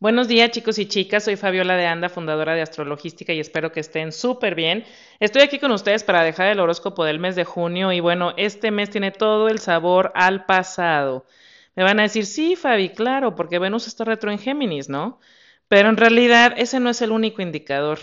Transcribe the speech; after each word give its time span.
Buenos 0.00 0.28
días 0.28 0.50
chicos 0.50 0.78
y 0.78 0.86
chicas, 0.86 1.24
soy 1.24 1.36
Fabiola 1.36 1.76
de 1.76 1.84
Anda, 1.84 2.08
fundadora 2.08 2.54
de 2.54 2.62
Astrologística 2.62 3.34
y 3.34 3.38
espero 3.38 3.70
que 3.70 3.80
estén 3.80 4.12
súper 4.12 4.54
bien. 4.54 4.82
Estoy 5.18 5.42
aquí 5.42 5.58
con 5.58 5.72
ustedes 5.72 6.04
para 6.04 6.22
dejar 6.22 6.46
el 6.46 6.58
horóscopo 6.58 7.04
del 7.04 7.18
mes 7.18 7.36
de 7.36 7.44
junio 7.44 7.92
y 7.92 8.00
bueno, 8.00 8.32
este 8.38 8.70
mes 8.70 8.88
tiene 8.88 9.10
todo 9.10 9.50
el 9.50 9.58
sabor 9.58 10.10
al 10.14 10.46
pasado. 10.46 11.26
Me 11.76 11.82
van 11.82 12.00
a 12.00 12.04
decir, 12.04 12.24
sí 12.24 12.56
Fabi, 12.56 12.88
claro, 12.88 13.34
porque 13.36 13.58
Venus 13.58 13.86
está 13.88 14.04
retro 14.04 14.30
en 14.30 14.38
Géminis, 14.38 14.88
¿no? 14.88 15.20
Pero 15.68 15.90
en 15.90 15.98
realidad 15.98 16.54
ese 16.56 16.80
no 16.80 16.88
es 16.88 17.02
el 17.02 17.12
único 17.12 17.42
indicador. 17.42 17.98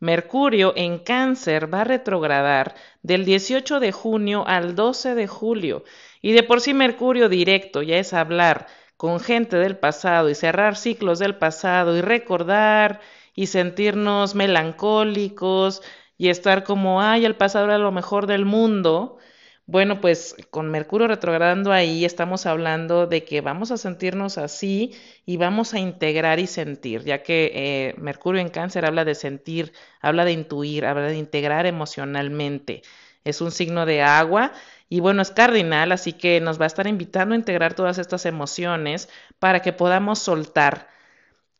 Mercurio 0.00 0.74
en 0.76 0.98
cáncer 0.98 1.72
va 1.72 1.80
a 1.80 1.84
retrogradar 1.84 2.74
del 3.00 3.24
18 3.24 3.80
de 3.80 3.90
junio 3.90 4.44
al 4.46 4.74
12 4.74 5.14
de 5.14 5.26
julio 5.28 5.82
y 6.20 6.32
de 6.32 6.42
por 6.42 6.60
sí 6.60 6.74
Mercurio 6.74 7.30
directo 7.30 7.80
ya 7.80 7.96
es 7.96 8.12
hablar 8.12 8.66
con 9.02 9.18
gente 9.18 9.56
del 9.56 9.76
pasado 9.76 10.30
y 10.30 10.36
cerrar 10.36 10.76
ciclos 10.76 11.18
del 11.18 11.34
pasado 11.34 11.96
y 11.96 12.02
recordar 12.02 13.00
y 13.34 13.48
sentirnos 13.48 14.36
melancólicos 14.36 15.82
y 16.16 16.28
estar 16.28 16.62
como, 16.62 17.02
ay, 17.02 17.24
el 17.24 17.34
pasado 17.34 17.64
era 17.64 17.78
lo 17.78 17.90
mejor 17.90 18.28
del 18.28 18.44
mundo. 18.44 19.18
Bueno, 19.66 20.00
pues 20.00 20.36
con 20.50 20.70
Mercurio 20.70 21.08
retrogradando 21.08 21.72
ahí 21.72 22.04
estamos 22.04 22.46
hablando 22.46 23.08
de 23.08 23.24
que 23.24 23.40
vamos 23.40 23.72
a 23.72 23.76
sentirnos 23.76 24.38
así 24.38 24.92
y 25.26 25.36
vamos 25.36 25.74
a 25.74 25.80
integrar 25.80 26.38
y 26.38 26.46
sentir, 26.46 27.02
ya 27.02 27.24
que 27.24 27.50
eh, 27.56 27.94
Mercurio 27.98 28.40
en 28.40 28.50
cáncer 28.50 28.84
habla 28.84 29.04
de 29.04 29.16
sentir, 29.16 29.72
habla 30.00 30.24
de 30.24 30.30
intuir, 30.30 30.86
habla 30.86 31.08
de 31.08 31.16
integrar 31.16 31.66
emocionalmente. 31.66 32.82
Es 33.24 33.40
un 33.40 33.50
signo 33.50 33.84
de 33.84 34.02
agua 34.02 34.52
y 34.92 35.00
bueno, 35.00 35.22
es 35.22 35.30
cardinal, 35.30 35.90
así 35.90 36.12
que 36.12 36.38
nos 36.42 36.60
va 36.60 36.64
a 36.64 36.66
estar 36.66 36.86
invitando 36.86 37.34
a 37.34 37.38
integrar 37.38 37.72
todas 37.72 37.96
estas 37.96 38.26
emociones 38.26 39.08
para 39.38 39.62
que 39.62 39.72
podamos 39.72 40.18
soltar. 40.18 40.86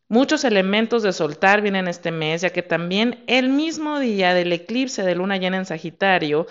Muchos 0.07 0.43
elementos 0.43 1.01
de 1.01 1.13
soltar 1.13 1.63
vienen 1.63 1.87
este 1.87 2.11
mes, 2.11 2.41
ya 2.41 2.51
que 2.51 2.61
también 2.61 3.23
el 3.25 3.49
mismo 3.49 3.97
día 3.97 4.35
del 4.35 4.53
eclipse 4.53 5.01
de 5.01 5.15
luna 5.15 5.37
llena 5.37 5.57
en 5.57 5.65
Sagitario, 5.65 6.45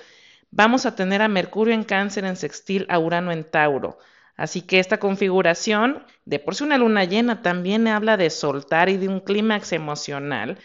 vamos 0.51 0.85
a 0.85 0.97
tener 0.97 1.23
a 1.23 1.29
Mercurio 1.29 1.73
en 1.73 1.85
cáncer 1.85 2.25
en 2.25 2.35
sextil 2.35 2.85
a 2.89 2.99
Urano 2.99 3.31
en 3.31 3.45
Tauro. 3.45 3.99
Así 4.35 4.63
que 4.63 4.81
esta 4.81 4.99
configuración, 4.99 6.05
de 6.25 6.41
por 6.41 6.57
sí 6.57 6.65
una 6.65 6.79
luna 6.79 7.05
llena, 7.05 7.43
también 7.43 7.87
habla 7.87 8.17
de 8.17 8.29
soltar 8.29 8.89
y 8.89 8.97
de 8.97 9.07
un 9.07 9.21
clímax 9.21 9.73
emocional 9.73 10.59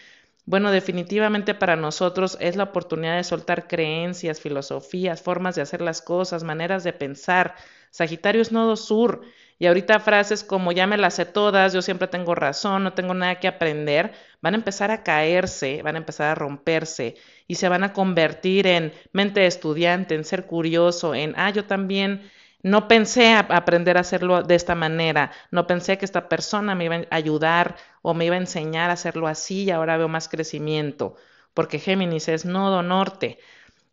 bueno, 0.48 0.70
definitivamente 0.70 1.52
para 1.54 1.76
nosotros 1.76 2.38
es 2.40 2.56
la 2.56 2.62
oportunidad 2.64 3.16
de 3.16 3.24
soltar 3.24 3.68
creencias, 3.68 4.40
filosofías, 4.40 5.20
formas 5.20 5.54
de 5.54 5.60
hacer 5.60 5.82
las 5.82 6.00
cosas, 6.00 6.42
maneras 6.42 6.84
de 6.84 6.94
pensar. 6.94 7.54
Sagitario 7.90 8.40
es 8.40 8.50
nodo 8.50 8.76
sur. 8.76 9.20
Y 9.58 9.66
ahorita 9.66 10.00
frases 10.00 10.44
como 10.44 10.72
ya 10.72 10.86
me 10.86 10.96
las 10.96 11.16
sé 11.16 11.26
todas, 11.26 11.74
yo 11.74 11.82
siempre 11.82 12.08
tengo 12.08 12.34
razón, 12.34 12.82
no 12.82 12.94
tengo 12.94 13.12
nada 13.12 13.40
que 13.40 13.48
aprender, 13.48 14.14
van 14.40 14.54
a 14.54 14.56
empezar 14.56 14.90
a 14.90 15.02
caerse, 15.02 15.82
van 15.82 15.96
a 15.96 15.98
empezar 15.98 16.28
a 16.30 16.34
romperse 16.34 17.16
y 17.46 17.56
se 17.56 17.68
van 17.68 17.84
a 17.84 17.92
convertir 17.92 18.66
en 18.68 18.94
mente 19.12 19.44
estudiante, 19.46 20.14
en 20.14 20.24
ser 20.24 20.46
curioso, 20.46 21.14
en, 21.14 21.34
ah, 21.36 21.50
yo 21.50 21.66
también 21.66 22.30
no 22.62 22.88
pensé 22.88 23.34
aprender 23.34 23.96
a 23.96 24.00
hacerlo 24.00 24.42
de 24.42 24.54
esta 24.54 24.74
manera, 24.74 25.30
no 25.50 25.66
pensé 25.66 25.98
que 25.98 26.04
esta 26.04 26.28
persona 26.28 26.74
me 26.74 26.86
iba 26.86 26.96
a 26.96 27.06
ayudar 27.10 27.76
o 28.02 28.14
me 28.14 28.26
iba 28.26 28.36
a 28.36 28.38
enseñar 28.38 28.90
a 28.90 28.94
hacerlo 28.94 29.26
así 29.26 29.64
y 29.64 29.70
ahora 29.70 29.96
veo 29.96 30.08
más 30.08 30.28
crecimiento, 30.28 31.16
porque 31.54 31.78
Géminis 31.78 32.28
es 32.28 32.44
nodo 32.44 32.82
norte. 32.82 33.38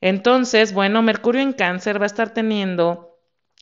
Entonces, 0.01 0.73
bueno, 0.73 1.01
Mercurio 1.01 1.41
en 1.41 1.53
cáncer 1.53 1.99
va 1.99 2.03
a 2.03 2.07
estar 2.07 2.33
teniendo 2.33 3.19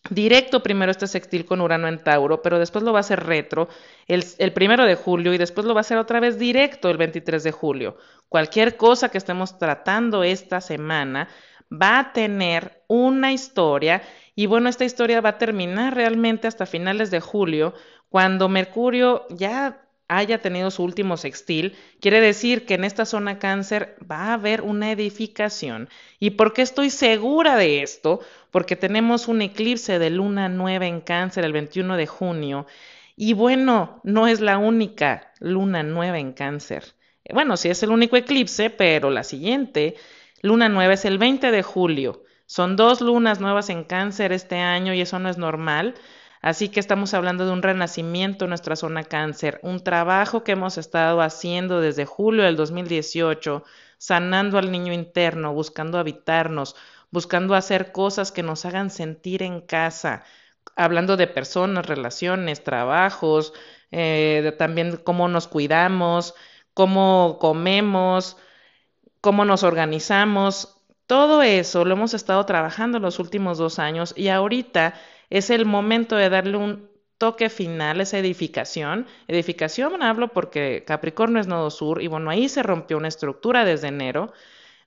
directo 0.10 0.62
primero 0.62 0.92
este 0.92 1.08
sextil 1.08 1.46
con 1.46 1.62
Urano 1.62 1.88
en 1.88 2.04
Tauro, 2.04 2.42
pero 2.42 2.60
después 2.60 2.84
lo 2.84 2.92
va 2.92 3.00
a 3.00 3.02
hacer 3.02 3.26
retro 3.26 3.70
el, 4.08 4.26
el, 4.38 4.52
primero 4.52 4.86
de 4.86 4.96
julio 4.96 5.34
y 5.34 5.38
después 5.38 5.66
lo 5.66 5.74
va 5.74 5.80
a 5.80 5.82
hacer 5.82 5.98
otra 5.98 6.20
vez 6.20 6.38
directo 6.38 6.90
el 6.90 6.98
23 6.98 7.44
de 7.44 7.52
julio. 7.52 7.98
Cualquier 8.28 8.76
cosa 8.76 9.10
que 9.10 9.18
estemos 9.18 9.58
tratando 9.58 10.24
esta 10.24 10.60
semana 10.60 11.30
va 11.72 12.00
a 12.00 12.14
tener 12.14 12.84
una 12.88 13.32
historia 13.32 14.02
y 14.36 14.48
bueno, 14.48 14.70
esta 14.70 14.86
historia 14.86 15.22
va 15.22 15.30
a 15.30 15.38
terminar 15.38 15.96
realmente 15.96 16.48
hasta 16.48 16.66
finales 16.66 17.12
de 17.12 17.20
julio, 17.20 17.74
cuando 18.10 18.50
Mercurio 18.50 19.26
ya 19.30 19.83
haya 20.08 20.42
tenido 20.42 20.72
su 20.72 20.84
último 20.84 21.18
sextil, 21.18 21.76
quiere 22.00 22.22
decir 22.22 22.66
que 22.66 22.76
en 22.76 22.84
esta 22.84 23.06
zona 23.06 23.40
cáncer 23.40 23.96
va 24.10 24.18
a 24.18 24.34
haber 24.34 24.62
una 24.62 24.92
edificación. 24.92 25.90
¿Y 26.20 26.32
por 26.32 26.54
qué 26.54 26.62
estoy 26.62 26.90
segura 26.90 27.56
de 27.56 27.82
esto? 27.82 28.20
Porque 28.52 28.76
tenemos 28.76 29.28
un 29.28 29.42
eclipse 29.42 30.00
de 30.00 30.10
luna 30.10 30.50
nueva 30.50 30.86
en 30.86 31.02
cáncer 31.02 31.46
el 31.46 31.54
21 31.54 31.98
de 31.98 32.08
junio. 32.08 32.68
Y 33.16 33.34
bueno, 33.34 34.02
no 34.04 34.28
es 34.28 34.40
la 34.40 34.58
única 34.58 35.32
luna 35.40 35.84
nueva 35.84 36.20
en 36.20 36.34
cáncer. 36.34 36.96
Bueno, 37.32 37.58
sí 37.58 37.70
es 37.70 37.82
el 37.84 37.92
único 37.92 38.18
eclipse, 38.18 38.70
pero 38.70 39.10
la 39.10 39.24
siguiente 39.24 39.96
luna 40.42 40.68
nueva 40.68 40.94
es 40.94 41.06
el 41.06 41.18
20 41.18 41.52
de 41.52 41.64
julio. 41.64 42.24
Son 42.46 42.76
dos 42.76 43.02
lunas 43.02 43.40
nuevas 43.40 43.70
en 43.70 43.84
cáncer 43.84 44.34
este 44.34 44.58
año 44.58 44.94
y 44.94 45.02
eso 45.02 45.18
no 45.20 45.30
es 45.30 45.38
normal. 45.38 45.96
Así 46.44 46.68
que 46.68 46.82
estamos 46.82 47.14
hablando 47.14 47.46
de 47.46 47.54
un 47.54 47.62
renacimiento 47.64 48.44
en 48.44 48.50
nuestra 48.50 48.76
zona 48.76 49.06
cáncer, 49.06 49.62
un 49.64 49.82
trabajo 49.82 50.44
que 50.44 50.52
hemos 50.52 50.78
estado 50.78 51.22
haciendo 51.22 51.80
desde 51.80 52.06
julio 52.06 52.44
del 52.44 52.58
2018, 52.58 53.64
sanando 53.98 54.58
al 54.58 54.70
niño 54.70 54.92
interno, 54.92 55.54
buscando 55.54 56.00
habitarnos, 56.00 56.76
buscando 57.12 57.56
hacer 57.56 57.94
cosas 57.94 58.34
que 58.34 58.44
nos 58.44 58.66
hagan 58.66 58.90
sentir 58.90 59.42
en 59.42 59.62
casa, 59.62 60.26
hablando 60.76 61.16
de 61.16 61.28
personas, 61.28 61.86
relaciones, 61.86 62.62
trabajos, 62.62 63.54
eh, 63.92 64.54
también 64.60 64.98
cómo 64.98 65.30
nos 65.30 65.48
cuidamos, 65.48 66.36
cómo 66.74 67.38
comemos, 67.40 68.36
cómo 69.22 69.46
nos 69.46 69.64
organizamos, 69.64 70.78
todo 71.08 71.42
eso 71.42 71.86
lo 71.86 71.94
hemos 71.94 72.14
estado 72.14 72.46
trabajando 72.46 73.00
los 73.00 73.20
últimos 73.20 73.58
dos 73.58 73.80
años 73.80 74.14
y 74.18 74.28
ahorita 74.28 74.96
es 75.34 75.50
el 75.50 75.66
momento 75.66 76.16
de 76.16 76.30
darle 76.30 76.58
un 76.58 76.88
toque 77.18 77.50
final 77.50 78.02
esa 78.02 78.20
edificación. 78.20 79.08
Edificación 79.28 80.04
hablo 80.04 80.28
porque 80.28 80.84
Capricornio 80.86 81.42
es 81.42 81.48
nodo 81.48 81.72
sur 81.72 82.04
y 82.04 82.08
bueno, 82.08 82.30
ahí 82.30 82.48
se 82.48 82.62
rompió 82.62 82.98
una 82.98 83.08
estructura 83.08 83.66
desde 83.66 83.88
enero, 83.88 84.32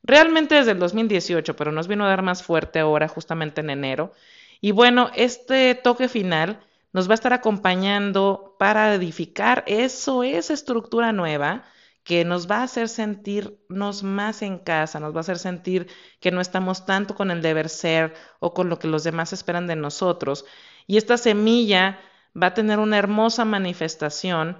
realmente 0.04 0.54
desde 0.54 0.70
el 0.70 0.78
2018, 0.78 1.56
pero 1.56 1.72
nos 1.72 1.88
vino 1.88 2.04
a 2.04 2.08
dar 2.08 2.22
más 2.22 2.44
fuerte 2.44 2.78
ahora 2.78 3.08
justamente 3.08 3.60
en 3.60 3.70
enero. 3.70 4.12
Y 4.60 4.70
bueno, 4.70 5.10
este 5.16 5.74
toque 5.74 6.08
final 6.08 6.60
nos 6.92 7.08
va 7.08 7.14
a 7.14 7.16
estar 7.16 7.32
acompañando 7.32 8.54
para 8.56 8.94
edificar 8.94 9.64
eso, 9.66 10.22
esa 10.22 10.54
estructura 10.54 11.10
nueva 11.10 11.64
que 12.06 12.24
nos 12.24 12.48
va 12.48 12.58
a 12.58 12.62
hacer 12.62 12.88
sentirnos 12.88 14.04
más 14.04 14.42
en 14.42 14.58
casa, 14.58 15.00
nos 15.00 15.12
va 15.12 15.18
a 15.18 15.20
hacer 15.22 15.38
sentir 15.38 15.88
que 16.20 16.30
no 16.30 16.40
estamos 16.40 16.86
tanto 16.86 17.16
con 17.16 17.32
el 17.32 17.42
deber 17.42 17.68
ser 17.68 18.14
o 18.38 18.54
con 18.54 18.68
lo 18.68 18.78
que 18.78 18.86
los 18.86 19.02
demás 19.02 19.32
esperan 19.32 19.66
de 19.66 19.74
nosotros. 19.74 20.44
Y 20.86 20.98
esta 20.98 21.16
semilla 21.18 21.98
va 22.40 22.48
a 22.48 22.54
tener 22.54 22.78
una 22.78 22.96
hermosa 22.96 23.44
manifestación. 23.44 24.56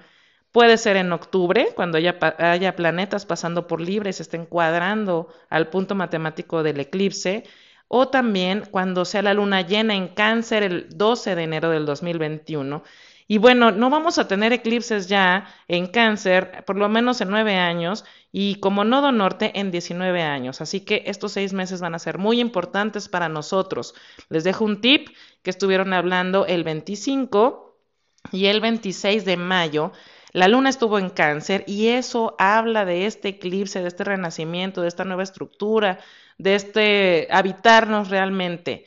Puede 0.51 0.77
ser 0.77 0.97
en 0.97 1.13
octubre, 1.13 1.69
cuando 1.77 1.99
haya, 1.99 2.19
haya 2.39 2.75
planetas 2.75 3.27
pasando 3.27 3.69
por 3.69 3.81
libre 3.81 4.11
y 4.11 4.13
se 4.13 4.25
estén 4.25 4.47
cuadrando 4.47 5.29
al 5.49 5.69
punto 5.71 5.95
matemático 5.95 6.65
del 6.65 6.81
eclipse, 6.81 7.45
o 7.87 8.09
también 8.09 8.65
cuando 8.73 9.05
sea 9.05 9.23
la 9.23 9.35
luna 9.35 9.61
llena 9.61 9.95
en 9.95 10.09
cáncer 10.09 10.65
el 10.65 10.89
12 10.89 11.37
de 11.37 11.43
enero 11.45 11.71
del 11.71 11.87
2021 11.87 12.83
y 13.29 13.39
bueno, 13.39 13.73
no 13.73 13.91
vamos 13.91 14.19
a 14.19 14.29
tener 14.29 14.53
eclipses 14.53 15.09
ya 15.09 15.49
en 15.67 15.87
cáncer, 15.89 16.65
por 16.65 16.77
lo 16.77 16.89
menos 16.89 17.21
en 17.21 17.31
nueve 17.31 17.57
años, 17.57 18.05
y 18.31 18.57
como 18.57 18.85
nodo 18.85 19.11
norte 19.11 19.59
en 19.59 19.71
19 19.71 20.23
años. 20.23 20.61
Así 20.61 20.81
que 20.81 21.03
estos 21.07 21.33
seis 21.33 21.53
meses 21.53 21.81
van 21.81 21.95
a 21.95 21.99
ser 21.99 22.19
muy 22.19 22.41
importantes 22.41 23.09
para 23.09 23.29
nosotros. 23.29 23.95
Les 24.29 24.45
dejo 24.45 24.65
un 24.65 24.81
tip 24.81 25.09
que 25.43 25.51
estuvieron 25.51 25.93
hablando 25.93 26.47
el 26.47 26.63
25 26.63 27.79
y 28.31 28.47
el 28.47 28.61
26 28.61 29.25
de 29.25 29.37
mayo. 29.37 29.93
La 30.33 30.49
luna 30.49 30.69
estuvo 30.69 30.99
en 30.99 31.11
cáncer 31.11 31.65
y 31.67 31.89
eso 31.89 32.37
habla 32.39 32.85
de 32.85 33.07
este 33.07 33.29
eclipse, 33.29 33.81
de 33.81 33.89
este 33.89 34.05
renacimiento, 34.05 34.83
de 34.83 34.89
esta 34.89 35.05
nueva 35.05 35.23
estructura, 35.23 35.99
de 36.39 36.55
este 36.55 37.29
habitarnos 37.31 38.11
realmente. 38.11 38.85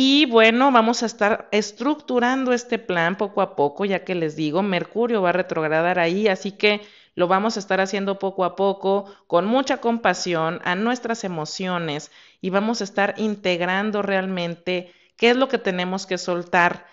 Y 0.00 0.26
bueno, 0.26 0.70
vamos 0.70 1.02
a 1.02 1.06
estar 1.06 1.48
estructurando 1.50 2.52
este 2.52 2.78
plan 2.78 3.16
poco 3.16 3.42
a 3.42 3.56
poco, 3.56 3.84
ya 3.84 4.04
que 4.04 4.14
les 4.14 4.36
digo, 4.36 4.62
Mercurio 4.62 5.22
va 5.22 5.30
a 5.30 5.32
retrogradar 5.32 5.98
ahí, 5.98 6.28
así 6.28 6.52
que 6.52 6.82
lo 7.16 7.26
vamos 7.26 7.56
a 7.56 7.58
estar 7.58 7.80
haciendo 7.80 8.16
poco 8.20 8.44
a 8.44 8.54
poco, 8.54 9.06
con 9.26 9.44
mucha 9.46 9.78
compasión 9.78 10.60
a 10.64 10.76
nuestras 10.76 11.24
emociones 11.24 12.12
y 12.40 12.50
vamos 12.50 12.80
a 12.80 12.84
estar 12.84 13.16
integrando 13.18 14.00
realmente 14.02 14.94
qué 15.16 15.30
es 15.30 15.36
lo 15.36 15.48
que 15.48 15.58
tenemos 15.58 16.06
que 16.06 16.16
soltar. 16.16 16.86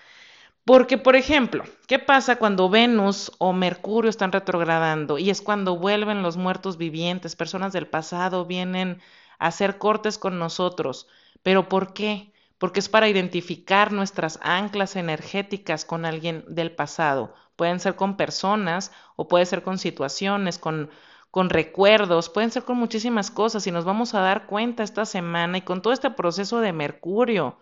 Porque, 0.65 0.97
por 0.97 1.15
ejemplo, 1.15 1.63
¿qué 1.87 1.99
pasa 1.99 2.37
cuando 2.37 2.69
Venus 2.71 3.31
o 3.37 3.53
Mercurio 3.53 4.09
están 4.09 4.31
retrogradando? 4.31 5.19
Y 5.19 5.29
es 5.29 5.43
cuando 5.43 5.77
vuelven 5.77 6.23
los 6.23 6.37
muertos 6.37 6.77
vivientes, 6.77 7.35
personas 7.35 7.71
del 7.71 7.85
pasado 7.85 8.45
vienen 8.45 8.99
a 9.37 9.49
hacer 9.49 9.77
cortes 9.77 10.17
con 10.17 10.39
nosotros. 10.39 11.07
¿Pero 11.43 11.69
por 11.69 11.93
qué? 11.93 12.31
Porque 12.57 12.79
es 12.79 12.89
para 12.89 13.09
identificar 13.09 13.91
nuestras 13.91 14.39
anclas 14.41 14.95
energéticas 14.95 15.85
con 15.85 16.05
alguien 16.05 16.43
del 16.47 16.71
pasado, 16.71 17.33
pueden 17.55 17.79
ser 17.79 17.95
con 17.95 18.17
personas 18.17 18.91
o 19.15 19.27
puede 19.27 19.45
ser 19.45 19.63
con 19.63 19.77
situaciones, 19.77 20.57
con, 20.57 20.89
con 21.31 21.49
recuerdos, 21.49 22.29
pueden 22.29 22.51
ser 22.51 22.63
con 22.63 22.77
muchísimas 22.77 23.31
cosas 23.31 23.67
y 23.67 23.71
nos 23.71 23.85
vamos 23.85 24.13
a 24.13 24.21
dar 24.21 24.45
cuenta 24.45 24.83
esta 24.83 25.05
semana 25.05 25.57
y 25.57 25.61
con 25.61 25.81
todo 25.81 25.93
este 25.93 26.09
proceso 26.11 26.59
de 26.61 26.73
Mercurio. 26.73 27.59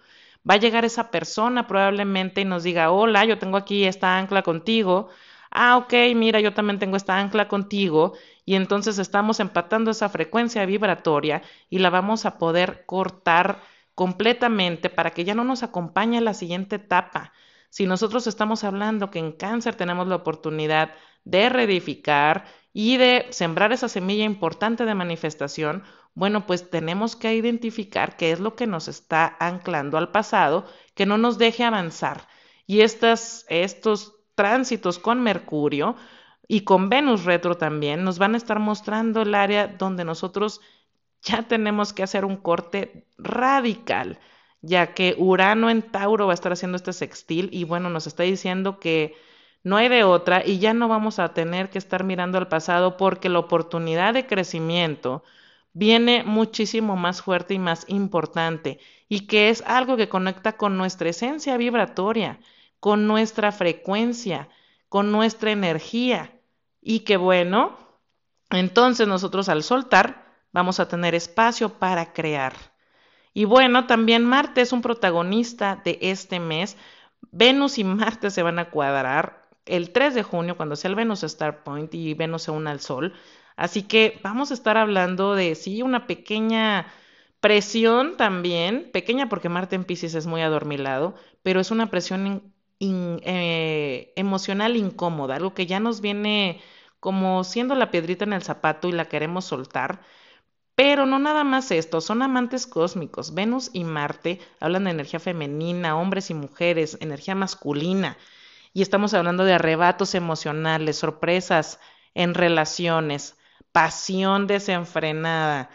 Va 0.47 0.55
a 0.55 0.57
llegar 0.57 0.85
esa 0.85 1.09
persona 1.09 1.67
probablemente 1.67 2.41
y 2.41 2.45
nos 2.45 2.63
diga, 2.63 2.91
hola, 2.91 3.25
yo 3.25 3.39
tengo 3.39 3.57
aquí 3.57 3.85
esta 3.85 4.17
ancla 4.17 4.43
contigo. 4.43 5.09
Ah, 5.51 5.77
ok, 5.77 5.93
mira, 6.15 6.39
yo 6.39 6.53
también 6.53 6.79
tengo 6.79 6.97
esta 6.97 7.17
ancla 7.19 7.47
contigo 7.47 8.13
y 8.45 8.55
entonces 8.55 8.99
estamos 8.99 9.39
empatando 9.39 9.91
esa 9.91 10.09
frecuencia 10.09 10.65
vibratoria 10.65 11.41
y 11.69 11.79
la 11.79 11.89
vamos 11.89 12.25
a 12.25 12.37
poder 12.37 12.85
cortar 12.85 13.61
completamente 13.95 14.89
para 14.89 15.11
que 15.11 15.23
ya 15.23 15.35
no 15.35 15.43
nos 15.43 15.63
acompañe 15.63 16.21
la 16.21 16.33
siguiente 16.33 16.77
etapa. 16.77 17.33
Si 17.69 17.85
nosotros 17.85 18.27
estamos 18.27 18.63
hablando 18.63 19.11
que 19.11 19.19
en 19.19 19.31
cáncer 19.31 19.75
tenemos 19.75 20.07
la 20.07 20.17
oportunidad 20.17 20.91
de 21.23 21.49
reedificar 21.49 22.45
y 22.73 22.97
de 22.97 23.27
sembrar 23.31 23.71
esa 23.71 23.87
semilla 23.87 24.25
importante 24.25 24.85
de 24.85 24.95
manifestación, 24.95 25.83
bueno, 26.15 26.45
pues 26.45 26.69
tenemos 26.69 27.15
que 27.15 27.33
identificar 27.33 28.17
qué 28.17 28.31
es 28.31 28.39
lo 28.39 28.55
que 28.55 28.67
nos 28.67 28.87
está 28.87 29.35
anclando 29.39 29.97
al 29.97 30.11
pasado, 30.11 30.65
que 30.93 31.05
no 31.05 31.17
nos 31.17 31.37
deje 31.37 31.63
avanzar. 31.63 32.27
Y 32.67 32.81
estas, 32.81 33.45
estos 33.49 34.15
tránsitos 34.35 34.99
con 34.99 35.21
Mercurio 35.21 35.95
y 36.47 36.61
con 36.61 36.89
Venus 36.89 37.23
retro 37.25 37.57
también 37.57 38.03
nos 38.03 38.19
van 38.19 38.35
a 38.35 38.37
estar 38.37 38.59
mostrando 38.59 39.21
el 39.21 39.33
área 39.33 39.67
donde 39.67 40.05
nosotros 40.05 40.61
ya 41.23 41.43
tenemos 41.43 41.93
que 41.93 42.03
hacer 42.03 42.25
un 42.25 42.37
corte 42.37 43.07
radical, 43.17 44.19
ya 44.61 44.93
que 44.93 45.15
Urano 45.17 45.69
en 45.69 45.81
Tauro 45.81 46.27
va 46.27 46.33
a 46.33 46.35
estar 46.35 46.51
haciendo 46.51 46.75
este 46.75 46.93
sextil 46.93 47.49
y 47.51 47.63
bueno, 47.63 47.89
nos 47.89 48.07
está 48.07 48.23
diciendo 48.23 48.79
que 48.79 49.15
no 49.63 49.77
hay 49.77 49.87
de 49.87 50.03
otra 50.03 50.45
y 50.45 50.59
ya 50.59 50.73
no 50.73 50.89
vamos 50.89 51.19
a 51.19 51.33
tener 51.33 51.69
que 51.69 51.77
estar 51.77 52.03
mirando 52.03 52.37
al 52.37 52.49
pasado 52.49 52.97
porque 52.97 53.29
la 53.29 53.39
oportunidad 53.39 54.13
de 54.13 54.27
crecimiento 54.27 55.23
viene 55.71 56.23
muchísimo 56.23 56.97
más 56.97 57.21
fuerte 57.21 57.53
y 57.53 57.59
más 57.59 57.85
importante 57.87 58.79
y 59.07 59.21
que 59.21 59.49
es 59.49 59.63
algo 59.65 59.95
que 59.95 60.09
conecta 60.09 60.57
con 60.57 60.77
nuestra 60.77 61.09
esencia 61.09 61.55
vibratoria, 61.57 62.39
con 62.79 63.07
nuestra 63.07 63.51
frecuencia, 63.53 64.49
con 64.89 65.11
nuestra 65.11 65.51
energía 65.51 66.37
y 66.81 66.99
que 66.99 67.15
bueno, 67.15 67.77
entonces 68.49 69.07
nosotros 69.07 69.47
al 69.47 69.63
soltar 69.63 70.22
vamos 70.53 70.79
a 70.79 70.87
tener 70.87 71.15
espacio 71.15 71.77
para 71.79 72.13
crear. 72.13 72.53
Y 73.33 73.45
bueno, 73.45 73.87
también 73.87 74.23
Marte 74.25 74.61
es 74.61 74.71
un 74.71 74.81
protagonista 74.81 75.81
de 75.83 75.97
este 76.01 76.39
mes. 76.39 76.77
Venus 77.31 77.77
y 77.77 77.83
Marte 77.83 78.29
se 78.31 78.43
van 78.43 78.59
a 78.59 78.69
cuadrar 78.69 79.49
el 79.65 79.91
3 79.91 80.13
de 80.15 80.23
junio 80.23 80.57
cuando 80.57 80.75
sea 80.75 80.89
el 80.89 80.95
Venus 80.95 81.23
Star 81.23 81.63
Point 81.63 81.93
y 81.95 82.13
Venus 82.13 82.43
se 82.43 82.51
una 82.51 82.71
al 82.71 82.79
Sol. 82.79 83.13
Así 83.55 83.83
que 83.83 84.19
vamos 84.23 84.51
a 84.51 84.53
estar 84.53 84.77
hablando 84.77 85.35
de, 85.35 85.55
sí, 85.55 85.81
una 85.81 86.07
pequeña 86.07 86.87
presión 87.39 88.17
también, 88.17 88.89
pequeña 88.93 89.29
porque 89.29 89.49
Marte 89.49 89.75
en 89.75 89.83
Pisces 89.85 90.15
es 90.15 90.27
muy 90.27 90.41
adormilado, 90.41 91.15
pero 91.43 91.59
es 91.59 91.71
una 91.71 91.89
presión 91.89 92.53
eh, 92.79 94.13
emocional 94.15 94.75
incómoda, 94.75 95.35
algo 95.35 95.53
que 95.53 95.65
ya 95.65 95.79
nos 95.79 96.01
viene 96.01 96.61
como 96.99 97.43
siendo 97.43 97.75
la 97.75 97.91
piedrita 97.91 98.25
en 98.25 98.33
el 98.33 98.43
zapato 98.43 98.87
y 98.87 98.93
la 98.93 99.05
queremos 99.05 99.45
soltar. 99.45 100.01
Pero 100.75 101.05
no 101.05 101.19
nada 101.19 101.43
más 101.43 101.69
esto, 101.71 102.01
son 102.01 102.21
amantes 102.23 102.65
cósmicos. 102.65 103.33
Venus 103.33 103.69
y 103.73 103.83
Marte 103.83 104.39
hablan 104.59 104.85
de 104.85 104.91
energía 104.91 105.19
femenina, 105.19 105.97
hombres 105.97 106.29
y 106.31 106.33
mujeres, 106.33 106.97
energía 106.99 107.35
masculina. 107.35 108.17
Y 108.73 108.81
estamos 108.81 109.13
hablando 109.13 109.43
de 109.43 109.53
arrebatos 109.53 110.15
emocionales, 110.15 110.97
sorpresas 110.97 111.79
en 112.15 112.33
relaciones, 112.33 113.37
pasión 113.71 114.47
desenfrenada. 114.47 115.69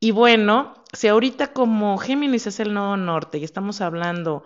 Y 0.00 0.10
bueno, 0.10 0.74
si 0.92 1.06
ahorita 1.06 1.52
como 1.52 1.96
Géminis 1.98 2.48
es 2.48 2.58
el 2.58 2.74
nodo 2.74 2.96
norte 2.96 3.38
y 3.38 3.44
estamos 3.44 3.80
hablando 3.80 4.44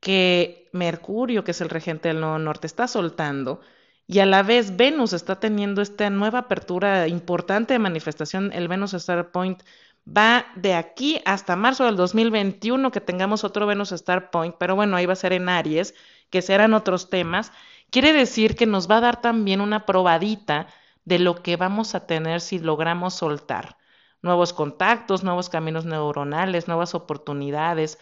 que 0.00 0.70
Mercurio, 0.72 1.44
que 1.44 1.50
es 1.50 1.60
el 1.60 1.68
regente 1.68 2.08
del 2.08 2.20
nodo 2.20 2.38
norte, 2.38 2.66
está 2.66 2.88
soltando, 2.88 3.60
y 4.06 4.18
a 4.18 4.26
la 4.26 4.42
vez 4.42 4.76
Venus 4.76 5.12
está 5.12 5.40
teniendo 5.40 5.82
esta 5.82 6.10
nueva 6.10 6.40
apertura 6.40 7.08
importante 7.08 7.74
de 7.74 7.78
manifestación, 7.78 8.52
el 8.52 8.68
Venus 8.68 8.94
Star 8.94 9.30
Point 9.30 9.62
va 10.06 10.46
de 10.56 10.74
aquí 10.74 11.20
hasta 11.24 11.56
marzo 11.56 11.84
del 11.86 11.96
2021 11.96 12.90
que 12.90 13.00
tengamos 13.00 13.44
otro 13.44 13.66
Venus 13.66 13.92
Star 13.92 14.30
Point, 14.30 14.56
pero 14.58 14.76
bueno, 14.76 14.96
ahí 14.96 15.06
va 15.06 15.14
a 15.14 15.16
ser 15.16 15.32
en 15.32 15.48
Aries, 15.48 15.94
que 16.30 16.42
serán 16.42 16.74
otros 16.74 17.08
temas, 17.08 17.52
quiere 17.90 18.12
decir 18.12 18.56
que 18.56 18.66
nos 18.66 18.90
va 18.90 18.98
a 18.98 19.00
dar 19.00 19.20
también 19.20 19.60
una 19.60 19.86
probadita 19.86 20.66
de 21.04 21.18
lo 21.18 21.42
que 21.42 21.56
vamos 21.56 21.94
a 21.94 22.06
tener 22.06 22.40
si 22.40 22.58
logramos 22.58 23.14
soltar 23.14 23.78
nuevos 24.24 24.52
contactos, 24.54 25.22
nuevos 25.22 25.50
caminos 25.50 25.84
neuronales, 25.84 26.66
nuevas 26.66 26.94
oportunidades, 26.94 27.98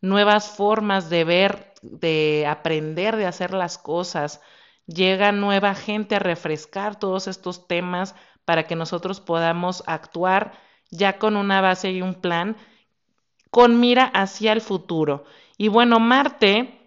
nuevas 0.00 0.48
formas 0.48 1.10
de 1.10 1.24
ver, 1.24 1.74
de 1.82 2.46
aprender, 2.48 3.16
de 3.16 3.26
hacer 3.26 3.52
las 3.52 3.76
cosas, 3.76 4.40
llega 4.86 5.32
nueva 5.32 5.74
gente 5.74 6.16
a 6.16 6.20
refrescar 6.20 6.98
todos 6.98 7.28
estos 7.28 7.66
temas 7.66 8.14
para 8.44 8.64
que 8.64 8.76
nosotros 8.76 9.20
podamos 9.20 9.82
actuar 9.86 10.52
ya 10.90 11.18
con 11.18 11.36
una 11.36 11.60
base 11.60 11.90
y 11.92 12.02
un 12.02 12.14
plan 12.14 12.56
con 13.50 13.80
mira 13.80 14.04
hacia 14.04 14.52
el 14.52 14.60
futuro. 14.60 15.24
Y 15.56 15.68
bueno, 15.68 16.00
Marte 16.00 16.80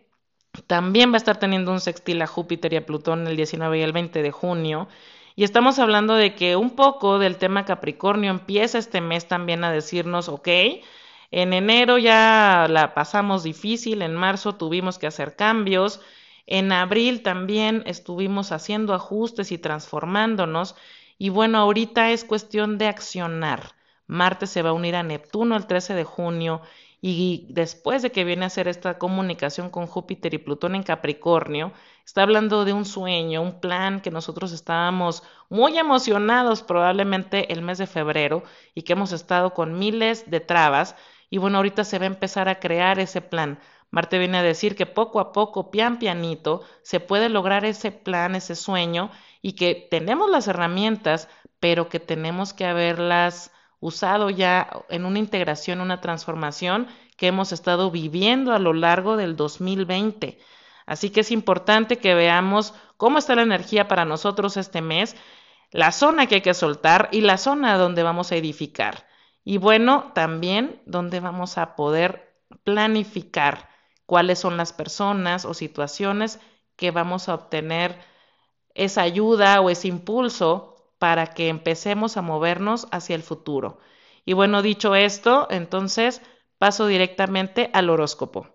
también 0.68 1.12
va 1.12 1.16
a 1.16 1.18
estar 1.18 1.38
teniendo 1.38 1.72
un 1.72 1.80
sextil 1.80 2.22
a 2.22 2.28
Júpiter 2.28 2.74
y 2.74 2.78
a 2.78 2.86
Plutón 2.86 3.28
el 3.28 3.36
19 3.36 3.80
y 3.80 3.82
el 3.82 3.94
20 3.94 4.22
de 4.22 4.32
junio. 4.32 4.88
Y 5.36 5.44
estamos 5.44 5.78
hablando 5.80 6.16
de 6.16 6.34
que 6.36 6.56
un 6.56 6.72
poco 6.72 7.20
del 7.20 7.38
tema 7.38 7.64
Capricornio 7.66 8.32
empieza 8.32 8.80
este 8.80 9.02
mes 9.02 9.28
también 9.28 9.64
a 9.64 9.72
decirnos, 9.72 10.30
ok, 10.30 10.48
en 11.32 11.54
enero 11.54 11.98
ya 11.98 12.68
la 12.70 12.94
pasamos 12.94 13.44
difícil, 13.44 14.02
en 14.02 14.16
marzo 14.16 14.56
tuvimos 14.56 14.98
que 14.98 15.08
hacer 15.08 15.36
cambios, 15.36 16.02
en 16.48 16.72
abril 16.72 17.22
también 17.24 17.84
estuvimos 17.86 18.52
haciendo 18.52 18.94
ajustes 18.94 19.52
y 19.52 19.58
transformándonos. 19.58 20.76
Y 21.18 21.30
bueno, 21.30 21.60
ahorita 21.60 22.12
es 22.12 22.24
cuestión 22.24 22.78
de 22.78 22.88
accionar. 22.88 23.76
Marte 24.08 24.48
se 24.48 24.62
va 24.62 24.70
a 24.70 24.74
unir 24.74 24.96
a 24.96 25.04
Neptuno 25.04 25.58
el 25.58 25.68
13 25.68 25.94
de 25.94 26.06
junio 26.06 26.62
y 27.02 27.46
después 27.50 28.02
de 28.02 28.12
que 28.12 28.24
viene 28.24 28.44
a 28.44 28.48
hacer 28.48 28.68
esta 28.68 28.98
comunicación 28.98 29.70
con 29.70 29.86
Júpiter 29.88 30.34
y 30.34 30.40
Plutón 30.40 30.74
en 30.76 30.84
Capricornio, 30.84 31.74
está 32.06 32.24
hablando 32.24 32.66
de 32.66 32.74
un 32.74 32.86
sueño, 32.86 33.42
un 33.42 33.60
plan 33.60 34.02
que 34.02 34.10
nosotros 34.10 34.52
estábamos 34.54 35.24
muy 35.50 35.78
emocionados 35.78 36.64
probablemente 36.64 37.52
el 37.54 37.62
mes 37.62 37.78
de 37.78 37.88
febrero 37.88 38.44
y 38.74 38.84
que 38.84 38.94
hemos 38.94 39.12
estado 39.12 39.54
con 39.54 39.78
miles 39.78 40.30
de 40.32 40.40
trabas 40.40 40.96
y 41.30 41.38
bueno, 41.40 41.58
ahorita 41.58 41.84
se 41.84 42.00
va 42.00 42.06
a 42.06 42.08
empezar 42.08 42.48
a 42.50 42.60
crear 42.60 43.00
ese 43.00 43.22
plan. 43.22 43.60
Marte 43.90 44.20
viene 44.20 44.38
a 44.38 44.44
decir 44.44 44.76
que 44.76 44.86
poco 44.86 45.20
a 45.20 45.32
poco, 45.32 45.72
pian 45.72 45.98
pianito, 46.00 46.62
se 46.82 47.00
puede 47.00 47.30
lograr 47.30 47.66
ese 47.66 47.92
plan, 47.92 48.36
ese 48.36 48.56
sueño, 48.56 49.12
y 49.42 49.54
que 49.54 49.88
tenemos 49.90 50.30
las 50.30 50.48
herramientas, 50.48 51.30
pero 51.60 51.90
que 51.90 52.00
tenemos 52.00 52.54
que 52.54 52.66
haberlas 52.66 53.52
usado 53.80 54.30
ya 54.30 54.70
en 54.90 55.06
una 55.06 55.20
integración, 55.20 55.82
una 55.82 56.02
transformación 56.02 56.88
que 57.16 57.28
hemos 57.28 57.52
estado 57.52 57.92
viviendo 57.92 58.54
a 58.54 58.60
lo 58.60 58.74
largo 58.74 59.18
del 59.18 59.36
2020. 59.36 60.40
Así 60.86 61.10
que 61.10 61.22
es 61.22 61.32
importante 61.32 61.98
que 61.98 62.14
veamos 62.14 62.74
cómo 62.98 63.18
está 63.18 63.36
la 63.36 63.42
energía 63.44 63.88
para 63.88 64.06
nosotros 64.06 64.58
este 64.58 64.82
mes, 64.82 65.16
la 65.72 65.92
zona 65.92 66.28
que 66.28 66.36
hay 66.36 66.42
que 66.42 66.54
soltar 66.54 67.10
y 67.12 67.22
la 67.22 67.38
zona 67.38 67.78
donde 67.78 68.04
vamos 68.04 68.32
a 68.32 68.36
edificar. 68.36 69.08
Y 69.44 69.58
bueno, 69.58 70.12
también 70.14 70.82
donde 70.86 71.20
vamos 71.20 71.58
a 71.58 71.76
poder 71.76 72.36
planificar 72.64 73.70
cuáles 74.08 74.40
son 74.40 74.58
las 74.58 74.74
personas 74.74 75.46
o 75.46 75.54
situaciones 75.54 76.40
que 76.76 76.90
vamos 76.90 77.30
a 77.30 77.36
obtener 77.36 78.00
esa 78.74 79.02
ayuda 79.04 79.62
o 79.62 79.70
ese 79.70 79.90
impulso 79.90 80.92
para 80.98 81.28
que 81.28 81.50
empecemos 81.50 82.18
a 82.18 82.24
movernos 82.24 82.88
hacia 82.92 83.16
el 83.16 83.22
futuro. 83.22 83.80
Y 84.26 84.34
bueno, 84.34 84.62
dicho 84.64 84.96
esto, 84.96 85.48
entonces 85.52 86.22
paso 86.58 86.88
directamente 86.88 87.70
al 87.74 87.90
horóscopo. 87.90 88.48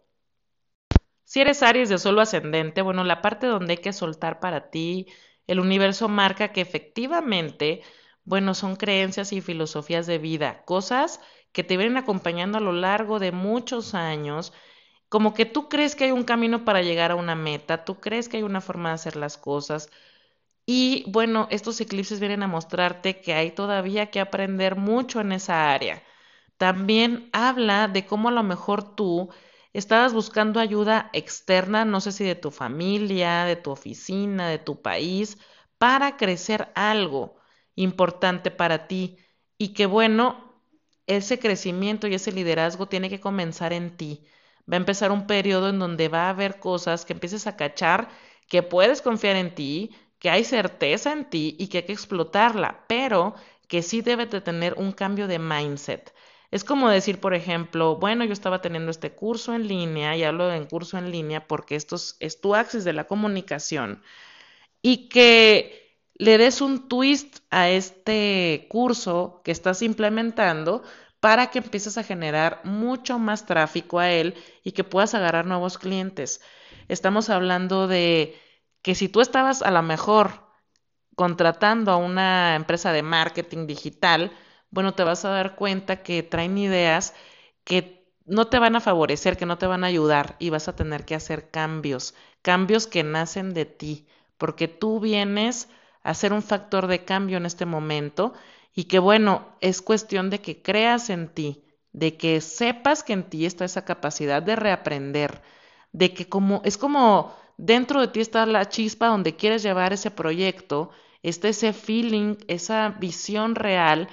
Si 1.25 1.41
eres 1.41 1.63
Aries 1.63 1.89
de 1.89 1.99
solo 1.99 2.21
ascendente, 2.21 2.83
bueno, 2.83 3.05
la 3.05 3.23
parte 3.23 3.47
donde 3.47 3.75
hay 3.75 3.79
que 3.79 3.93
soltar 3.93 4.41
para 4.41 4.71
ti, 4.71 5.07
el 5.47 5.61
universo 5.61 6.09
marca 6.09 6.53
que 6.53 6.61
efectivamente, 6.61 7.83
bueno, 8.25 8.55
son 8.55 8.77
creencias 8.77 9.33
y 9.33 9.41
filosofías 9.41 10.07
de 10.07 10.19
vida, 10.19 10.65
cosas 10.65 11.21
que 11.53 11.65
te 11.65 11.77
vienen 11.77 11.97
acompañando 11.97 12.59
a 12.59 12.61
lo 12.61 12.73
largo 12.73 13.19
de 13.19 13.33
muchos 13.33 13.95
años 13.95 14.53
como 15.12 15.35
que 15.35 15.45
tú 15.47 15.69
crees 15.69 15.95
que 15.95 16.04
hay 16.04 16.12
un 16.12 16.25
camino 16.25 16.64
para 16.64 16.81
llegar 16.83 17.11
a 17.12 17.16
una 17.16 17.35
meta, 17.37 17.85
tú 17.85 18.00
crees 18.00 18.28
que 18.31 18.38
hay 18.38 18.42
una 18.45 18.62
forma 18.62 18.88
de 18.90 18.95
hacer 18.97 19.16
las 19.16 19.37
cosas. 19.37 19.90
Y 20.66 21.04
bueno, 21.09 21.49
estos 21.50 21.81
eclipses 21.81 22.21
vienen 22.21 22.42
a 22.42 22.49
mostrarte 22.49 23.21
que 23.21 23.35
hay 23.35 23.50
todavía 23.52 24.11
que 24.11 24.21
aprender 24.21 24.76
mucho 24.76 25.21
en 25.21 25.33
esa 25.33 25.73
área. 25.73 26.02
También 26.59 27.28
habla 27.33 27.88
de 27.88 28.07
cómo 28.07 28.28
a 28.31 28.33
lo 28.33 28.42
mejor 28.42 28.95
tú 28.97 29.31
estabas 29.75 30.14
buscando 30.14 30.61
ayuda 30.61 31.11
externa, 31.12 31.85
no 31.85 32.00
sé 32.00 32.12
si 32.12 32.25
de 32.25 32.35
tu 32.37 32.50
familia, 32.50 33.45
de 33.45 33.57
tu 33.57 33.71
oficina, 33.73 34.49
de 34.49 34.59
tu 34.59 34.83
país, 34.83 35.38
para 35.78 36.16
crecer 36.16 36.71
algo 36.75 37.37
importante 37.76 38.50
para 38.50 38.88
ti 38.88 39.19
y 39.59 39.75
que 39.75 39.87
bueno, 39.87 40.54
ese 41.07 41.38
crecimiento 41.38 42.07
y 42.09 42.14
ese 42.14 42.33
liderazgo 42.33 42.88
tiene 42.88 43.11
que 43.11 43.21
comenzar 43.21 43.73
en 43.73 43.97
ti. 43.97 44.26
Va 44.71 44.76
a 44.76 44.83
empezar 44.83 45.12
un 45.12 45.26
periodo 45.26 45.69
en 45.69 45.78
donde 45.78 46.09
va 46.09 46.26
a 46.26 46.31
haber 46.31 46.59
cosas 46.59 47.04
que 47.04 47.12
empieces 47.12 47.47
a 47.47 47.57
cachar, 47.57 48.09
que 48.49 48.62
puedes 48.62 49.02
confiar 49.02 49.37
en 49.37 49.54
ti, 49.54 49.90
que 50.19 50.31
hay 50.31 50.45
certeza 50.45 51.12
en 51.12 51.28
ti 51.28 51.57
y 51.59 51.69
que 51.69 51.78
hay 51.78 51.85
que 51.85 51.92
explotarla, 51.92 52.85
pero 52.87 53.35
que 53.69 53.83
sí 53.83 54.02
debes 54.02 54.31
de 54.31 54.40
tener 54.40 54.75
un 54.75 54.92
cambio 54.92 55.26
de 55.26 55.38
mindset. 55.38 56.14
Es 56.50 56.64
como 56.64 56.90
decir, 56.90 57.19
por 57.19 57.35
ejemplo, 57.35 57.97
bueno, 57.97 58.25
yo 58.25 58.33
estaba 58.35 58.61
teniendo 58.61 58.90
este 58.90 59.12
curso 59.12 59.54
en 59.54 59.66
línea, 59.66 60.16
y 60.16 60.23
hablo 60.23 60.52
en 60.52 60.66
curso 60.66 60.99
en 60.99 61.11
línea 61.11 61.49
porque 61.49 61.76
esto 61.76 61.97
es, 62.21 62.40
tu 62.40 62.54
axis 62.54 62.85
de 62.85 62.92
la 62.92 63.04
comunicación, 63.04 64.02
y 64.83 65.09
que 65.09 65.99
le 66.14 66.38
des 66.38 66.61
un 66.61 66.88
twist 66.88 67.38
a 67.50 67.71
este 67.71 68.66
curso 68.69 69.40
que 69.45 69.50
estás 69.50 69.83
implementando 69.83 70.83
para 71.23 71.52
que 71.52 71.61
empieces 71.61 71.99
a 71.99 72.02
generar 72.02 72.61
mucho 72.64 73.21
más 73.21 73.47
tráfico 73.47 74.00
a 74.00 74.11
él 74.11 74.35
y 74.64 74.73
que 74.73 74.83
puedas 74.83 75.14
agarrar 75.14 75.47
nuevos 75.47 75.79
clientes. 75.79 76.41
Estamos 76.88 77.31
hablando 77.31 77.87
de 77.87 78.37
que 78.83 78.97
si 78.97 79.09
tú 79.09 79.21
estabas 79.21 79.62
a 79.62 79.71
lo 79.71 79.83
mejor 79.83 80.49
contratando 81.14 81.93
a 81.93 81.97
una 81.97 82.57
empresa 82.57 82.91
de 82.93 83.05
marketing 83.05 83.69
digital, 83.69 84.33
bueno, 84.71 84.95
te 84.95 85.05
vas 85.05 85.25
a 85.25 85.29
dar 85.29 85.55
cuenta 85.55 86.02
que 86.02 86.25
traen 86.25 86.59
ideas 86.59 87.14
que 87.62 88.05
no 88.25 88.49
te 88.49 88.59
van 88.59 88.75
a 88.75 88.81
favorecer, 88.81 89.37
que 89.37 89.47
no 89.47 89.59
te 89.59 89.69
van 89.69 89.85
a 89.85 89.87
ayudar 89.87 90.35
y 90.41 90.50
vas 90.50 90.67
a 90.67 90.75
tener 90.75 91.05
que 91.05 91.14
hacer 91.14 91.52
cambios, 91.52 92.17
cambios 92.43 92.88
que 92.88 93.05
nacen 93.05 93.55
de 93.55 93.64
ti, 93.64 94.09
porque 94.38 94.67
tú 94.67 94.99
vienes 94.99 95.69
a 96.02 96.14
ser 96.14 96.33
un 96.33 96.43
factor 96.43 96.88
de 96.88 97.05
cambio 97.05 97.37
en 97.37 97.47
este 97.47 97.64
momento 97.64 98.35
y 98.75 98.85
que 98.85 98.99
bueno, 98.99 99.47
es 99.61 99.83
cuestión 99.83 100.31
de 100.31 100.41
que 100.41 100.62
creas 100.62 101.11
en 101.11 101.29
ti, 101.29 101.64
de 101.93 102.17
que 102.17 102.41
sepas 102.41 103.02
que 103.05 103.12
en 103.12 103.29
ti 103.29 103.47
está 103.47 103.64
esa 103.64 103.85
capacidad 103.85 104.43
de 104.43 104.57
reaprender, 104.57 105.43
de 105.93 106.14
que 106.14 106.29
como 106.29 106.62
es 106.64 106.79
como 106.79 107.35
dentro 107.59 108.00
de 108.00 108.09
ti 108.09 108.21
está 108.21 108.47
la 108.47 108.69
chispa 108.69 109.09
donde 109.09 109.37
quieres 109.37 109.62
llevar 109.62 109.93
ese 109.93 110.11
proyecto, 110.11 110.91
está 111.23 111.49
ese 111.49 111.73
feeling, 111.73 112.37
esa 112.49 112.88
visión 112.91 113.55
real 113.55 114.09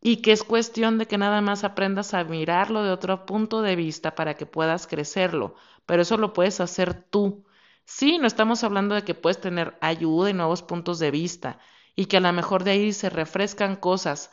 y 0.00 0.16
que 0.22 0.32
es 0.32 0.42
cuestión 0.42 0.98
de 0.98 1.06
que 1.06 1.18
nada 1.18 1.40
más 1.40 1.64
aprendas 1.64 2.14
a 2.14 2.24
mirarlo 2.24 2.82
de 2.82 2.90
otro 2.90 3.24
punto 3.26 3.62
de 3.62 3.76
vista 3.76 4.14
para 4.14 4.34
que 4.34 4.46
puedas 4.46 4.86
crecerlo, 4.86 5.54
pero 5.86 6.02
eso 6.02 6.16
lo 6.16 6.32
puedes 6.32 6.60
hacer 6.60 6.94
tú. 6.94 7.44
Sí, 7.84 8.18
no 8.18 8.26
estamos 8.26 8.64
hablando 8.64 8.94
de 8.94 9.02
que 9.04 9.14
puedes 9.14 9.40
tener 9.40 9.76
ayuda 9.80 10.30
y 10.30 10.34
nuevos 10.34 10.62
puntos 10.62 10.98
de 10.98 11.10
vista 11.10 11.58
y 11.96 12.06
que 12.06 12.16
a 12.18 12.20
lo 12.20 12.32
mejor 12.32 12.64
de 12.64 12.72
ahí 12.72 12.92
se 12.92 13.10
refrescan 13.10 13.76
cosas, 13.76 14.30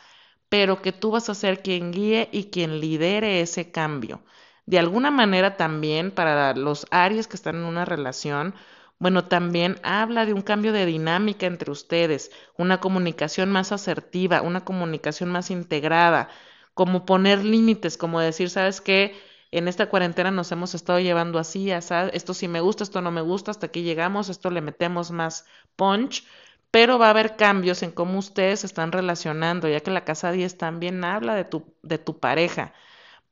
pero 0.50 0.82
que 0.82 0.92
tú 0.92 1.12
vas 1.12 1.30
a 1.30 1.36
ser 1.36 1.62
quien 1.62 1.92
guíe 1.92 2.30
y 2.32 2.46
quien 2.46 2.80
lidere 2.80 3.42
ese 3.42 3.72
cambio. 3.72 4.24
De 4.66 4.80
alguna 4.80 5.12
manera 5.12 5.58
también 5.58 6.12
para 6.12 6.54
los 6.56 6.86
Aries 6.92 7.28
que 7.28 7.36
están 7.36 7.58
en 7.58 7.64
una 7.64 7.86
relación, 7.86 8.56
bueno, 9.00 9.26
también 9.26 9.80
habla 9.84 10.26
de 10.26 10.34
un 10.34 10.42
cambio 10.42 10.74
de 10.74 10.86
dinámica 10.86 11.46
entre 11.46 11.72
ustedes, 11.72 12.32
una 12.58 12.80
comunicación 12.80 13.52
más 13.52 13.72
asertiva, 13.72 14.42
una 14.42 14.66
comunicación 14.66 15.30
más 15.32 15.52
integrada, 15.52 16.30
como 16.74 17.06
poner 17.06 17.44
límites, 17.44 17.98
como 17.98 18.20
decir, 18.20 18.50
¿sabes 18.50 18.82
qué? 18.82 19.16
En 19.52 19.68
esta 19.68 19.90
cuarentena 19.90 20.32
nos 20.32 20.52
hemos 20.52 20.76
estado 20.76 21.00
llevando 21.00 21.40
así, 21.40 21.72
esto 21.72 22.34
sí 22.34 22.48
me 22.48 22.62
gusta, 22.62 22.84
esto 22.84 23.02
no 23.02 23.12
me 23.12 23.22
gusta, 23.22 23.52
hasta 23.52 23.68
aquí 23.68 23.82
llegamos, 23.84 24.30
esto 24.30 24.52
le 24.52 24.62
metemos 24.62 25.12
más 25.12 25.46
punch, 25.76 26.26
pero 26.72 27.00
va 27.00 27.08
a 27.08 27.10
haber 27.12 27.36
cambios 27.36 27.84
en 27.84 27.92
cómo 27.92 28.20
ustedes 28.20 28.62
se 28.62 28.68
están 28.68 28.92
relacionando, 28.92 29.68
ya 29.68 29.80
que 29.82 29.92
la 29.92 30.06
casa 30.06 30.32
10 30.32 30.58
también 30.58 31.04
habla 31.04 31.36
de 31.36 31.46
tu, 31.46 31.74
de 31.84 31.98
tu 31.98 32.20
pareja. 32.20 32.74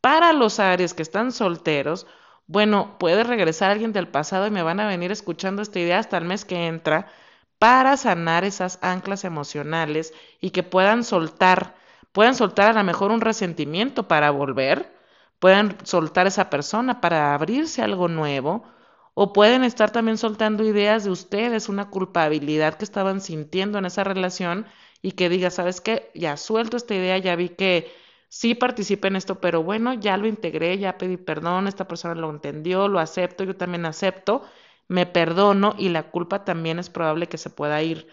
Para 0.01 0.33
los 0.33 0.59
Aries 0.59 0.93
que 0.93 1.03
están 1.03 1.31
solteros, 1.31 2.07
bueno, 2.47 2.97
puede 2.99 3.23
regresar 3.23 3.71
alguien 3.71 3.93
del 3.93 4.07
pasado 4.07 4.47
y 4.47 4.51
me 4.51 4.63
van 4.63 4.79
a 4.79 4.87
venir 4.87 5.11
escuchando 5.11 5.61
esta 5.61 5.79
idea 5.79 5.99
hasta 5.99 6.17
el 6.17 6.25
mes 6.25 6.45
que 6.45 6.67
entra 6.67 7.07
para 7.59 7.97
sanar 7.97 8.43
esas 8.43 8.79
anclas 8.81 9.23
emocionales 9.25 10.13
y 10.41 10.51
que 10.51 10.63
puedan 10.63 11.03
soltar, 11.03 11.75
puedan 12.11 12.35
soltar 12.35 12.69
a 12.71 12.73
lo 12.73 12.83
mejor 12.83 13.11
un 13.11 13.21
resentimiento 13.21 14.07
para 14.07 14.31
volver, 14.31 14.93
puedan 15.39 15.77
soltar 15.85 16.27
esa 16.27 16.49
persona 16.49 17.01
para 17.01 17.33
abrirse 17.33 17.81
algo 17.81 18.07
nuevo, 18.07 18.63
o 19.19 19.33
pueden 19.33 19.63
estar 19.63 19.89
también 19.91 20.17
soltando 20.19 20.63
ideas 20.63 21.03
de 21.03 21.09
ustedes, 21.09 21.69
una 21.69 21.89
culpabilidad 21.89 22.75
que 22.75 22.85
estaban 22.85 23.19
sintiendo 23.19 23.79
en 23.79 23.85
esa 23.85 24.03
relación 24.03 24.67
y 25.01 25.13
que 25.13 25.27
diga, 25.29 25.49
¿sabes 25.49 25.81
qué? 25.81 26.11
Ya 26.13 26.37
suelto 26.37 26.77
esta 26.77 26.93
idea, 26.95 27.17
ya 27.17 27.35
vi 27.35 27.49
que 27.49 27.91
sí 28.29 28.53
participé 28.53 29.07
en 29.07 29.15
esto, 29.15 29.39
pero 29.41 29.63
bueno, 29.63 29.93
ya 29.95 30.17
lo 30.17 30.27
integré, 30.27 30.77
ya 30.77 30.97
pedí 30.99 31.17
perdón, 31.17 31.67
esta 31.67 31.87
persona 31.87 32.13
lo 32.15 32.29
entendió, 32.29 32.87
lo 32.87 32.99
acepto, 32.99 33.43
yo 33.43 33.55
también 33.55 33.85
acepto, 33.87 34.43
me 34.87 35.05
perdono 35.07 35.73
y 35.79 35.89
la 35.89 36.03
culpa 36.11 36.45
también 36.45 36.77
es 36.79 36.89
probable 36.91 37.27
que 37.27 37.37
se 37.39 37.49
pueda 37.49 37.81
ir. 37.81 38.07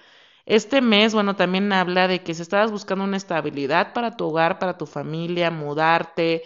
Este 0.47 0.81
mes, 0.81 1.13
bueno, 1.15 1.37
también 1.37 1.71
habla 1.73 2.09
de 2.09 2.23
que 2.23 2.33
si 2.35 2.41
estabas 2.43 2.71
buscando 2.71 3.05
una 3.05 3.17
estabilidad 3.19 3.93
para 3.93 4.17
tu 4.17 4.27
hogar, 4.27 4.59
para 4.59 4.77
tu 4.79 4.87
familia, 4.87 5.51
mudarte, 5.51 6.43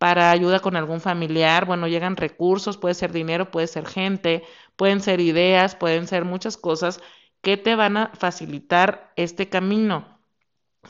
para 0.00 0.30
ayuda 0.30 0.60
con 0.60 0.76
algún 0.76 1.02
familiar, 1.02 1.66
bueno, 1.66 1.86
llegan 1.86 2.16
recursos, 2.16 2.78
puede 2.78 2.94
ser 2.94 3.12
dinero, 3.12 3.50
puede 3.50 3.66
ser 3.66 3.86
gente, 3.86 4.44
pueden 4.76 5.02
ser 5.02 5.20
ideas, 5.20 5.76
pueden 5.76 6.06
ser 6.06 6.24
muchas 6.24 6.56
cosas 6.56 7.02
que 7.42 7.58
te 7.58 7.74
van 7.76 7.98
a 7.98 8.12
facilitar 8.14 9.12
este 9.16 9.50
camino. 9.50 10.18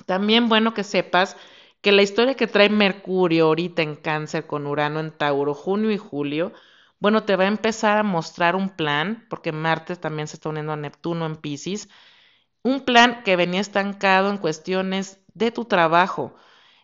También 0.07 0.49
bueno 0.49 0.75
que 0.75 0.85
sepas 0.85 1.37
que 1.81 1.93
la 1.93 2.03
historia 2.03 2.37
que 2.37 2.47
trae 2.47 2.69
Mercurio 2.71 3.47
ahorita 3.47 3.83
en 3.83 3.97
cáncer 3.97 4.47
con 4.47 4.67
Urano 4.69 5.01
en 5.01 5.11
Tauro, 5.11 5.55
junio 5.55 5.91
y 5.91 5.99
julio, 5.99 6.53
bueno, 7.01 7.25
te 7.25 7.35
va 7.37 7.45
a 7.45 7.49
empezar 7.49 7.99
a 7.99 8.05
mostrar 8.05 8.55
un 8.55 8.71
plan, 8.71 9.27
porque 9.29 9.51
Marte 9.53 9.97
también 9.97 10.29
se 10.29 10.37
está 10.37 10.51
uniendo 10.51 10.73
a 10.73 10.77
Neptuno 10.77 11.27
en 11.27 11.37
Pisces, 11.37 11.89
un 12.63 12.85
plan 12.85 13.23
que 13.25 13.37
venía 13.37 13.61
estancado 13.61 14.31
en 14.31 14.39
cuestiones 14.39 15.21
de 15.35 15.51
tu 15.51 15.65
trabajo. 15.65 16.35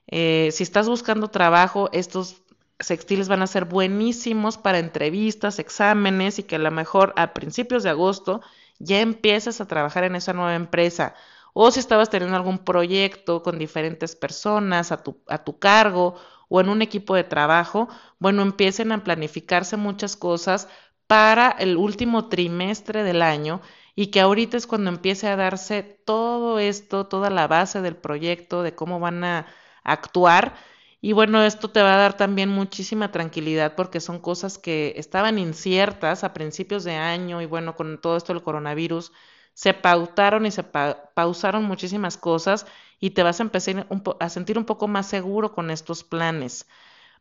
Eh, 0.08 0.50
si 0.52 0.62
estás 0.62 0.88
buscando 0.88 1.28
trabajo, 1.28 1.88
estos 1.92 2.42
sextiles 2.78 3.28
van 3.28 3.42
a 3.42 3.46
ser 3.46 3.64
buenísimos 3.64 4.58
para 4.58 4.78
entrevistas, 4.78 5.58
exámenes 5.58 6.38
y 6.38 6.42
que 6.42 6.56
a 6.56 6.60
lo 6.60 6.70
mejor 6.70 7.12
a 7.16 7.32
principios 7.32 7.82
de 7.82 7.90
agosto 7.90 8.40
ya 8.78 9.00
empieces 9.00 9.60
a 9.60 9.66
trabajar 9.66 10.04
en 10.04 10.16
esa 10.16 10.32
nueva 10.32 10.54
empresa. 10.54 11.14
O 11.54 11.70
si 11.70 11.80
estabas 11.80 12.10
teniendo 12.10 12.36
algún 12.36 12.58
proyecto 12.58 13.42
con 13.42 13.58
diferentes 13.58 14.14
personas 14.14 14.92
a 14.92 15.02
tu, 15.02 15.22
a 15.26 15.42
tu 15.42 15.58
cargo 15.58 16.16
o 16.48 16.60
en 16.60 16.68
un 16.68 16.82
equipo 16.82 17.14
de 17.14 17.24
trabajo, 17.24 17.88
bueno, 18.18 18.42
empiecen 18.42 18.92
a 18.92 19.02
planificarse 19.02 19.76
muchas 19.76 20.16
cosas 20.16 20.68
para 21.06 21.50
el 21.50 21.76
último 21.76 22.28
trimestre 22.28 23.02
del 23.04 23.22
año 23.22 23.62
y 23.94 24.08
que 24.08 24.20
ahorita 24.20 24.56
es 24.56 24.66
cuando 24.66 24.90
empiece 24.90 25.28
a 25.28 25.36
darse 25.36 25.82
todo 25.82 26.58
esto, 26.58 27.06
toda 27.06 27.30
la 27.30 27.46
base 27.46 27.80
del 27.80 27.96
proyecto, 27.96 28.62
de 28.62 28.74
cómo 28.74 29.00
van 29.00 29.24
a 29.24 29.46
actuar. 29.86 30.54
Y 31.00 31.12
bueno, 31.12 31.42
esto 31.44 31.70
te 31.70 31.82
va 31.82 31.94
a 31.94 31.98
dar 31.98 32.16
también 32.16 32.48
muchísima 32.50 33.12
tranquilidad 33.12 33.74
porque 33.76 34.00
son 34.00 34.18
cosas 34.20 34.58
que 34.58 34.94
estaban 34.96 35.38
inciertas 35.38 36.24
a 36.24 36.34
principios 36.34 36.84
de 36.84 36.96
año 36.96 37.40
y 37.42 37.46
bueno, 37.46 37.76
con 37.76 38.00
todo 38.00 38.16
esto 38.16 38.32
del 38.34 38.42
coronavirus, 38.42 39.12
se 39.54 39.72
pautaron 39.74 40.46
y 40.46 40.50
se 40.50 40.64
pausaron 40.64 41.64
muchísimas 41.64 42.16
cosas 42.18 42.66
y 43.00 43.10
te 43.10 43.22
vas 43.22 43.40
a 43.40 43.44
empezar 43.44 43.86
a 44.20 44.28
sentir 44.28 44.58
un 44.58 44.64
poco 44.64 44.88
más 44.88 45.06
seguro 45.06 45.52
con 45.52 45.70
estos 45.70 46.04
planes. 46.04 46.66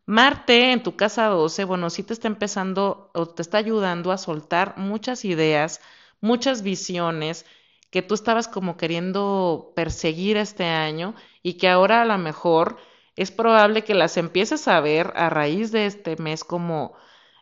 Marte 0.06 0.72
en 0.72 0.84
tu 0.84 0.96
casa 0.96 1.28
12, 1.28 1.64
bueno, 1.66 1.90
sí 1.90 2.04
te 2.04 2.14
está 2.14 2.28
empezando 2.28 3.12
o 3.14 3.28
te 3.28 3.42
está 3.42 3.58
ayudando 3.58 4.12
a 4.12 4.18
soltar 4.18 4.78
muchas 4.78 5.26
ideas, 5.26 5.82
muchas 6.22 6.62
visiones 6.64 7.46
que 7.92 8.01
tú 8.01 8.13
estabas 8.15 8.48
como 8.48 8.77
queriendo 8.77 9.74
perseguir 9.75 10.38
este 10.38 10.65
año 10.65 11.15
y 11.44 11.56
que 11.56 11.70
ahora 11.70 12.01
a 12.01 12.06
lo 12.06 12.18
mejor 12.18 12.77
es 13.15 13.32
probable 13.32 13.84
que 13.84 13.96
las 13.96 14.18
empieces 14.18 14.68
a 14.68 14.80
ver 14.82 15.13
a 15.15 15.30
raíz 15.30 15.72
de 15.72 15.86
este 15.86 16.18
mes 16.18 16.44
como, 16.44 16.96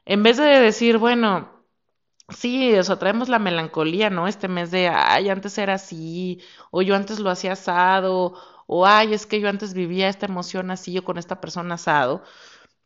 en 0.05 0.23
vez 0.23 0.37
de 0.37 0.45
decir, 0.45 0.97
bueno, 0.97 1.51
Sí, 2.29 2.73
o 2.75 2.97
traemos 2.97 3.29
la 3.29 3.37
melancolía, 3.39 4.09
¿no? 4.09 4.27
Este 4.27 4.47
mes 4.47 4.71
de, 4.71 4.87
ay, 4.87 5.29
antes 5.29 5.57
era 5.57 5.75
así, 5.75 6.41
o 6.71 6.81
yo 6.81 6.95
antes 6.95 7.19
lo 7.19 7.29
hacía 7.29 7.53
asado, 7.53 8.35
o 8.65 8.85
ay, 8.85 9.13
es 9.13 9.25
que 9.25 9.39
yo 9.41 9.49
antes 9.49 9.73
vivía 9.73 10.07
esta 10.09 10.25
emoción 10.27 10.71
así, 10.71 10.93
yo 10.93 11.03
con 11.03 11.17
esta 11.17 11.41
persona 11.41 11.75
asado. 11.75 12.23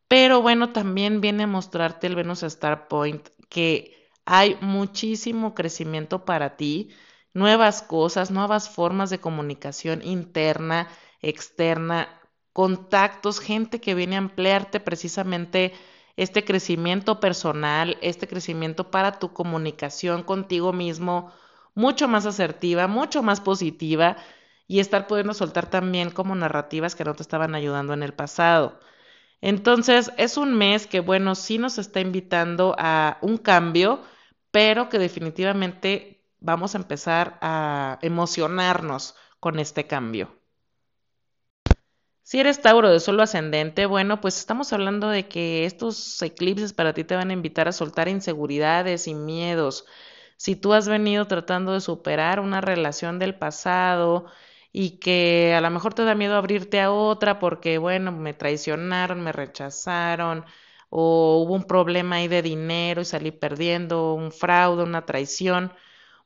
Pero 0.08 0.42
bueno, 0.42 0.72
también 0.74 1.22
viene 1.22 1.44
a 1.44 1.48
mostrarte 1.48 2.08
el 2.08 2.16
Venus 2.16 2.44
Star 2.44 2.88
Point 2.88 3.30
que 3.50 4.10
hay 4.26 4.58
muchísimo 4.62 5.56
crecimiento 5.56 6.26
para 6.26 6.58
ti, 6.58 6.90
nuevas 7.38 7.84
cosas, 7.84 8.32
nuevas 8.32 8.68
formas 8.68 9.10
de 9.12 9.20
comunicación 9.20 10.02
interna, 10.04 10.88
externa, 11.22 12.10
contactos, 12.52 13.40
gente 13.40 13.80
que 13.80 13.94
viene 13.94 14.16
a 14.16 14.20
ampliarte 14.20 14.80
precisamente 14.80 15.74
este 16.16 16.44
crecimiento 16.44 17.20
personal, 17.20 17.98
este 18.02 18.28
crecimiento 18.28 18.90
para 18.90 19.20
tu 19.20 19.34
comunicación 19.34 20.24
contigo 20.24 20.74
mismo, 20.74 21.32
mucho 21.76 22.08
más 22.08 22.26
asertiva, 22.26 22.88
mucho 22.88 23.22
más 23.22 23.40
positiva 23.40 24.18
y 24.68 24.80
estar 24.80 25.06
pudiendo 25.06 25.36
soltar 25.36 25.70
también 25.70 26.10
como 26.10 26.36
narrativas 26.36 26.96
que 26.96 27.04
no 27.06 27.14
te 27.14 27.22
estaban 27.22 27.54
ayudando 27.54 27.94
en 27.94 28.02
el 28.02 28.14
pasado. 28.14 28.80
Entonces, 29.42 30.12
es 30.18 30.38
un 30.38 30.56
mes 30.56 30.88
que, 30.88 31.02
bueno, 31.02 31.36
sí 31.36 31.60
nos 31.60 31.78
está 31.78 32.00
invitando 32.00 32.76
a 32.80 33.20
un 33.22 33.38
cambio, 33.38 34.02
pero 34.50 34.90
que 34.90 34.98
definitivamente 34.98 36.17
vamos 36.40 36.76
a 36.76 36.80
empezar 36.80 37.38
a 37.42 38.00
emocionarnos 38.02 39.16
con 39.40 39.60
este 39.60 39.88
cambio. 39.88 40.36
Si 42.24 42.40
eres 42.40 42.62
Tauro 42.62 42.90
de 42.90 43.00
solo 43.00 43.24
ascendente, 43.24 43.86
bueno, 43.86 44.20
pues 44.20 44.38
estamos 44.38 44.74
hablando 44.74 45.08
de 45.10 45.28
que 45.30 45.66
estos 45.66 46.22
eclipses 46.22 46.74
para 46.74 46.94
ti 46.94 47.04
te 47.06 47.16
van 47.16 47.30
a 47.30 47.34
invitar 47.34 47.68
a 47.70 47.72
soltar 47.72 48.10
inseguridades 48.10 49.08
y 49.08 49.14
miedos. 49.16 49.86
Si 50.36 50.56
tú 50.56 50.74
has 50.74 50.88
venido 50.90 51.26
tratando 51.28 51.72
de 51.72 51.82
superar 51.82 52.40
una 52.42 52.60
relación 52.62 53.18
del 53.20 53.36
pasado, 53.36 54.26
y 54.80 55.00
que 55.00 55.56
a 55.56 55.62
lo 55.62 55.70
mejor 55.72 55.94
te 55.96 56.04
da 56.04 56.14
miedo 56.16 56.36
abrirte 56.36 56.80
a 56.82 56.92
otra 56.92 57.40
porque, 57.40 57.78
bueno, 57.80 58.12
me 58.12 58.34
traicionaron, 58.36 59.22
me 59.22 59.32
rechazaron 59.32 60.46
o 60.90 61.44
hubo 61.44 61.56
un 61.56 61.64
problema 61.66 62.18
ahí 62.18 62.28
de 62.28 62.42
dinero 62.44 63.02
y 63.02 63.06
salí 63.06 63.32
perdiendo, 63.32 64.14
un 64.14 64.32
fraude, 64.32 64.84
una 64.84 65.06
traición. 65.06 65.74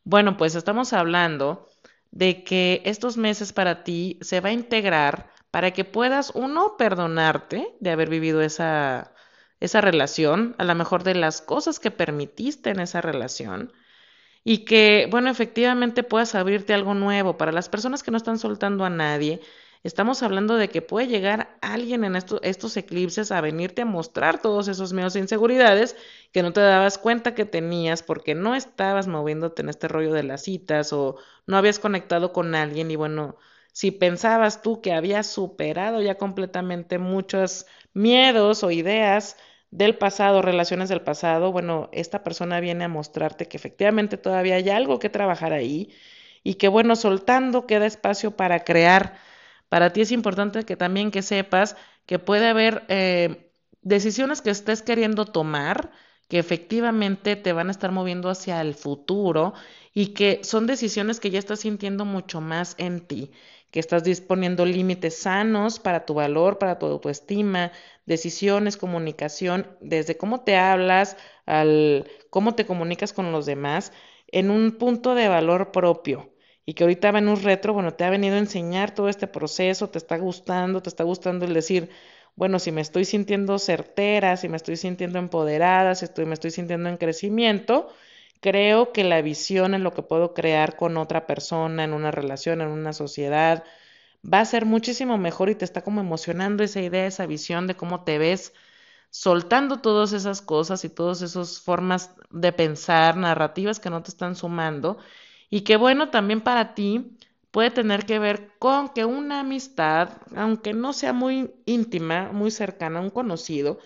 Bueno, 0.04 0.38
pues 0.38 0.56
estamos 0.56 0.94
hablando 0.94 1.68
de 2.12 2.44
que 2.44 2.82
estos 2.86 3.18
meses 3.18 3.54
para 3.54 3.84
ti 3.84 4.18
se 4.22 4.42
va 4.42 4.50
a 4.50 4.54
integrar 4.54 5.30
para 5.52 5.72
que 5.72 5.86
puedas, 5.86 6.32
uno, 6.34 6.76
perdonarte 6.78 7.76
de 7.80 7.92
haber 7.92 8.10
vivido 8.10 8.42
esa, 8.42 9.14
esa 9.60 9.82
relación, 9.82 10.56
a 10.58 10.64
lo 10.64 10.76
mejor 10.76 11.04
de 11.04 11.16
las 11.16 11.42
cosas 11.42 11.80
que 11.80 11.92
permitiste 11.92 12.72
en 12.72 12.80
esa 12.80 13.02
relación, 13.02 13.74
y 14.44 14.66
que, 14.66 15.08
bueno, 15.12 15.30
efectivamente 15.30 16.04
puedas 16.04 16.36
abrirte 16.36 16.74
algo 16.74 16.94
nuevo. 16.96 17.38
Para 17.38 17.52
las 17.52 17.70
personas 17.70 18.04
que 18.04 18.12
no 18.12 18.18
están 18.18 18.40
soltando 18.40 18.86
a 18.86 18.90
nadie, 18.90 19.42
estamos 19.84 20.24
hablando 20.24 20.56
de 20.56 20.70
que 20.70 20.82
puede 20.82 21.08
llegar 21.08 21.58
alguien 21.62 22.04
en 22.04 22.16
estos 22.16 22.78
eclipses 22.78 23.32
a 23.32 23.42
venirte 23.42 23.82
a 23.84 23.86
mostrar 23.86 24.42
todos 24.42 24.68
esos 24.68 24.94
miedos 24.94 25.16
e 25.16 25.20
inseguridades 25.20 25.96
que 26.32 26.44
no 26.44 26.54
te 26.54 26.62
dabas 26.62 26.98
cuenta 26.98 27.36
que 27.36 27.46
tenías 27.46 28.04
porque 28.04 28.36
no 28.36 28.56
estabas 28.56 29.08
moviéndote 29.08 29.62
en 29.62 29.70
este 29.70 29.88
rollo 29.88 30.14
de 30.14 30.24
las 30.24 30.44
citas 30.44 30.94
o 30.94 31.18
no 31.48 31.58
habías 31.58 31.80
conectado 31.80 32.34
con 32.34 32.56
alguien 32.56 32.92
y 32.92 32.96
bueno, 32.96 33.38
si 33.74 33.92
pensabas 33.92 34.62
tú 34.62 34.82
que 34.82 34.94
habías 34.94 35.28
superado 35.28 36.02
ya 36.02 36.16
completamente 36.18 36.98
muchos 37.00 37.66
miedos 37.94 38.64
o 38.64 38.72
ideas, 38.72 39.38
del 39.72 39.98
pasado, 39.98 40.42
relaciones 40.42 40.90
del 40.90 41.02
pasado, 41.02 41.52
bueno, 41.52 41.90
esta 41.94 42.24
persona 42.24 42.60
viene 42.60 42.84
a 42.84 42.90
mostrarte 42.90 43.48
que 43.48 43.58
efectivamente 43.58 44.18
todavía 44.18 44.56
hay 44.56 44.70
algo 44.70 45.00
que 45.00 45.10
trabajar 45.10 45.54
ahí 45.54 45.94
y 46.44 46.56
que 46.56 46.68
bueno, 46.68 46.96
soltando 46.96 47.66
queda 47.68 47.86
espacio 47.86 48.36
para 48.36 48.64
crear. 48.66 49.18
Para 49.72 49.92
ti 49.94 50.02
es 50.02 50.12
importante 50.12 50.66
que 50.66 50.76
también 50.76 51.12
que 51.12 51.22
sepas 51.22 51.76
que 52.06 52.20
puede 52.20 52.48
haber 52.48 52.84
eh, 52.90 53.52
decisiones 53.82 54.42
que 54.42 54.50
estés 54.52 54.82
queriendo 54.82 55.26
tomar 55.26 55.92
que 56.28 56.40
efectivamente 56.40 57.36
te 57.36 57.54
van 57.54 57.68
a 57.70 57.72
estar 57.72 57.92
moviendo 57.92 58.30
hacia 58.30 58.62
el 58.62 58.74
futuro 58.76 59.54
y 59.94 60.08
que 60.14 60.42
son 60.44 60.68
decisiones 60.68 61.20
que 61.20 61.30
ya 61.30 61.40
estás 61.40 61.62
sintiendo 61.62 62.06
mucho 62.06 62.42
más 62.42 62.76
en 62.78 63.02
ti 63.08 63.32
que 63.72 63.80
estás 63.80 64.04
disponiendo 64.04 64.66
límites 64.66 65.18
sanos 65.20 65.80
para 65.80 66.06
tu 66.06 66.14
valor, 66.16 66.58
para 66.58 66.78
tu 66.78 66.88
autoestima, 66.88 67.72
decisiones, 68.06 68.76
comunicación, 68.78 69.78
desde 69.80 70.18
cómo 70.18 70.42
te 70.44 70.58
hablas, 70.58 71.16
al 71.46 72.10
cómo 72.30 72.54
te 72.56 72.66
comunicas 72.66 73.14
con 73.14 73.32
los 73.32 73.46
demás, 73.46 73.94
en 74.28 74.50
un 74.52 74.74
punto 74.78 75.16
de 75.16 75.30
valor 75.30 75.72
propio. 75.72 76.31
Y 76.72 76.74
que 76.74 76.86
ahorita 76.86 77.12
Venus 77.12 77.44
Retro, 77.44 77.74
bueno, 77.74 77.96
te 77.96 78.06
ha 78.06 78.10
venido 78.10 78.36
a 78.36 78.40
enseñar 78.40 78.96
todo 78.96 79.10
este 79.10 79.28
proceso, 79.28 79.90
te 79.90 79.98
está 79.98 80.18
gustando, 80.18 80.82
te 80.82 80.88
está 80.88 81.04
gustando 81.04 81.44
el 81.44 81.54
decir, 81.54 81.90
bueno, 82.38 82.60
si 82.60 82.72
me 82.72 82.80
estoy 82.80 83.04
sintiendo 83.04 83.60
certera, 83.60 84.38
si 84.38 84.48
me 84.48 84.56
estoy 84.56 84.78
sintiendo 84.78 85.20
empoderada, 85.20 85.96
si 85.96 86.06
me 86.24 86.34
estoy 86.34 86.52
sintiendo 86.52 86.88
en 86.88 86.96
crecimiento, 86.96 87.90
Creo 88.40 88.94
que 88.94 89.04
la 89.04 89.22
visión 89.22 89.74
en 89.74 89.84
lo 89.84 89.94
que 89.94 90.02
puedo 90.02 90.34
crear 90.34 90.78
con 90.78 90.96
otra 90.98 91.28
persona, 91.28 91.84
en 91.84 91.94
una 91.94 92.10
relación, 92.12 92.62
en 92.62 92.70
una 92.70 92.94
sociedad, 92.94 93.66
va 94.24 94.40
a 94.40 94.46
ser 94.46 94.66
muchísimo 94.66 95.18
mejor 95.18 95.50
y 95.50 95.56
te 95.56 95.66
está 95.66 95.84
como 95.84 96.00
emocionando 96.02 96.64
esa 96.64 96.82
idea, 96.82 97.06
esa 97.06 97.26
visión 97.28 97.68
de 97.68 97.76
cómo 97.76 98.06
te 98.06 98.18
ves 98.18 98.54
soltando 99.10 99.82
todas 99.82 100.14
esas 100.14 100.42
cosas 100.42 100.86
y 100.86 100.90
todas 100.90 101.22
esas 101.22 101.60
formas 101.60 102.16
de 102.32 102.54
pensar, 102.54 103.18
narrativas 103.18 103.80
que 103.82 103.90
no 103.90 104.04
te 104.04 104.12
están 104.12 104.36
sumando 104.36 105.00
y 105.52 105.62
que 105.62 105.78
bueno, 105.78 106.10
también 106.10 106.42
para 106.42 106.74
ti 106.74 107.18
puede 107.52 107.72
tener 107.72 108.06
que 108.08 108.20
ver 108.20 108.52
con 108.58 108.90
que 108.90 109.06
una 109.06 109.42
amistad, 109.42 110.10
aunque 110.36 110.74
no 110.74 110.94
sea 110.94 111.14
muy 111.14 111.54
íntima, 111.66 112.32
muy 112.32 112.50
cercana, 112.52 113.02
un 113.02 113.12
conocido, 113.12 113.80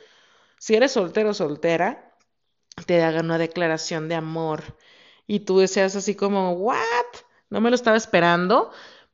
si 0.59 0.75
eres 0.75 0.93
soltero 0.93 1.31
o 1.31 1.33
soltera, 1.33 2.15
te 2.85 3.03
hagan 3.03 3.25
una 3.25 3.37
declaración 3.37 4.09
de 4.09 4.15
amor 4.15 4.63
y 5.27 5.41
tú 5.41 5.59
deseas 5.59 5.95
así 5.95 6.15
como, 6.15 6.53
¿what? 6.53 6.77
No 7.49 7.61
me 7.61 7.69
lo 7.69 7.75
estaba 7.75 7.97
esperando. 7.97 8.71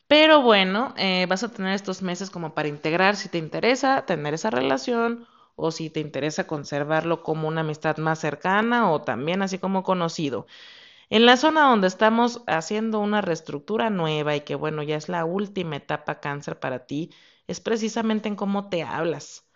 Pero 0.07 0.41
bueno, 0.41 0.93
eh, 0.97 1.25
vas 1.29 1.43
a 1.43 1.51
tener 1.51 1.73
estos 1.73 2.01
meses 2.01 2.29
como 2.29 2.53
para 2.53 2.67
integrar 2.67 3.15
si 3.15 3.29
te 3.29 3.37
interesa 3.37 4.05
tener 4.05 4.33
esa 4.33 4.49
relación 4.49 5.25
o 5.55 5.71
si 5.71 5.89
te 5.89 6.01
interesa 6.01 6.47
conservarlo 6.47 7.23
como 7.23 7.47
una 7.47 7.61
amistad 7.61 7.97
más 7.97 8.19
cercana 8.19 8.91
o 8.91 9.01
también 9.01 9.41
así 9.41 9.57
como 9.59 9.83
conocido. 9.83 10.47
En 11.12 11.28
la 11.28 11.38
zona 11.38 11.69
donde 11.69 11.86
estamos 11.88 12.41
haciendo 12.47 13.00
una 13.02 13.21
reestructura 13.21 13.91
nueva 13.91 14.36
y 14.36 14.41
que 14.41 14.56
bueno, 14.56 14.82
ya 14.82 14.95
es 14.95 15.10
la 15.10 15.26
última 15.26 15.76
etapa 15.76 16.19
cáncer 16.19 16.60
para 16.60 16.88
ti, 16.88 17.12
es 17.47 17.60
precisamente 17.60 18.30
en 18.30 18.36
cómo 18.36 18.69
te 18.69 18.82
hablas. 18.84 19.47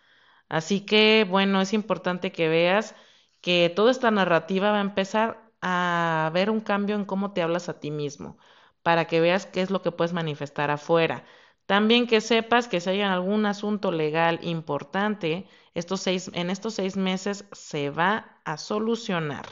Así 0.48 0.82
que 0.86 1.26
bueno, 1.28 1.60
es 1.60 1.72
importante 1.72 2.32
que 2.32 2.48
veas 2.48 2.94
que 3.40 3.72
toda 3.74 3.90
esta 3.90 4.10
narrativa 4.12 4.70
va 4.72 4.78
a 4.78 4.82
empezar 4.82 5.50
a 5.62 6.30
ver 6.34 6.50
un 6.50 6.60
cambio 6.60 6.96
en 6.96 7.04
cómo 7.06 7.32
te 7.32 7.42
hablas 7.42 7.68
a 7.68 7.80
ti 7.80 7.90
mismo, 7.90 8.38
para 8.82 9.06
que 9.06 9.20
veas 9.20 9.46
qué 9.46 9.62
es 9.62 9.70
lo 9.70 9.82
que 9.82 9.92
puedes 9.92 10.12
manifestar 10.12 10.70
afuera. 10.70 11.24
También 11.66 12.06
que 12.06 12.20
sepas 12.20 12.68
que 12.68 12.80
si 12.80 12.90
hay 12.90 13.02
algún 13.02 13.46
asunto 13.46 13.92
legal 13.92 14.38
importante, 14.42 15.48
estos 15.74 16.02
seis, 16.02 16.30
en 16.34 16.50
estos 16.50 16.74
seis 16.74 16.96
meses 16.96 17.46
se 17.52 17.90
va 17.90 18.40
a 18.44 18.56
solucionar. 18.58 19.46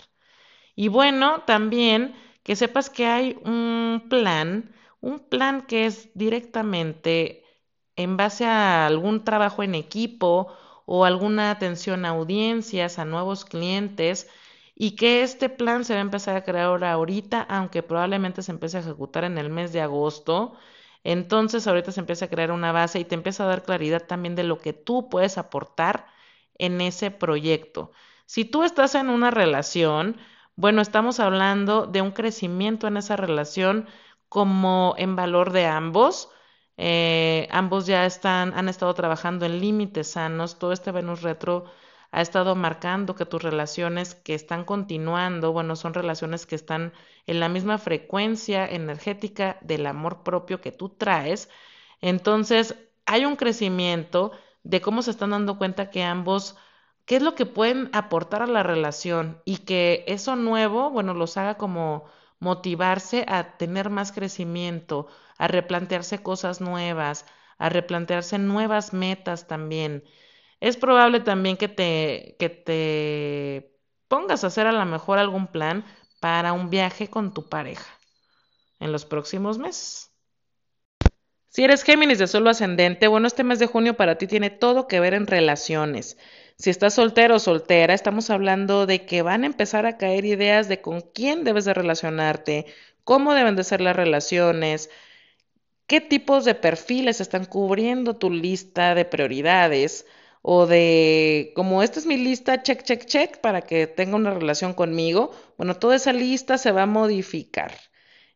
Y 0.75 0.89
bueno, 0.89 1.43
también 1.47 2.15
que 2.43 2.57
sepas 2.57 2.91
que 2.91 3.07
hay 3.07 3.39
un 3.45 4.07
plan, 4.11 4.75
un 5.01 5.21
plan 5.21 5.67
que 5.67 5.87
es 5.87 6.11
directamente 6.15 7.45
en 7.97 8.17
base 8.17 8.45
a 8.47 8.87
algún 8.87 9.25
trabajo 9.25 9.63
en 9.63 9.75
equipo 9.75 10.53
o 10.87 11.05
alguna 11.05 11.51
atención 11.51 12.05
a 12.05 12.11
audiencias, 12.11 12.99
a 12.99 13.05
nuevos 13.05 13.45
clientes 13.45 14.29
y 14.75 14.97
que 14.97 15.23
este 15.23 15.49
plan 15.49 15.85
se 15.85 15.95
va 15.95 16.01
a 16.01 16.03
empezar 16.03 16.37
a 16.37 16.45
crear 16.45 16.83
ahorita, 16.85 17.43
aunque 17.43 17.83
probablemente 17.83 18.43
se 18.43 18.53
empiece 18.53 18.77
a 18.79 18.81
ejecutar 18.81 19.25
en 19.25 19.39
el 19.39 19.51
mes 19.51 19.73
de 19.73 19.81
agosto. 19.81 20.55
Entonces 21.05 21.67
ahorita 21.67 21.93
se 21.93 22.01
empieza 22.01 22.25
a 22.27 22.29
crear 22.31 22.51
una 22.51 22.73
base 22.73 22.99
y 22.99 23.05
te 23.05 23.15
empieza 23.15 23.45
a 23.45 23.47
dar 23.49 23.63
claridad 23.63 24.07
también 24.07 24.35
de 24.35 24.45
lo 24.45 24.59
que 24.59 24.73
tú 24.73 25.09
puedes 25.09 25.39
aportar 25.39 26.07
en 26.59 26.81
ese 26.81 27.11
proyecto. 27.11 27.93
Si 28.27 28.45
tú 28.45 28.63
estás 28.65 28.95
en 28.95 29.11
una 29.11 29.31
relación, 29.31 30.17
bueno, 30.57 30.83
estamos 30.83 31.21
hablando 31.21 31.87
de 31.87 32.03
un 32.03 32.13
crecimiento 32.13 32.87
en 32.87 32.97
esa 32.97 33.17
relación 33.17 33.87
como 34.29 34.95
en 34.99 35.17
valor 35.17 35.53
de 35.53 35.67
ambos, 35.67 36.31
eh, 36.77 37.49
ambos 37.51 37.87
ya 37.87 38.05
están, 38.07 38.53
han 38.55 38.69
estado 38.69 38.95
trabajando 38.95 39.47
en 39.47 39.61
límites 39.61 40.13
sanos. 40.13 40.59
Todo 40.59 40.73
este 40.73 40.91
Venus 40.93 41.23
retro 41.23 41.65
ha 42.11 42.21
estado 42.21 42.55
marcando 42.55 43.15
que 43.15 43.27
tus 43.27 43.43
relaciones 43.43 44.15
que 44.15 44.35
están 44.35 44.65
continuando, 44.65 45.53
bueno, 45.53 45.77
son 45.77 45.95
relaciones 45.95 46.47
que 46.47 46.55
están 46.55 46.93
en 47.27 47.41
la 47.41 47.49
misma 47.49 47.79
frecuencia 47.79 48.67
energética 48.67 49.59
del 49.63 49.87
amor 49.87 50.23
propio 50.23 50.61
que 50.61 50.73
tú 50.73 50.91
traes. 50.91 51.49
Entonces, 52.01 52.77
hay 53.07 53.25
un 53.25 53.37
crecimiento 53.37 54.33
de 54.63 54.81
cómo 54.81 55.03
se 55.03 55.11
están 55.11 55.31
dando 55.31 55.59
cuenta 55.59 55.91
que 55.91 56.03
ambos, 56.05 56.57
qué 57.07 57.17
es 57.17 57.23
lo 57.23 57.35
que 57.35 57.47
pueden 57.47 57.91
aportar 57.93 58.43
a 58.43 58.47
la 58.47 58.63
relación 58.63 59.41
y 59.45 59.59
que 59.59 60.05
eso 60.09 60.37
nuevo, 60.37 60.91
bueno, 60.91 61.15
los 61.15 61.37
haga 61.37 61.57
como 61.57 62.05
motivarse 62.39 63.25
a 63.29 63.57
tener 63.57 63.91
más 63.91 64.13
crecimiento, 64.13 65.09
a 65.39 65.49
replantearse 65.49 66.23
cosas 66.23 66.61
nuevas, 66.61 67.27
a 67.59 67.69
replantearse 67.69 68.39
nuevas 68.39 68.93
metas 68.93 69.47
también. 69.47 70.05
Es 70.61 70.77
probable 70.77 71.21
también 71.21 71.57
que 71.57 71.69
te, 71.69 72.37
que 72.39 72.49
te 72.49 73.79
pongas 74.09 74.45
a 74.45 74.49
hacer 74.49 74.67
a 74.67 74.73
lo 74.73 74.85
mejor 74.87 75.19
algún 75.19 75.47
plan 75.49 75.85
para 76.21 76.53
un 76.53 76.71
viaje 76.71 77.09
con 77.09 77.35
tu 77.35 77.49
pareja 77.49 77.99
en 78.81 78.93
los 78.93 79.05
próximos 79.05 79.59
meses. 79.59 80.11
Si 81.49 81.63
eres 81.63 81.85
Géminis 81.85 82.19
de 82.19 82.27
solo 82.27 82.51
ascendente, 82.51 83.07
bueno, 83.07 83.29
este 83.29 83.45
mes 83.45 83.61
de 83.61 83.67
junio 83.67 83.97
para 83.97 84.19
ti 84.19 84.27
tiene 84.27 84.51
todo 84.51 84.89
que 84.89 84.99
ver 84.99 85.15
en 85.15 85.27
relaciones. 85.27 86.19
Si 86.57 86.71
estás 86.71 86.95
soltero 86.95 87.37
o 87.37 87.39
soltera, 87.39 87.95
estamos 87.95 88.31
hablando 88.31 88.87
de 88.87 89.07
que 89.07 89.23
van 89.23 89.43
a 89.43 89.47
empezar 89.47 89.87
a 89.87 89.97
caer 89.99 90.25
ideas 90.25 90.69
de 90.69 90.81
con 90.81 91.01
quién 91.01 91.45
debes 91.45 91.65
de 91.65 91.75
relacionarte, 91.75 92.67
cómo 93.03 93.35
deben 93.35 93.57
de 93.57 93.65
ser 93.65 93.81
las 93.81 93.97
relaciones, 93.97 94.89
qué 95.87 96.01
tipos 96.01 96.45
de 96.45 96.55
perfiles 96.55 97.21
están 97.21 97.45
cubriendo 97.47 98.17
tu 98.17 98.31
lista 98.31 98.95
de 98.95 99.05
prioridades 99.05 100.07
o 100.43 100.67
de 100.67 101.53
como 101.57 101.83
esta 101.83 101.99
es 102.01 102.07
mi 102.07 102.17
lista, 102.19 102.63
check, 102.63 102.83
check, 102.85 103.05
check, 103.07 103.41
para 103.41 103.63
que 103.63 103.87
tenga 103.87 104.17
una 104.17 104.33
relación 104.33 104.75
conmigo. 104.75 105.33
Bueno, 105.57 105.77
toda 105.77 105.97
esa 105.97 106.13
lista 106.13 106.59
se 106.59 106.73
va 106.73 106.83
a 106.83 106.87
modificar. 106.87 107.73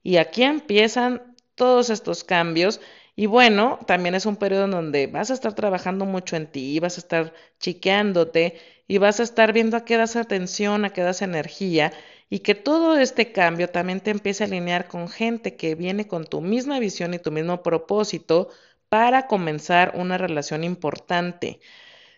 Y 0.02 0.16
aquí 0.16 0.42
empiezan 0.42 1.36
todos 1.54 1.90
estos 1.90 2.24
cambios 2.24 2.80
y 3.18 3.26
bueno, 3.26 3.80
también 3.84 4.14
es 4.14 4.26
un 4.26 4.36
periodo 4.36 4.66
en 4.66 4.70
donde 4.70 5.08
vas 5.08 5.32
a 5.32 5.34
estar 5.34 5.52
trabajando 5.52 6.04
mucho 6.04 6.36
en 6.36 6.46
ti, 6.46 6.78
vas 6.78 6.98
a 6.98 7.00
estar 7.00 7.34
chiqueándote 7.58 8.56
y 8.86 8.98
vas 8.98 9.18
a 9.18 9.24
estar 9.24 9.52
viendo 9.52 9.76
a 9.76 9.84
qué 9.84 9.96
das 9.96 10.14
atención, 10.14 10.84
a 10.84 10.90
qué 10.90 11.02
das 11.02 11.20
energía 11.20 11.92
y 12.30 12.38
que 12.40 12.54
todo 12.54 12.96
este 12.96 13.32
cambio 13.32 13.70
también 13.70 14.00
te 14.00 14.12
empiece 14.12 14.44
a 14.44 14.46
alinear 14.46 14.86
con 14.86 15.08
gente 15.08 15.56
que 15.56 15.74
viene 15.74 16.06
con 16.06 16.26
tu 16.26 16.40
misma 16.40 16.78
visión 16.78 17.12
y 17.12 17.18
tu 17.18 17.32
mismo 17.32 17.60
propósito 17.64 18.50
para 18.88 19.26
comenzar 19.26 19.94
una 19.96 20.16
relación 20.16 20.62
importante. 20.62 21.58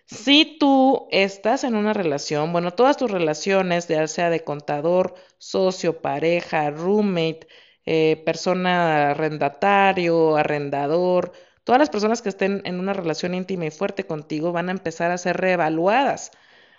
Si 0.07 0.59
tú 0.59 1.09
estás 1.13 1.65
en 1.65 1.77
una 1.77 1.95
relación, 1.95 2.53
bueno, 2.53 2.73
todas 2.75 2.99
tus 2.99 3.11
relaciones, 3.11 3.89
ya 3.89 4.07
sea 4.07 4.29
de 4.29 4.45
contador, 4.45 5.15
socio, 5.39 6.03
pareja, 6.03 6.71
roommate, 6.71 7.47
eh, 7.92 8.22
persona 8.24 9.11
arrendatario, 9.11 10.37
arrendador, 10.37 11.33
todas 11.64 11.81
las 11.81 11.90
personas 11.90 12.22
que 12.22 12.29
estén 12.29 12.62
en 12.64 12.79
una 12.79 12.92
relación 12.92 13.35
íntima 13.35 13.66
y 13.66 13.72
fuerte 13.72 14.07
contigo 14.07 14.53
van 14.53 14.68
a 14.68 14.72
empezar 14.72 15.11
a 15.11 15.18
ser 15.18 15.38
reevaluadas. 15.38 16.31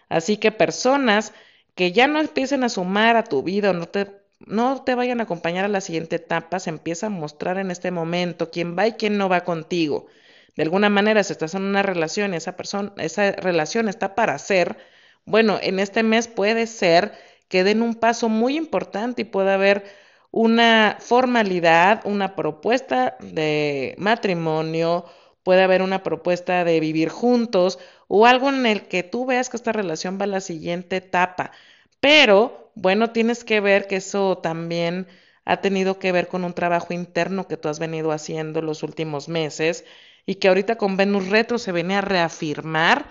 Así 0.07 0.37
que 0.37 0.53
personas 0.53 1.33
que 1.75 1.91
ya 1.91 2.07
no 2.07 2.21
empiecen 2.21 2.63
a 2.63 2.69
sumar 2.69 3.17
a 3.17 3.25
tu 3.25 3.43
vida 3.43 3.71
o 3.71 3.73
no 3.73 3.87
te, 3.89 4.07
no 4.39 4.83
te 4.83 4.95
vayan 4.95 5.19
a 5.19 5.23
acompañar 5.23 5.65
a 5.65 5.67
la 5.67 5.81
siguiente 5.81 6.15
etapa, 6.15 6.59
se 6.61 6.69
empieza 6.69 7.07
a 7.07 7.09
mostrar 7.09 7.57
en 7.57 7.71
este 7.71 7.91
momento 7.91 8.49
quién 8.49 8.77
va 8.77 8.87
y 8.87 8.93
quién 8.93 9.17
no 9.17 9.27
va 9.27 9.43
contigo. 9.43 10.07
De 10.55 10.63
alguna 10.63 10.89
manera, 10.89 11.23
si 11.25 11.33
estás 11.33 11.55
en 11.55 11.63
una 11.63 11.83
relación 11.83 12.33
y 12.33 12.37
esa 12.37 12.55
persona, 12.55 12.93
esa 12.97 13.33
relación 13.33 13.89
está 13.89 14.15
para 14.15 14.37
ser, 14.37 14.77
bueno, 15.25 15.59
en 15.61 15.79
este 15.79 16.03
mes 16.03 16.29
puede 16.29 16.67
ser 16.67 17.11
que 17.49 17.65
den 17.65 17.81
un 17.81 17.95
paso 17.95 18.29
muy 18.29 18.55
importante 18.55 19.23
y 19.23 19.25
pueda 19.25 19.55
haber 19.55 19.83
una 20.31 20.97
formalidad, 20.99 22.01
una 22.05 22.35
propuesta 22.35 23.17
de 23.19 23.95
matrimonio, 23.97 25.05
puede 25.43 25.63
haber 25.63 25.81
una 25.81 26.03
propuesta 26.03 26.63
de 26.63 26.79
vivir 26.79 27.09
juntos 27.09 27.79
o 28.07 28.25
algo 28.25 28.49
en 28.49 28.65
el 28.65 28.87
que 28.87 29.03
tú 29.03 29.25
veas 29.25 29.49
que 29.49 29.57
esta 29.57 29.71
relación 29.71 30.19
va 30.19 30.25
a 30.25 30.27
la 30.27 30.41
siguiente 30.41 30.97
etapa. 30.97 31.51
Pero, 31.99 32.71
bueno, 32.75 33.11
tienes 33.11 33.43
que 33.43 33.59
ver 33.59 33.87
que 33.87 33.97
eso 33.97 34.37
también 34.37 35.07
ha 35.45 35.61
tenido 35.61 35.99
que 35.99 36.11
ver 36.11 36.27
con 36.27 36.43
un 36.43 36.53
trabajo 36.53 36.93
interno 36.93 37.47
que 37.47 37.57
tú 37.57 37.69
has 37.69 37.79
venido 37.79 38.11
haciendo 38.11 38.61
los 38.61 38.83
últimos 38.83 39.27
meses 39.29 39.85
y 40.25 40.35
que 40.35 40.47
ahorita 40.47 40.77
con 40.77 40.97
Venus 40.97 41.29
Retro 41.29 41.57
se 41.57 41.71
viene 41.71 41.95
a 41.95 42.01
reafirmar 42.01 43.05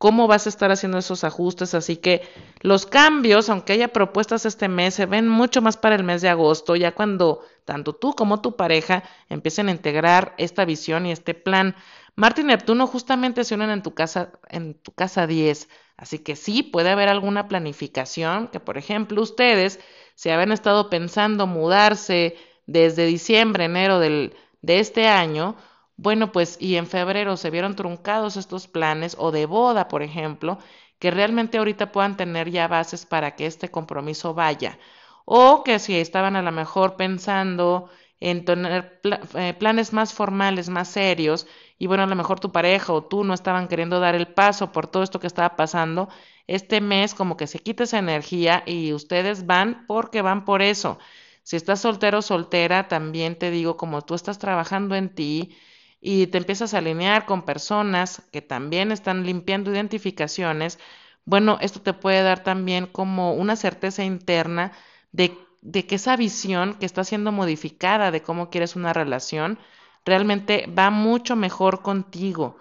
cómo 0.00 0.26
vas 0.26 0.46
a 0.46 0.48
estar 0.48 0.72
haciendo 0.72 0.96
esos 0.96 1.24
ajustes. 1.24 1.74
Así 1.74 1.98
que 1.98 2.22
los 2.62 2.86
cambios, 2.86 3.50
aunque 3.50 3.74
haya 3.74 3.88
propuestas 3.88 4.46
este 4.46 4.66
mes, 4.66 4.94
se 4.94 5.04
ven 5.04 5.28
mucho 5.28 5.60
más 5.60 5.76
para 5.76 5.94
el 5.94 6.04
mes 6.04 6.22
de 6.22 6.30
agosto, 6.30 6.74
ya 6.74 6.92
cuando 6.92 7.42
tanto 7.66 7.92
tú 7.94 8.14
como 8.14 8.40
tu 8.40 8.56
pareja 8.56 9.02
empiecen 9.28 9.68
a 9.68 9.72
integrar 9.72 10.34
esta 10.38 10.64
visión 10.64 11.04
y 11.04 11.12
este 11.12 11.34
plan. 11.34 11.76
Marte 12.16 12.40
y 12.40 12.44
Neptuno 12.44 12.86
justamente 12.86 13.44
se 13.44 13.54
unen 13.54 13.68
en 13.68 13.82
tu 13.82 13.92
casa, 13.92 14.32
en 14.48 14.72
tu 14.72 14.92
casa 14.92 15.26
10. 15.26 15.68
Así 15.98 16.20
que 16.20 16.34
sí, 16.34 16.62
puede 16.62 16.88
haber 16.88 17.10
alguna 17.10 17.46
planificación 17.46 18.48
que, 18.48 18.58
por 18.58 18.78
ejemplo, 18.78 19.20
ustedes 19.20 19.80
se 20.14 20.32
habían 20.32 20.52
estado 20.52 20.88
pensando 20.88 21.46
mudarse 21.46 22.38
desde 22.64 23.04
diciembre, 23.04 23.66
enero 23.66 23.98
del, 23.98 24.34
de 24.62 24.80
este 24.80 25.08
año, 25.08 25.56
bueno, 26.00 26.32
pues 26.32 26.56
y 26.60 26.76
en 26.76 26.86
febrero 26.86 27.36
se 27.36 27.50
vieron 27.50 27.76
truncados 27.76 28.36
estos 28.36 28.66
planes 28.68 29.16
o 29.18 29.30
de 29.32 29.44
boda, 29.46 29.86
por 29.88 30.02
ejemplo, 30.02 30.58
que 30.98 31.10
realmente 31.10 31.58
ahorita 31.58 31.92
puedan 31.92 32.16
tener 32.16 32.50
ya 32.50 32.68
bases 32.68 33.04
para 33.06 33.36
que 33.36 33.46
este 33.46 33.70
compromiso 33.70 34.32
vaya. 34.34 34.78
O 35.26 35.62
que 35.64 35.78
si 35.78 35.96
estaban 35.98 36.36
a 36.36 36.42
lo 36.42 36.52
mejor 36.52 36.96
pensando 36.96 37.90
en 38.18 38.44
tener 38.46 39.00
eh, 39.34 39.54
planes 39.58 39.92
más 39.92 40.12
formales, 40.14 40.68
más 40.70 40.88
serios, 40.88 41.46
y 41.78 41.86
bueno, 41.86 42.04
a 42.04 42.06
lo 42.06 42.16
mejor 42.16 42.40
tu 42.40 42.50
pareja 42.52 42.92
o 42.92 43.04
tú 43.04 43.22
no 43.24 43.34
estaban 43.34 43.68
queriendo 43.68 44.00
dar 44.00 44.14
el 44.14 44.28
paso 44.28 44.72
por 44.72 44.86
todo 44.86 45.02
esto 45.02 45.20
que 45.20 45.26
estaba 45.26 45.56
pasando, 45.56 46.08
este 46.46 46.80
mes 46.80 47.14
como 47.14 47.36
que 47.36 47.46
se 47.46 47.58
quita 47.60 47.84
esa 47.84 47.98
energía 47.98 48.62
y 48.66 48.92
ustedes 48.94 49.46
van 49.46 49.84
porque 49.86 50.22
van 50.22 50.44
por 50.46 50.62
eso. 50.62 50.98
Si 51.42 51.56
estás 51.56 51.80
soltero 51.80 52.18
o 52.18 52.22
soltera, 52.22 52.88
también 52.88 53.36
te 53.38 53.50
digo, 53.50 53.76
como 53.76 54.02
tú 54.02 54.14
estás 54.14 54.38
trabajando 54.38 54.94
en 54.94 55.14
ti, 55.14 55.56
y 56.00 56.26
te 56.28 56.38
empiezas 56.38 56.74
a 56.74 56.78
alinear 56.78 57.26
con 57.26 57.42
personas 57.42 58.22
que 58.32 58.42
también 58.42 58.92
están 58.92 59.24
limpiando 59.24 59.70
identificaciones, 59.72 60.78
bueno, 61.24 61.58
esto 61.60 61.80
te 61.80 61.92
puede 61.92 62.22
dar 62.22 62.42
también 62.42 62.86
como 62.86 63.34
una 63.34 63.56
certeza 63.56 64.04
interna 64.04 64.72
de, 65.12 65.36
de 65.60 65.86
que 65.86 65.96
esa 65.96 66.16
visión 66.16 66.74
que 66.74 66.86
está 66.86 67.04
siendo 67.04 67.32
modificada 67.32 68.10
de 68.10 68.22
cómo 68.22 68.50
quieres 68.50 68.76
una 68.76 68.92
relación 68.92 69.58
realmente 70.04 70.66
va 70.66 70.90
mucho 70.90 71.36
mejor 71.36 71.82
contigo. 71.82 72.56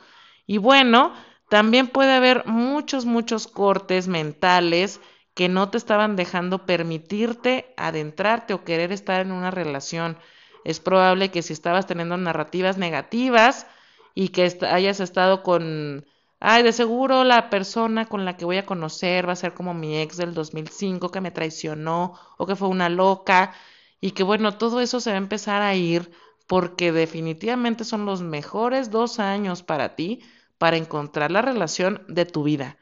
Y 0.45 0.58
bueno, 0.58 1.13
también 1.49 1.88
puede 1.88 2.13
haber 2.13 2.45
muchos, 2.45 3.06
muchos 3.06 3.47
cortes 3.47 4.08
mentales 4.08 4.99
que 5.34 5.47
no 5.49 5.69
te 5.69 5.78
estaban 5.78 6.15
dejando 6.15 6.65
permitirte 6.65 7.73
adentrarte 7.78 8.54
o 8.54 8.63
querer 8.63 8.91
estar 8.91 9.21
en 9.21 9.32
una 9.32 9.52
relación. 9.52 10.17
Es 10.65 10.80
probable 10.80 11.32
que 11.32 11.41
si 11.41 11.54
estabas 11.54 11.88
teniendo 11.88 12.17
narrativas 12.17 12.78
negativas 12.78 13.67
y 14.13 14.30
que 14.30 14.58
hayas 14.69 15.00
estado 15.00 15.43
con, 15.43 16.06
ay, 16.39 16.63
de 16.63 16.74
seguro 16.74 17.24
la 17.24 17.50
persona 17.50 18.06
con 18.06 18.26
la 18.26 18.38
que 18.38 18.45
voy 18.45 18.58
a 18.58 18.65
conocer 18.65 19.28
va 19.28 19.34
a 19.34 19.36
ser 19.38 19.54
como 19.54 19.74
mi 19.74 19.98
ex 19.98 20.17
del 20.17 20.34
2005 20.34 21.10
que 21.12 21.22
me 21.22 21.32
traicionó 21.32 22.13
o 22.38 22.45
que 22.45 22.56
fue 22.56 22.67
una 22.67 22.89
loca 22.89 23.54
y 24.02 24.12
que 24.12 24.24
bueno, 24.24 24.58
todo 24.58 24.82
eso 24.82 25.00
se 25.00 25.12
va 25.12 25.15
a 25.15 25.17
empezar 25.17 25.62
a 25.62 25.76
ir 25.76 26.12
porque 26.48 26.91
definitivamente 26.91 27.84
son 27.86 28.06
los 28.06 28.22
mejores 28.22 28.89
dos 28.91 29.19
años 29.19 29.63
para 29.63 29.95
ti 29.95 30.22
para 30.58 30.78
encontrar 30.78 31.32
la 31.32 31.41
relación 31.41 32.04
de 32.08 32.26
tu 32.26 32.43
vida. 32.43 32.78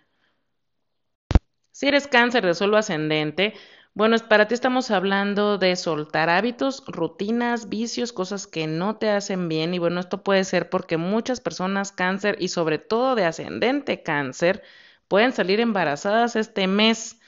Si 1.71 1.87
eres 1.87 2.07
cáncer 2.07 2.45
de 2.45 2.55
suelo 2.55 2.77
ascendente, 2.77 3.53
bueno, 3.97 4.15
para 4.29 4.47
ti 4.47 4.53
estamos 4.53 4.91
hablando 4.91 5.57
de 5.57 5.75
soltar 5.75 6.29
hábitos, 6.29 6.83
rutinas, 6.85 7.67
vicios, 7.67 8.13
cosas 8.13 8.45
que 8.45 8.67
no 8.67 8.97
te 8.97 9.09
hacen 9.09 9.49
bien. 9.49 9.73
Y 9.73 9.79
bueno, 9.79 9.99
esto 9.99 10.21
puede 10.21 10.43
ser 10.43 10.69
porque 10.69 10.97
muchas 10.97 11.41
personas 11.41 11.91
cáncer 11.91 12.37
y 12.39 12.49
sobre 12.49 12.77
todo 12.77 13.15
de 13.15 13.25
ascendente 13.25 14.03
cáncer 14.03 14.61
pueden 15.07 15.33
salir 15.33 15.59
embarazadas 15.59 16.35
este 16.35 16.67
mes. 16.67 17.19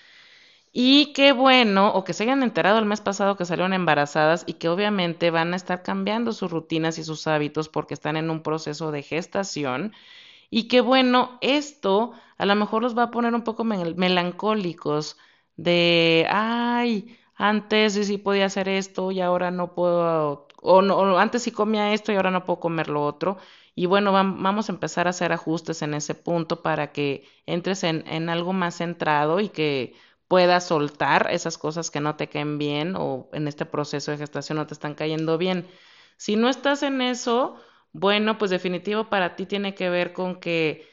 Y 0.71 1.13
qué 1.13 1.31
bueno, 1.31 1.91
o 1.93 2.03
que 2.03 2.13
se 2.13 2.23
hayan 2.25 2.43
enterado 2.43 2.77
el 2.77 2.85
mes 2.85 3.01
pasado 3.01 3.35
que 3.35 3.45
salieron 3.45 3.73
embarazadas 3.73 4.43
y 4.45 4.53
que 4.53 4.69
obviamente 4.69 5.31
van 5.31 5.53
a 5.53 5.55
estar 5.55 5.81
cambiando 5.81 6.33
sus 6.33 6.51
rutinas 6.51 6.99
y 6.99 7.03
sus 7.03 7.25
hábitos 7.25 7.67
porque 7.67 7.95
están 7.95 8.15
en 8.15 8.29
un 8.29 8.43
proceso 8.43 8.91
de 8.91 9.01
gestación. 9.01 9.93
Y 10.51 10.67
qué 10.67 10.81
bueno, 10.81 11.39
esto 11.41 12.13
a 12.37 12.45
lo 12.45 12.55
mejor 12.55 12.83
los 12.83 12.95
va 12.95 13.03
a 13.05 13.11
poner 13.11 13.33
un 13.33 13.43
poco 13.43 13.63
melancólicos 13.63 15.17
de, 15.63 16.25
ay, 16.29 17.17
antes 17.35 17.93
sí 17.93 18.17
podía 18.17 18.45
hacer 18.45 18.69
esto 18.69 19.11
y 19.11 19.19
ahora 19.21 19.51
no 19.51 19.73
puedo, 19.75 20.47
o, 20.61 20.81
no, 20.81 21.17
antes 21.19 21.43
sí 21.43 21.51
comía 21.51 21.93
esto 21.93 22.11
y 22.11 22.15
ahora 22.15 22.31
no 22.31 22.45
puedo 22.45 22.59
comer 22.59 22.89
lo 22.89 23.03
otro. 23.05 23.37
Y 23.75 23.85
bueno, 23.85 24.11
vamos 24.11 24.69
a 24.69 24.71
empezar 24.73 25.07
a 25.07 25.11
hacer 25.11 25.31
ajustes 25.31 25.81
en 25.81 25.93
ese 25.93 26.15
punto 26.15 26.61
para 26.61 26.91
que 26.91 27.25
entres 27.45 27.83
en, 27.83 28.05
en 28.07 28.29
algo 28.29 28.53
más 28.53 28.75
centrado 28.77 29.39
y 29.39 29.49
que 29.49 29.93
puedas 30.27 30.67
soltar 30.67 31.27
esas 31.31 31.57
cosas 31.57 31.89
que 31.91 31.99
no 32.01 32.15
te 32.15 32.27
caen 32.29 32.57
bien 32.57 32.95
o 32.97 33.29
en 33.33 33.47
este 33.47 33.65
proceso 33.65 34.11
de 34.11 34.17
gestación 34.17 34.57
no 34.57 34.67
te 34.67 34.73
están 34.73 34.95
cayendo 34.95 35.37
bien. 35.37 35.67
Si 36.17 36.35
no 36.35 36.49
estás 36.49 36.83
en 36.83 37.01
eso, 37.01 37.55
bueno, 37.93 38.37
pues 38.37 38.51
definitivo 38.51 39.09
para 39.09 39.35
ti 39.35 39.45
tiene 39.45 39.75
que 39.75 39.89
ver 39.89 40.13
con 40.13 40.39
que 40.39 40.87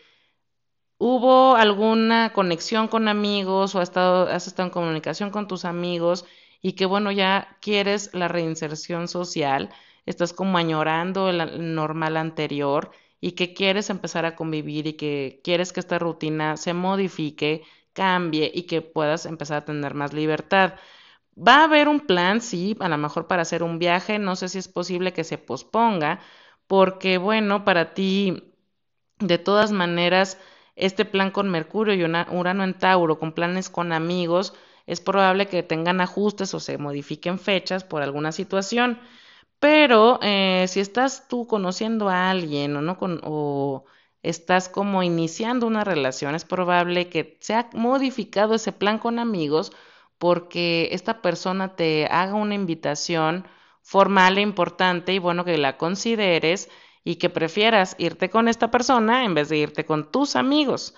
¿Hubo 0.98 1.56
alguna 1.56 2.32
conexión 2.32 2.88
con 2.88 3.08
amigos 3.08 3.74
o 3.74 3.80
has 3.80 3.88
estado, 3.90 4.28
has 4.28 4.46
estado 4.46 4.66
en 4.68 4.72
comunicación 4.72 5.30
con 5.30 5.46
tus 5.46 5.64
amigos 5.66 6.24
y 6.62 6.72
que 6.72 6.86
bueno, 6.86 7.12
ya 7.12 7.58
quieres 7.60 8.10
la 8.14 8.28
reinserción 8.28 9.06
social, 9.08 9.70
estás 10.06 10.32
como 10.32 10.56
añorando 10.58 11.28
el 11.28 11.74
normal 11.74 12.16
anterior 12.16 12.90
y 13.20 13.32
que 13.32 13.52
quieres 13.54 13.90
empezar 13.90 14.24
a 14.24 14.36
convivir 14.36 14.86
y 14.86 14.94
que 14.94 15.40
quieres 15.44 15.72
que 15.72 15.80
esta 15.80 15.98
rutina 15.98 16.56
se 16.56 16.72
modifique, 16.72 17.62
cambie 17.92 18.50
y 18.54 18.62
que 18.62 18.80
puedas 18.82 19.26
empezar 19.26 19.58
a 19.58 19.64
tener 19.66 19.94
más 19.94 20.12
libertad? 20.14 20.74
Va 21.36 21.56
a 21.60 21.64
haber 21.64 21.88
un 21.88 22.00
plan, 22.00 22.40
sí, 22.40 22.76
a 22.80 22.88
lo 22.88 22.98
mejor 22.98 23.26
para 23.26 23.42
hacer 23.42 23.62
un 23.62 23.78
viaje, 23.78 24.18
no 24.18 24.36
sé 24.36 24.48
si 24.48 24.58
es 24.58 24.68
posible 24.68 25.12
que 25.12 25.24
se 25.24 25.38
posponga, 25.38 26.20
porque 26.66 27.18
bueno, 27.18 27.64
para 27.64 27.94
ti, 27.94 28.54
de 29.18 29.38
todas 29.38 29.72
maneras, 29.72 30.38
este 30.76 31.04
plan 31.04 31.30
con 31.30 31.50
Mercurio 31.50 31.94
y 31.94 32.04
Urano 32.04 32.64
en 32.64 32.74
Tauro, 32.74 33.18
con 33.18 33.32
planes 33.32 33.70
con 33.70 33.92
amigos, 33.92 34.54
es 34.86 35.00
probable 35.00 35.48
que 35.48 35.62
tengan 35.62 36.00
ajustes 36.00 36.54
o 36.54 36.60
se 36.60 36.78
modifiquen 36.78 37.38
fechas 37.38 37.84
por 37.84 38.02
alguna 38.02 38.32
situación. 38.32 39.00
Pero 39.58 40.18
eh, 40.22 40.66
si 40.68 40.80
estás 40.80 41.28
tú 41.28 41.46
conociendo 41.46 42.08
a 42.08 42.30
alguien 42.30 42.76
o 42.76 42.82
no 42.82 42.98
con, 42.98 43.20
o 43.24 43.84
estás 44.22 44.68
como 44.68 45.02
iniciando 45.02 45.66
una 45.66 45.84
relación, 45.84 46.34
es 46.34 46.44
probable 46.44 47.08
que 47.08 47.38
se 47.40 47.54
ha 47.54 47.70
modificado 47.72 48.54
ese 48.54 48.72
plan 48.72 48.98
con 48.98 49.18
amigos 49.18 49.72
porque 50.18 50.90
esta 50.92 51.22
persona 51.22 51.76
te 51.76 52.06
haga 52.06 52.34
una 52.34 52.54
invitación 52.54 53.46
formal 53.82 54.38
e 54.38 54.42
importante 54.42 55.12
y 55.14 55.18
bueno 55.18 55.44
que 55.44 55.58
la 55.58 55.76
consideres 55.78 56.68
y 57.06 57.16
que 57.16 57.30
prefieras 57.30 57.94
irte 57.98 58.30
con 58.30 58.48
esta 58.48 58.72
persona 58.72 59.24
en 59.24 59.32
vez 59.32 59.48
de 59.48 59.58
irte 59.58 59.86
con 59.86 60.10
tus 60.10 60.34
amigos. 60.34 60.92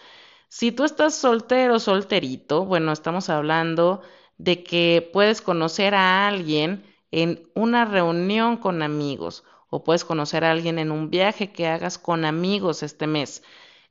Si 0.49 0.73
tú 0.73 0.85
estás 0.85 1.14
soltero 1.14 1.79
solterito, 1.79 2.64
bueno, 2.64 2.92
estamos 2.92 3.29
hablando 3.29 4.01
de 4.38 4.64
que 4.64 5.11
puedes 5.12 5.42
conocer 5.42 5.94
a 5.94 6.27
alguien 6.27 6.83
en 7.11 7.42
una 7.55 7.85
reunión 7.85 8.57
con 8.57 8.81
amigos 8.83 9.44
o 9.68 9.85
puedes 9.85 10.07
conocer 10.07 10.44
a 10.47 10.51
alguien 10.51 10.79
en 10.79 10.92
un 10.92 11.11
viaje 11.11 11.53
que 11.53 11.66
hagas 11.66 11.99
con 11.99 12.25
amigos 12.25 12.83
este 12.83 13.07
mes. 13.07 13.42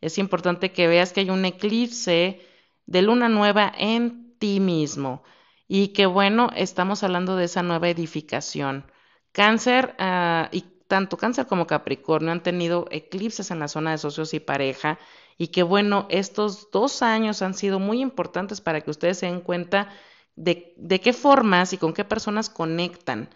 Es 0.02 0.18
importante 0.18 0.72
que 0.72 0.88
veas 0.88 1.14
que 1.14 1.20
hay 1.20 1.30
un 1.30 1.46
eclipse 1.46 2.42
de 2.88 3.02
luna 3.04 3.30
nueva 3.30 3.72
en 3.78 4.36
ti 4.40 4.60
mismo 4.60 5.22
y 5.68 5.90
que 5.90 6.08
bueno, 6.08 6.50
estamos 6.56 7.04
hablando 7.04 7.36
de 7.36 7.46
esa 7.46 7.62
nueva 7.62 7.90
edificación. 7.90 8.92
Cáncer 9.34 9.96
uh, 10.00 10.48
y 10.52 10.77
tanto 10.88 11.18
Cáncer 11.18 11.48
como 11.48 11.68
Capricornio 11.68 12.32
han 12.32 12.44
tenido 12.44 12.88
eclipses 12.92 13.52
en 13.52 13.60
la 13.60 13.68
zona 13.68 13.92
de 13.92 13.98
socios 13.98 14.34
y 14.34 14.40
pareja 14.40 15.00
y 15.38 15.50
que 15.50 15.64
bueno, 15.64 16.08
estos 16.10 16.72
dos 16.72 17.02
años 17.02 17.42
han 17.42 17.54
sido 17.54 17.80
muy 17.80 18.02
importantes 18.02 18.62
para 18.62 18.82
que 18.82 18.92
ustedes 18.92 19.20
se 19.20 19.28
den 19.28 19.42
cuenta 19.42 19.90
de, 20.36 20.74
de 20.78 21.02
qué 21.02 21.14
formas 21.14 21.74
y 21.74 21.78
con 21.78 21.94
qué 21.94 22.04
personas 22.06 22.50
conectan. 22.50 23.30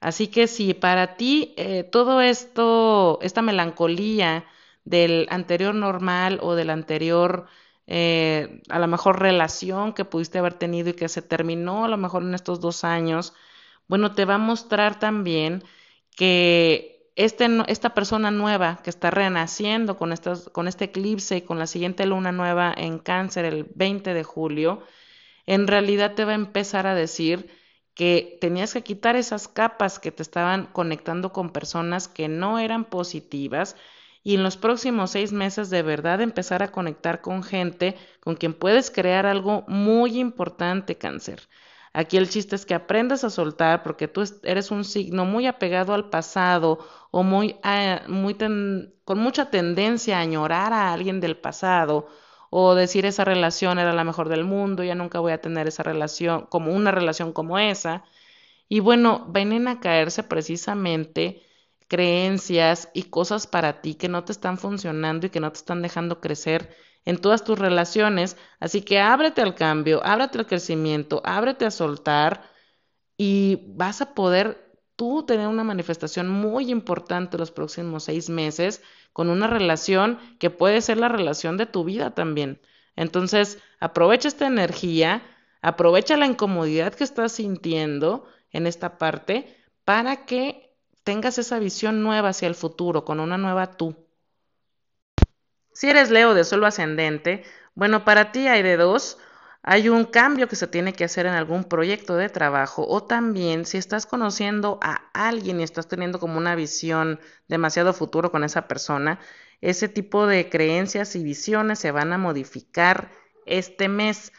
Así 0.00 0.28
que 0.28 0.46
si 0.46 0.74
para 0.74 1.16
ti 1.16 1.54
eh, 1.56 1.84
todo 1.84 2.20
esto, 2.20 3.18
esta 3.22 3.42
melancolía 3.42 4.44
del 4.84 5.26
anterior 5.30 5.74
normal 5.74 6.38
o 6.42 6.54
del 6.54 6.70
anterior, 6.70 7.46
eh, 7.86 8.62
a 8.68 8.78
lo 8.78 8.86
mejor 8.88 9.20
relación 9.20 9.92
que 9.94 10.04
pudiste 10.04 10.38
haber 10.38 10.54
tenido 10.54 10.90
y 10.90 10.94
que 10.94 11.08
se 11.08 11.22
terminó 11.22 11.84
a 11.84 11.88
lo 11.88 11.96
mejor 11.96 12.22
en 12.22 12.34
estos 12.34 12.60
dos 12.60 12.84
años, 12.84 13.34
bueno, 13.88 14.14
te 14.14 14.24
va 14.24 14.34
a 14.34 14.38
mostrar 14.38 14.98
también 14.98 15.64
que 16.16 16.95
este, 17.16 17.48
esta 17.68 17.94
persona 17.94 18.30
nueva 18.30 18.80
que 18.84 18.90
está 18.90 19.10
renaciendo 19.10 19.98
con, 19.98 20.12
estos, 20.12 20.50
con 20.50 20.68
este 20.68 20.86
eclipse 20.86 21.38
y 21.38 21.42
con 21.42 21.58
la 21.58 21.66
siguiente 21.66 22.06
luna 22.06 22.30
nueva 22.30 22.72
en 22.76 22.98
cáncer 22.98 23.46
el 23.46 23.66
20 23.74 24.14
de 24.14 24.22
julio, 24.22 24.82
en 25.46 25.66
realidad 25.66 26.14
te 26.14 26.24
va 26.24 26.32
a 26.32 26.36
empezar 26.36 26.86
a 26.86 26.94
decir 26.94 27.48
que 27.94 28.36
tenías 28.40 28.74
que 28.74 28.82
quitar 28.82 29.16
esas 29.16 29.48
capas 29.48 29.98
que 29.98 30.12
te 30.12 30.22
estaban 30.22 30.66
conectando 30.66 31.32
con 31.32 31.50
personas 31.50 32.08
que 32.08 32.28
no 32.28 32.58
eran 32.58 32.84
positivas 32.84 33.76
y 34.22 34.34
en 34.34 34.42
los 34.42 34.58
próximos 34.58 35.12
seis 35.12 35.32
meses 35.32 35.70
de 35.70 35.82
verdad 35.82 36.20
empezar 36.20 36.62
a 36.62 36.72
conectar 36.72 37.22
con 37.22 37.42
gente 37.42 37.96
con 38.20 38.34
quien 38.34 38.52
puedes 38.52 38.90
crear 38.90 39.24
algo 39.24 39.64
muy 39.68 40.18
importante, 40.18 40.98
cáncer. 40.98 41.48
Aquí 41.96 42.18
el 42.18 42.28
chiste 42.28 42.54
es 42.56 42.66
que 42.66 42.74
aprendas 42.74 43.24
a 43.24 43.30
soltar 43.30 43.82
porque 43.82 44.06
tú 44.06 44.22
eres 44.42 44.70
un 44.70 44.84
signo 44.84 45.24
muy 45.24 45.46
apegado 45.46 45.94
al 45.94 46.10
pasado 46.10 46.78
o 47.10 47.22
muy, 47.22 47.56
con 49.04 49.18
mucha 49.18 49.48
tendencia 49.50 50.18
a 50.18 50.20
añorar 50.20 50.74
a 50.74 50.92
alguien 50.92 51.20
del 51.20 51.38
pasado 51.38 52.06
o 52.50 52.74
decir 52.74 53.06
esa 53.06 53.24
relación 53.24 53.78
era 53.78 53.94
la 53.94 54.04
mejor 54.04 54.28
del 54.28 54.44
mundo, 54.44 54.84
ya 54.84 54.94
nunca 54.94 55.20
voy 55.20 55.32
a 55.32 55.40
tener 55.40 55.68
esa 55.68 55.82
relación, 55.84 56.44
como 56.50 56.74
una 56.74 56.90
relación 56.90 57.32
como 57.32 57.58
esa. 57.58 58.04
Y 58.68 58.80
bueno, 58.80 59.26
vienen 59.30 59.66
a 59.66 59.80
caerse 59.80 60.22
precisamente 60.22 61.45
creencias 61.88 62.88
y 62.94 63.04
cosas 63.04 63.46
para 63.46 63.80
ti 63.80 63.94
que 63.94 64.08
no 64.08 64.24
te 64.24 64.32
están 64.32 64.58
funcionando 64.58 65.26
y 65.26 65.30
que 65.30 65.40
no 65.40 65.52
te 65.52 65.58
están 65.58 65.82
dejando 65.82 66.20
crecer 66.20 66.74
en 67.04 67.18
todas 67.18 67.44
tus 67.44 67.58
relaciones. 67.58 68.36
Así 68.60 68.82
que 68.82 69.00
ábrete 69.00 69.42
al 69.42 69.54
cambio, 69.54 70.04
ábrete 70.04 70.38
al 70.38 70.46
crecimiento, 70.46 71.22
ábrete 71.24 71.64
a 71.64 71.70
soltar 71.70 72.42
y 73.16 73.62
vas 73.68 74.00
a 74.02 74.14
poder 74.14 74.66
tú 74.96 75.24
tener 75.24 75.46
una 75.48 75.64
manifestación 75.64 76.28
muy 76.28 76.70
importante 76.70 77.38
los 77.38 77.50
próximos 77.50 78.04
seis 78.04 78.28
meses 78.30 78.82
con 79.12 79.28
una 79.28 79.46
relación 79.46 80.18
que 80.38 80.50
puede 80.50 80.80
ser 80.80 80.98
la 80.98 81.08
relación 81.08 81.56
de 81.56 81.66
tu 81.66 81.84
vida 81.84 82.10
también. 82.14 82.60
Entonces, 82.96 83.58
aprovecha 83.78 84.28
esta 84.28 84.46
energía, 84.46 85.22
aprovecha 85.62 86.16
la 86.16 86.26
incomodidad 86.26 86.94
que 86.94 87.04
estás 87.04 87.32
sintiendo 87.32 88.26
en 88.50 88.66
esta 88.66 88.98
parte 88.98 89.56
para 89.84 90.24
que 90.24 90.65
tengas 91.06 91.38
esa 91.38 91.60
visión 91.60 92.02
nueva 92.02 92.30
hacia 92.30 92.48
el 92.48 92.56
futuro, 92.56 93.04
con 93.04 93.20
una 93.20 93.38
nueva 93.38 93.76
tú. 93.76 93.94
Si 95.72 95.88
eres 95.88 96.10
Leo 96.10 96.34
de 96.34 96.42
solo 96.42 96.66
ascendente, 96.66 97.44
bueno, 97.76 98.04
para 98.04 98.32
ti 98.32 98.48
hay 98.48 98.64
de 98.64 98.76
dos 98.76 99.18
hay 99.62 99.88
un 99.88 100.04
cambio 100.04 100.48
que 100.48 100.56
se 100.56 100.66
tiene 100.66 100.92
que 100.92 101.04
hacer 101.04 101.26
en 101.26 101.34
algún 101.34 101.64
proyecto 101.64 102.16
de 102.16 102.28
trabajo 102.28 102.86
o 102.88 103.04
también 103.04 103.66
si 103.66 103.78
estás 103.78 104.06
conociendo 104.06 104.80
a 104.82 105.10
alguien 105.12 105.60
y 105.60 105.62
estás 105.62 105.86
teniendo 105.86 106.18
como 106.18 106.38
una 106.38 106.56
visión 106.56 107.20
demasiado 107.46 107.92
futuro 107.92 108.32
con 108.32 108.42
esa 108.42 108.66
persona, 108.68 109.20
ese 109.60 109.88
tipo 109.88 110.26
de 110.26 110.48
creencias 110.48 111.14
y 111.14 111.22
visiones 111.22 111.78
se 111.78 111.92
van 111.92 112.12
a 112.12 112.18
modificar 112.18 113.10
este 113.44 113.88
mes. 113.88 114.32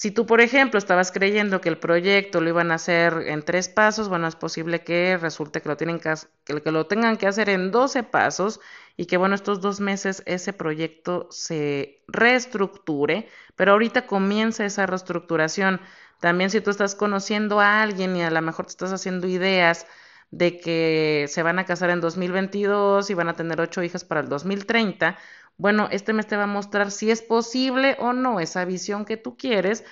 Si 0.00 0.10
tú, 0.10 0.24
por 0.24 0.40
ejemplo, 0.40 0.78
estabas 0.78 1.12
creyendo 1.12 1.60
que 1.60 1.68
el 1.68 1.76
proyecto 1.76 2.40
lo 2.40 2.48
iban 2.48 2.70
a 2.70 2.76
hacer 2.76 3.12
en 3.26 3.42
tres 3.42 3.68
pasos, 3.68 4.08
bueno, 4.08 4.28
es 4.28 4.34
posible 4.34 4.82
que 4.82 5.18
resulte 5.18 5.60
que 5.60 5.68
lo, 5.68 5.76
tienen 5.76 6.00
que, 6.00 6.14
que 6.46 6.72
lo 6.72 6.86
tengan 6.86 7.18
que 7.18 7.26
hacer 7.26 7.50
en 7.50 7.70
12 7.70 8.02
pasos 8.04 8.60
y 8.96 9.04
que, 9.04 9.18
bueno, 9.18 9.34
estos 9.34 9.60
dos 9.60 9.78
meses 9.80 10.22
ese 10.24 10.54
proyecto 10.54 11.28
se 11.30 12.02
reestructure, 12.08 13.28
pero 13.56 13.72
ahorita 13.72 14.06
comienza 14.06 14.64
esa 14.64 14.86
reestructuración. 14.86 15.82
También 16.18 16.48
si 16.48 16.62
tú 16.62 16.70
estás 16.70 16.94
conociendo 16.94 17.60
a 17.60 17.82
alguien 17.82 18.16
y 18.16 18.22
a 18.22 18.30
lo 18.30 18.40
mejor 18.40 18.64
te 18.64 18.70
estás 18.70 18.94
haciendo 18.94 19.26
ideas 19.28 19.86
de 20.30 20.58
que 20.60 21.26
se 21.28 21.42
van 21.42 21.58
a 21.58 21.66
casar 21.66 21.90
en 21.90 22.00
2022 22.00 23.10
y 23.10 23.14
van 23.14 23.28
a 23.28 23.36
tener 23.36 23.60
ocho 23.60 23.82
hijas 23.82 24.04
para 24.04 24.22
el 24.22 24.30
2030, 24.30 25.18
bueno, 25.60 25.88
este 25.92 26.14
mes 26.14 26.26
te 26.26 26.38
va 26.38 26.44
a 26.44 26.46
mostrar 26.46 26.90
si 26.90 27.10
es 27.10 27.20
posible 27.20 27.96
o 28.00 28.14
no 28.14 28.40
esa 28.40 28.64
visión 28.64 29.04
que 29.04 29.18
tú 29.18 29.36
quieres 29.36 29.84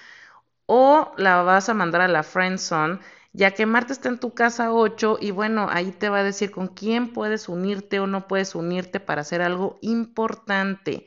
o 0.65 1.13
la 1.19 1.43
vas 1.43 1.69
a 1.69 1.75
mandar 1.75 2.01
a 2.01 2.09
la 2.09 2.23
friend 2.23 2.59
zone, 2.59 3.01
ya 3.35 3.51
que 3.53 3.67
Marte 3.67 3.93
está 3.93 4.09
en 4.09 4.19
tu 4.19 4.33
casa 4.33 4.73
8 4.73 5.19
y 5.21 5.31
bueno, 5.31 5.69
ahí 5.71 5.93
te 5.93 6.09
va 6.09 6.21
a 6.21 6.23
decir 6.23 6.51
con 6.51 6.69
quién 6.69 7.13
puedes 7.13 7.51
unirte 7.51 8.01
o 8.01 8.07
no 8.07 8.29
puedes 8.29 8.55
unirte 8.55 8.99
para 8.99 9.21
hacer 9.21 9.43
algo 9.43 9.79
importante. 9.83 11.07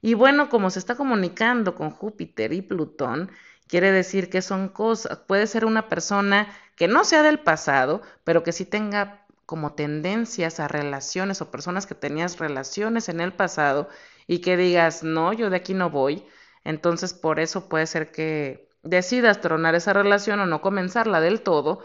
Y 0.00 0.14
bueno, 0.14 0.48
como 0.48 0.70
se 0.70 0.78
está 0.78 0.94
comunicando 0.94 1.74
con 1.74 1.90
Júpiter 1.90 2.54
y 2.54 2.62
Plutón, 2.62 3.30
quiere 3.66 3.92
decir 3.92 4.30
que 4.30 4.40
son 4.40 4.70
cosas, 4.70 5.18
puede 5.26 5.46
ser 5.46 5.66
una 5.66 5.86
persona 5.88 6.48
que 6.76 6.88
no 6.88 7.04
sea 7.04 7.22
del 7.22 7.40
pasado, 7.40 8.00
pero 8.24 8.42
que 8.42 8.52
sí 8.52 8.64
tenga 8.64 9.26
como 9.48 9.72
tendencias 9.72 10.60
a 10.60 10.68
relaciones 10.68 11.40
o 11.40 11.50
personas 11.50 11.86
que 11.86 11.94
tenías 11.94 12.38
relaciones 12.38 13.08
en 13.08 13.18
el 13.22 13.32
pasado 13.32 13.88
y 14.26 14.40
que 14.40 14.58
digas, 14.58 15.02
no, 15.02 15.32
yo 15.32 15.48
de 15.48 15.56
aquí 15.56 15.72
no 15.72 15.88
voy. 15.88 16.26
Entonces, 16.64 17.14
por 17.14 17.40
eso 17.40 17.66
puede 17.66 17.86
ser 17.86 18.12
que 18.12 18.68
decidas 18.82 19.40
tronar 19.40 19.74
esa 19.74 19.94
relación 19.94 20.40
o 20.40 20.44
no 20.46 20.60
comenzarla 20.60 21.22
del 21.22 21.40
todo. 21.40 21.82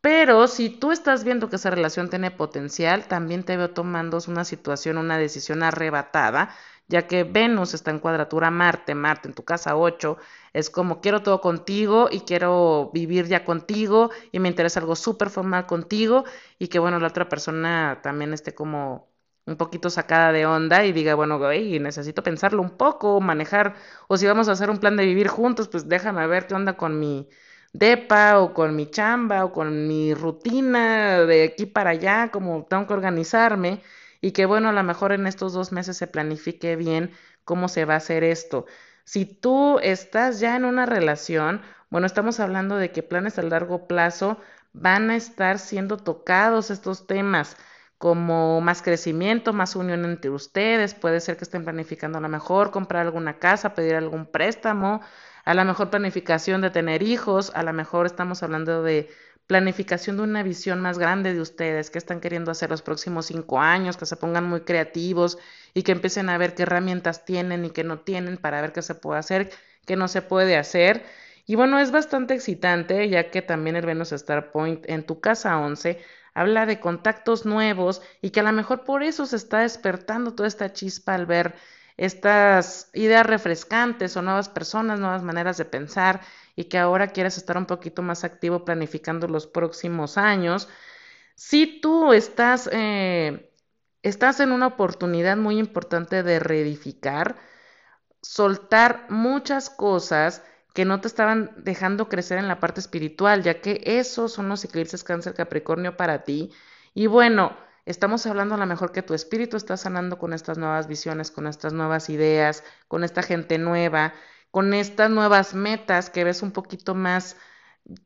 Pero 0.00 0.48
si 0.48 0.68
tú 0.68 0.90
estás 0.90 1.22
viendo 1.22 1.48
que 1.48 1.56
esa 1.56 1.70
relación 1.70 2.10
tiene 2.10 2.32
potencial, 2.32 3.06
también 3.06 3.44
te 3.44 3.56
veo 3.56 3.70
tomando 3.70 4.18
una 4.26 4.44
situación, 4.44 4.98
una 4.98 5.16
decisión 5.16 5.62
arrebatada 5.62 6.56
ya 6.88 7.06
que 7.06 7.24
Venus 7.24 7.74
está 7.74 7.90
en 7.90 7.98
cuadratura 7.98 8.50
Marte, 8.50 8.94
Marte 8.94 9.28
en 9.28 9.34
tu 9.34 9.44
casa 9.44 9.76
8, 9.76 10.18
es 10.52 10.70
como 10.70 11.00
quiero 11.00 11.22
todo 11.22 11.40
contigo 11.40 12.08
y 12.10 12.20
quiero 12.20 12.90
vivir 12.94 13.26
ya 13.26 13.44
contigo 13.44 14.10
y 14.32 14.38
me 14.40 14.48
interesa 14.48 14.80
algo 14.80 14.96
súper 14.96 15.30
formal 15.30 15.66
contigo 15.66 16.24
y 16.58 16.68
que 16.68 16.78
bueno, 16.78 16.98
la 17.00 17.08
otra 17.08 17.28
persona 17.28 18.00
también 18.02 18.32
esté 18.32 18.54
como 18.54 19.08
un 19.46 19.56
poquito 19.56 19.90
sacada 19.90 20.32
de 20.32 20.46
onda 20.46 20.84
y 20.84 20.92
diga, 20.92 21.14
bueno, 21.14 21.38
güey, 21.38 21.78
necesito 21.78 22.22
pensarlo 22.22 22.62
un 22.62 22.76
poco, 22.76 23.20
manejar, 23.20 23.76
o 24.08 24.16
si 24.16 24.26
vamos 24.26 24.48
a 24.48 24.52
hacer 24.52 24.70
un 24.70 24.78
plan 24.78 24.96
de 24.96 25.04
vivir 25.04 25.28
juntos, 25.28 25.68
pues 25.68 25.88
déjame 25.88 26.26
ver 26.26 26.46
qué 26.48 26.54
onda 26.54 26.76
con 26.76 26.98
mi 26.98 27.28
depa 27.72 28.40
o 28.40 28.54
con 28.54 28.74
mi 28.74 28.90
chamba 28.90 29.44
o 29.44 29.52
con 29.52 29.86
mi 29.86 30.14
rutina 30.14 31.20
de 31.20 31.44
aquí 31.44 31.66
para 31.66 31.90
allá, 31.90 32.30
como 32.32 32.64
tengo 32.68 32.86
que 32.86 32.94
organizarme 32.94 33.82
y 34.26 34.32
que 34.32 34.44
bueno, 34.46 34.70
a 34.70 34.72
lo 34.72 34.82
mejor 34.82 35.12
en 35.12 35.26
estos 35.28 35.52
dos 35.52 35.70
meses 35.70 35.96
se 35.96 36.08
planifique 36.08 36.74
bien 36.74 37.12
cómo 37.44 37.68
se 37.68 37.84
va 37.84 37.94
a 37.94 37.98
hacer 37.98 38.24
esto. 38.24 38.66
Si 39.04 39.24
tú 39.24 39.78
estás 39.80 40.40
ya 40.40 40.56
en 40.56 40.64
una 40.64 40.84
relación, 40.84 41.62
bueno, 41.90 42.08
estamos 42.08 42.40
hablando 42.40 42.76
de 42.76 42.90
que 42.90 43.04
planes 43.04 43.38
a 43.38 43.42
largo 43.42 43.86
plazo 43.86 44.38
van 44.72 45.10
a 45.10 45.16
estar 45.16 45.60
siendo 45.60 45.96
tocados 45.98 46.70
estos 46.72 47.06
temas. 47.06 47.56
como 47.98 48.60
más 48.60 48.82
crecimiento, 48.82 49.52
más 49.52 49.76
unión 49.76 50.04
entre 50.04 50.30
ustedes, 50.30 50.94
puede 50.94 51.20
ser 51.20 51.36
que 51.36 51.44
estén 51.44 51.64
planificando 51.64 52.18
a 52.18 52.20
lo 52.20 52.28
mejor 52.28 52.70
comprar 52.70 53.06
alguna 53.06 53.38
casa, 53.38 53.74
pedir 53.74 53.94
algún 53.94 54.26
préstamo, 54.26 55.00
a 55.44 55.54
lo 55.54 55.64
mejor 55.64 55.90
planificación 55.90 56.60
de 56.60 56.70
tener 56.70 57.02
hijos, 57.02 57.52
a 57.54 57.62
lo 57.62 57.72
mejor 57.72 58.06
estamos 58.06 58.42
hablando 58.42 58.82
de 58.82 59.08
planificación 59.46 60.16
de 60.16 60.24
una 60.24 60.42
visión 60.42 60.80
más 60.80 60.98
grande 60.98 61.32
de 61.32 61.40
ustedes, 61.40 61.90
qué 61.90 61.98
están 61.98 62.20
queriendo 62.20 62.50
hacer 62.50 62.70
los 62.70 62.82
próximos 62.82 63.26
cinco 63.26 63.60
años, 63.60 63.96
que 63.96 64.06
se 64.06 64.16
pongan 64.16 64.48
muy 64.48 64.62
creativos 64.62 65.38
y 65.74 65.82
que 65.82 65.92
empiecen 65.92 66.28
a 66.28 66.38
ver 66.38 66.54
qué 66.54 66.64
herramientas 66.64 67.24
tienen 67.24 67.64
y 67.64 67.70
qué 67.70 67.84
no 67.84 68.00
tienen 68.00 68.38
para 68.38 68.60
ver 68.60 68.72
qué 68.72 68.82
se 68.82 68.94
puede 68.94 69.20
hacer, 69.20 69.50
qué 69.86 69.96
no 69.96 70.08
se 70.08 70.22
puede 70.22 70.56
hacer. 70.56 71.04
Y 71.46 71.54
bueno, 71.54 71.78
es 71.78 71.92
bastante 71.92 72.34
excitante, 72.34 73.08
ya 73.08 73.30
que 73.30 73.40
también 73.40 73.76
el 73.76 73.86
Venus 73.86 74.12
Star 74.12 74.50
Point 74.50 74.84
en 74.88 75.04
tu 75.04 75.20
casa 75.20 75.58
11 75.58 76.00
habla 76.34 76.66
de 76.66 76.80
contactos 76.80 77.46
nuevos 77.46 78.02
y 78.20 78.30
que 78.30 78.40
a 78.40 78.42
lo 78.42 78.52
mejor 78.52 78.84
por 78.84 79.02
eso 79.02 79.26
se 79.26 79.36
está 79.36 79.60
despertando 79.60 80.34
toda 80.34 80.48
esta 80.48 80.72
chispa 80.72 81.14
al 81.14 81.24
ver 81.24 81.54
estas 81.96 82.90
ideas 82.92 83.24
refrescantes 83.24 84.16
o 84.16 84.22
nuevas 84.22 84.48
personas, 84.48 85.00
nuevas 85.00 85.22
maneras 85.22 85.56
de 85.56 85.64
pensar 85.64 86.20
y 86.56 86.64
que 86.64 86.78
ahora 86.78 87.08
quieres 87.08 87.36
estar 87.36 87.58
un 87.58 87.66
poquito 87.66 88.02
más 88.02 88.24
activo 88.24 88.64
planificando 88.64 89.28
los 89.28 89.46
próximos 89.46 90.16
años. 90.16 90.68
Si 91.34 91.80
tú 91.80 92.14
estás, 92.14 92.68
eh, 92.72 93.52
estás 94.02 94.40
en 94.40 94.52
una 94.52 94.68
oportunidad 94.68 95.36
muy 95.36 95.58
importante 95.58 96.22
de 96.22 96.38
reedificar, 96.40 97.36
soltar 98.22 99.06
muchas 99.10 99.68
cosas 99.70 100.42
que 100.74 100.84
no 100.84 101.00
te 101.00 101.08
estaban 101.08 101.52
dejando 101.58 102.08
crecer 102.08 102.38
en 102.38 102.48
la 102.48 102.60
parte 102.60 102.80
espiritual, 102.80 103.42
ya 103.42 103.60
que 103.60 103.82
esos 103.84 104.32
son 104.32 104.48
los 104.48 104.64
eclipses 104.64 105.04
cáncer 105.04 105.34
capricornio 105.34 105.96
para 105.96 106.24
ti. 106.24 106.52
Y 106.94 107.06
bueno, 107.06 107.56
estamos 107.86 108.26
hablando 108.26 108.56
a 108.56 108.58
lo 108.58 108.66
mejor 108.66 108.92
que 108.92 109.02
tu 109.02 109.14
espíritu 109.14 109.56
está 109.56 109.76
sanando 109.76 110.18
con 110.18 110.32
estas 110.32 110.58
nuevas 110.58 110.86
visiones, 110.86 111.30
con 111.30 111.46
estas 111.46 111.72
nuevas 111.72 112.10
ideas, 112.10 112.64
con 112.88 113.04
esta 113.04 113.22
gente 113.22 113.58
nueva, 113.58 114.14
con 114.56 114.72
estas 114.72 115.10
nuevas 115.10 115.52
metas 115.52 116.08
que 116.08 116.24
ves 116.24 116.40
un 116.40 116.50
poquito 116.50 116.94
más 116.94 117.36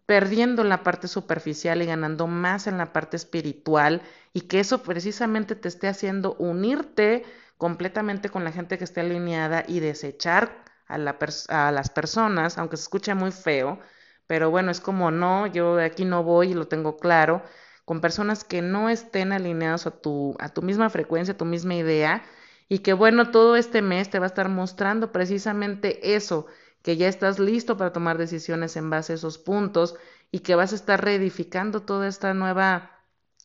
perdiendo 0.05 0.63
en 0.63 0.69
la 0.69 0.83
parte 0.83 1.07
superficial 1.07 1.81
y 1.81 1.87
ganando 1.87 2.27
más 2.27 2.67
en 2.67 2.77
la 2.77 2.93
parte 2.93 3.17
espiritual 3.17 4.03
y 4.33 4.41
que 4.41 4.59
eso 4.59 4.83
precisamente 4.83 5.55
te 5.55 5.69
esté 5.69 5.87
haciendo 5.87 6.35
unirte 6.41 7.23
completamente 7.57 8.31
con 8.31 8.43
la 8.43 8.51
gente 8.51 8.79
que 8.79 8.83
esté 8.83 9.01
alineada 9.01 9.63
y 9.69 9.79
desechar 9.79 10.65
a, 10.89 10.99
las 10.99 11.91
personas, 11.91 12.59
aunque 12.59 12.77
se 12.79 12.83
escuche 12.83 13.15
muy 13.15 13.31
feo, 13.31 13.79
pero 14.27 14.51
bueno, 14.51 14.73
es 14.73 14.81
como 14.81 15.13
no, 15.13 15.47
yo 15.47 15.77
de 15.77 15.85
aquí 15.85 16.05
no 16.05 16.25
voy 16.25 16.51
y 16.51 16.55
lo 16.55 16.67
tengo 16.67 16.97
claro, 16.97 17.45
con 17.85 18.01
personas 18.01 18.43
que 18.43 18.61
no 18.61 18.91
estén 18.91 19.31
alineados 19.31 19.87
a 19.87 19.93
tu, 19.93 20.35
a 20.41 20.49
tu 20.49 20.63
misma 20.63 20.91
frecuencia, 20.91 21.35
a 21.35 21.39
tu 21.39 21.45
misma 21.45 21.77
idea, 21.77 22.25
y 22.71 22.79
que 22.79 22.93
bueno, 22.93 23.33
todo 23.33 23.57
este 23.57 23.83
mes 23.83 24.11
te 24.11 24.21
va 24.21 24.27
a 24.27 24.29
estar 24.29 24.49
mostrando 24.49 25.11
precisamente 25.11 26.15
eso, 26.15 26.47
que 26.83 26.97
ya 26.97 27.09
estás 27.09 27.41
listo 27.41 27.77
para 27.77 27.93
tomar 27.93 28.17
decisiones 28.17 28.77
en 28.77 28.89
base 28.89 29.13
a 29.13 29.17
esos 29.17 29.39
puntos 29.39 29.97
y 30.31 30.39
que 30.39 30.55
vas 30.55 30.73
a 30.73 30.77
estar 30.77 31.05
reedificando 31.05 31.83
toda 31.83 32.07
esta 32.07 32.33
nueva 32.33 32.93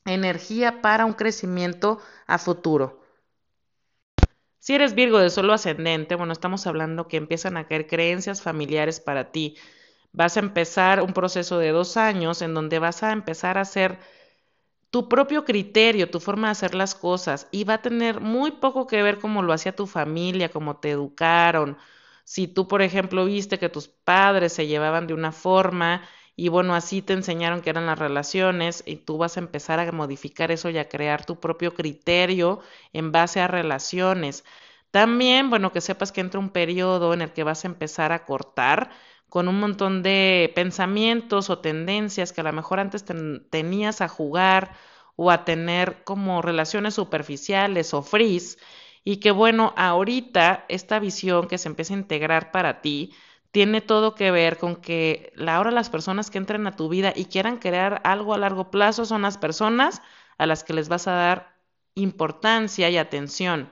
energía 0.05 0.83
para 0.83 1.05
un 1.05 1.13
crecimiento 1.13 1.99
a 2.27 2.37
futuro. 2.37 3.01
Si 4.59 4.75
eres 4.75 4.93
Virgo 4.93 5.17
de 5.17 5.31
solo 5.31 5.53
ascendente, 5.53 6.13
bueno, 6.13 6.31
estamos 6.31 6.67
hablando 6.67 7.07
que 7.07 7.17
empiezan 7.17 7.57
a 7.57 7.67
caer 7.67 7.87
creencias 7.87 8.43
familiares 8.43 8.99
para 8.99 9.31
ti. 9.31 9.57
Vas 10.11 10.37
a 10.37 10.41
empezar 10.41 11.01
un 11.01 11.13
proceso 11.13 11.57
de 11.57 11.71
dos 11.71 11.97
años 11.97 12.43
en 12.43 12.53
donde 12.53 12.77
vas 12.77 13.01
a 13.01 13.11
empezar 13.11 13.57
a 13.57 13.61
hacer 13.61 13.97
tu 14.95 15.09
propio 15.09 15.43
criterio, 15.43 16.09
tu 16.09 16.21
forma 16.21 16.47
de 16.47 16.53
hacer 16.53 16.73
las 16.73 16.95
cosas 16.95 17.49
y 17.51 17.65
va 17.65 17.73
a 17.75 17.81
tener 17.81 18.21
muy 18.21 18.51
poco 18.51 18.87
que 18.87 19.03
ver 19.03 19.19
cómo 19.19 19.43
lo 19.43 19.51
hacía 19.51 19.75
tu 19.75 19.87
familia, 19.87 20.47
cómo 20.47 20.77
te 20.77 20.89
educaron. 20.91 21.77
Si 22.23 22.47
tú, 22.47 22.69
por 22.69 22.81
ejemplo, 22.81 23.25
viste 23.25 23.59
que 23.59 23.67
tus 23.67 23.89
padres 23.89 24.53
se 24.53 24.67
llevaban 24.67 25.05
de 25.05 25.13
una 25.13 25.33
forma 25.33 26.01
y 26.37 26.47
bueno, 26.47 26.75
así 26.75 27.01
te 27.01 27.11
enseñaron 27.11 27.59
que 27.61 27.71
eran 27.71 27.87
las 27.87 27.99
relaciones 27.99 28.83
y 28.85 28.95
tú 28.95 29.17
vas 29.17 29.35
a 29.35 29.41
empezar 29.41 29.81
a 29.81 29.91
modificar 29.91 30.49
eso 30.49 30.69
y 30.69 30.77
a 30.77 30.87
crear 30.87 31.25
tu 31.25 31.41
propio 31.41 31.73
criterio 31.73 32.61
en 32.93 33.11
base 33.11 33.41
a 33.41 33.49
relaciones. 33.49 34.45
También, 34.91 35.49
bueno, 35.49 35.73
que 35.73 35.81
sepas 35.81 36.13
que 36.13 36.21
entra 36.21 36.39
un 36.39 36.51
periodo 36.51 37.13
en 37.13 37.21
el 37.21 37.33
que 37.33 37.43
vas 37.43 37.65
a 37.65 37.67
empezar 37.67 38.13
a 38.13 38.23
cortar 38.23 38.91
con 39.29 39.47
un 39.47 39.59
montón 39.59 40.03
de 40.03 40.51
pensamientos 40.55 41.49
o 41.49 41.59
tendencias 41.59 42.31
que 42.33 42.41
a 42.41 42.43
lo 42.45 42.53
mejor 42.53 42.79
antes 42.79 43.05
tenías 43.49 44.01
a 44.01 44.07
jugar 44.07 44.75
o 45.15 45.31
a 45.31 45.45
tener 45.45 46.03
como 46.03 46.41
relaciones 46.41 46.93
superficiales 46.95 47.93
o 47.93 48.01
frizz 48.01 48.57
y 49.03 49.17
que 49.17 49.31
bueno, 49.31 49.73
ahorita 49.77 50.65
esta 50.69 50.99
visión 50.99 51.47
que 51.47 51.57
se 51.57 51.69
empieza 51.69 51.93
a 51.93 51.97
integrar 51.97 52.51
para 52.51 52.81
ti 52.81 53.13
tiene 53.51 53.81
todo 53.81 54.15
que 54.15 54.31
ver 54.31 54.57
con 54.57 54.75
que 54.75 55.31
ahora 55.47 55.71
las 55.71 55.89
personas 55.89 56.29
que 56.29 56.37
entren 56.37 56.67
a 56.67 56.75
tu 56.75 56.89
vida 56.89 57.13
y 57.15 57.25
quieran 57.25 57.57
crear 57.57 58.01
algo 58.03 58.33
a 58.33 58.37
largo 58.37 58.69
plazo 58.71 59.05
son 59.05 59.21
las 59.21 59.37
personas 59.37 60.01
a 60.37 60.45
las 60.45 60.63
que 60.63 60.73
les 60.73 60.89
vas 60.89 61.07
a 61.07 61.13
dar 61.13 61.55
importancia 61.95 62.89
y 62.89 62.97
atención. 62.97 63.69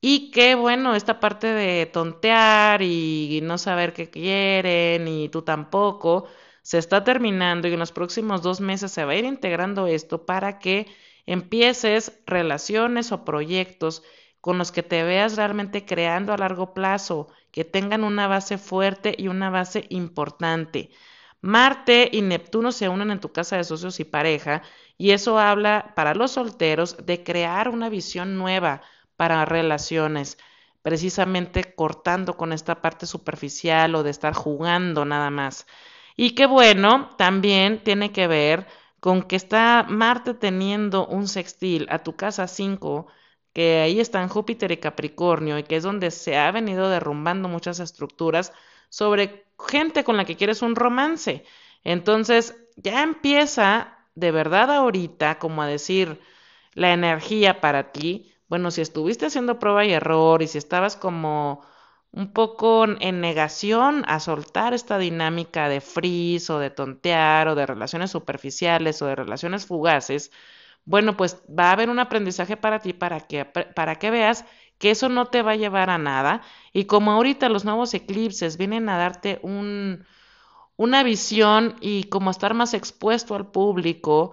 Y 0.00 0.30
que 0.30 0.54
bueno, 0.54 0.94
esta 0.94 1.18
parte 1.20 1.48
de 1.48 1.86
tontear 1.86 2.82
y 2.82 3.40
no 3.42 3.58
saber 3.58 3.92
qué 3.92 4.10
quieren 4.10 5.08
y 5.08 5.28
tú 5.28 5.42
tampoco, 5.42 6.28
se 6.62 6.78
está 6.78 7.02
terminando 7.02 7.66
y 7.66 7.72
en 7.72 7.78
los 7.80 7.92
próximos 7.92 8.42
dos 8.42 8.60
meses 8.60 8.92
se 8.92 9.04
va 9.04 9.12
a 9.12 9.16
ir 9.16 9.24
integrando 9.24 9.86
esto 9.86 10.24
para 10.26 10.58
que 10.60 10.86
empieces 11.26 12.20
relaciones 12.26 13.10
o 13.12 13.24
proyectos 13.24 14.02
con 14.40 14.56
los 14.58 14.70
que 14.72 14.82
te 14.82 15.02
veas 15.02 15.36
realmente 15.36 15.84
creando 15.84 16.32
a 16.32 16.38
largo 16.38 16.74
plazo, 16.74 17.28
que 17.50 17.64
tengan 17.64 18.04
una 18.04 18.28
base 18.28 18.56
fuerte 18.58 19.14
y 19.18 19.28
una 19.28 19.50
base 19.50 19.86
importante. 19.90 20.90
Marte 21.40 22.08
y 22.12 22.22
Neptuno 22.22 22.72
se 22.72 22.88
unen 22.88 23.10
en 23.10 23.20
tu 23.20 23.32
casa 23.32 23.56
de 23.56 23.64
socios 23.64 24.00
y 24.00 24.04
pareja 24.04 24.62
y 24.96 25.10
eso 25.10 25.38
habla 25.38 25.92
para 25.96 26.14
los 26.14 26.32
solteros 26.32 26.96
de 27.04 27.22
crear 27.24 27.68
una 27.68 27.88
visión 27.88 28.36
nueva 28.36 28.82
para 29.18 29.44
relaciones, 29.44 30.38
precisamente 30.82 31.74
cortando 31.74 32.36
con 32.38 32.52
esta 32.54 32.80
parte 32.82 33.06
superficial 33.06 33.94
o 33.96 34.02
de 34.04 34.10
estar 34.10 34.34
jugando 34.34 35.04
nada 35.04 35.30
más. 35.30 35.66
Y 36.16 36.32
que 36.36 36.46
bueno, 36.46 37.10
también 37.18 37.84
tiene 37.84 38.12
que 38.12 38.28
ver 38.28 38.66
con 39.00 39.22
que 39.24 39.36
está 39.36 39.86
Marte 39.88 40.34
teniendo 40.34 41.06
un 41.06 41.28
sextil 41.28 41.86
a 41.90 42.00
tu 42.00 42.16
casa 42.16 42.46
5 42.48 43.08
que 43.52 43.80
ahí 43.80 44.00
están 44.00 44.28
Júpiter 44.28 44.70
y 44.72 44.76
Capricornio 44.78 45.58
y 45.58 45.64
que 45.64 45.76
es 45.76 45.82
donde 45.82 46.10
se 46.10 46.36
ha 46.38 46.50
venido 46.52 46.88
derrumbando 46.90 47.48
muchas 47.48 47.80
estructuras 47.80 48.52
sobre 48.88 49.46
gente 49.58 50.04
con 50.04 50.16
la 50.16 50.24
que 50.24 50.36
quieres 50.36 50.62
un 50.62 50.76
romance. 50.76 51.44
Entonces 51.84 52.56
ya 52.76 53.02
empieza 53.02 53.98
de 54.14 54.30
verdad 54.32 54.70
ahorita 54.70 55.38
como 55.38 55.62
a 55.62 55.66
decir 55.66 56.20
la 56.74 56.92
energía 56.92 57.60
para 57.60 57.92
ti. 57.92 58.32
Bueno, 58.48 58.70
si 58.70 58.80
estuviste 58.80 59.26
haciendo 59.26 59.58
prueba 59.58 59.84
y 59.84 59.92
error 59.92 60.42
y 60.42 60.46
si 60.48 60.58
estabas 60.58 60.96
como 60.96 61.62
un 62.12 62.32
poco 62.32 62.86
en 63.00 63.20
negación 63.20 64.04
a 64.06 64.20
soltar 64.20 64.72
esta 64.74 64.96
dinámica 64.98 65.68
de 65.68 65.80
frizz 65.82 66.48
o 66.50 66.58
de 66.58 66.70
tontear 66.70 67.48
o 67.48 67.54
de 67.54 67.66
relaciones 67.66 68.10
superficiales 68.10 69.02
o 69.02 69.06
de 69.06 69.14
relaciones 69.16 69.66
fugaces, 69.66 70.30
bueno, 70.86 71.16
pues 71.16 71.42
va 71.48 71.70
a 71.70 71.72
haber 71.72 71.90
un 71.90 71.98
aprendizaje 72.00 72.56
para 72.56 72.80
ti 72.80 72.92
para 72.94 73.20
que, 73.26 73.44
para 73.44 73.96
que 73.96 74.10
veas 74.10 74.44
que 74.78 74.90
eso 74.92 75.08
no 75.10 75.26
te 75.26 75.42
va 75.42 75.52
a 75.52 75.56
llevar 75.56 75.90
a 75.90 75.98
nada. 75.98 76.42
Y 76.72 76.86
como 76.86 77.12
ahorita 77.12 77.48
los 77.50 77.64
nuevos 77.66 77.92
eclipses 77.94 78.56
vienen 78.58 78.88
a 78.88 78.96
darte 78.98 79.40
un, 79.42 80.06
una 80.76 81.02
visión 81.02 81.76
y 81.80 82.04
como 82.04 82.30
estar 82.30 82.54
más 82.54 82.74
expuesto 82.74 83.34
al 83.34 83.50
público, 83.50 84.32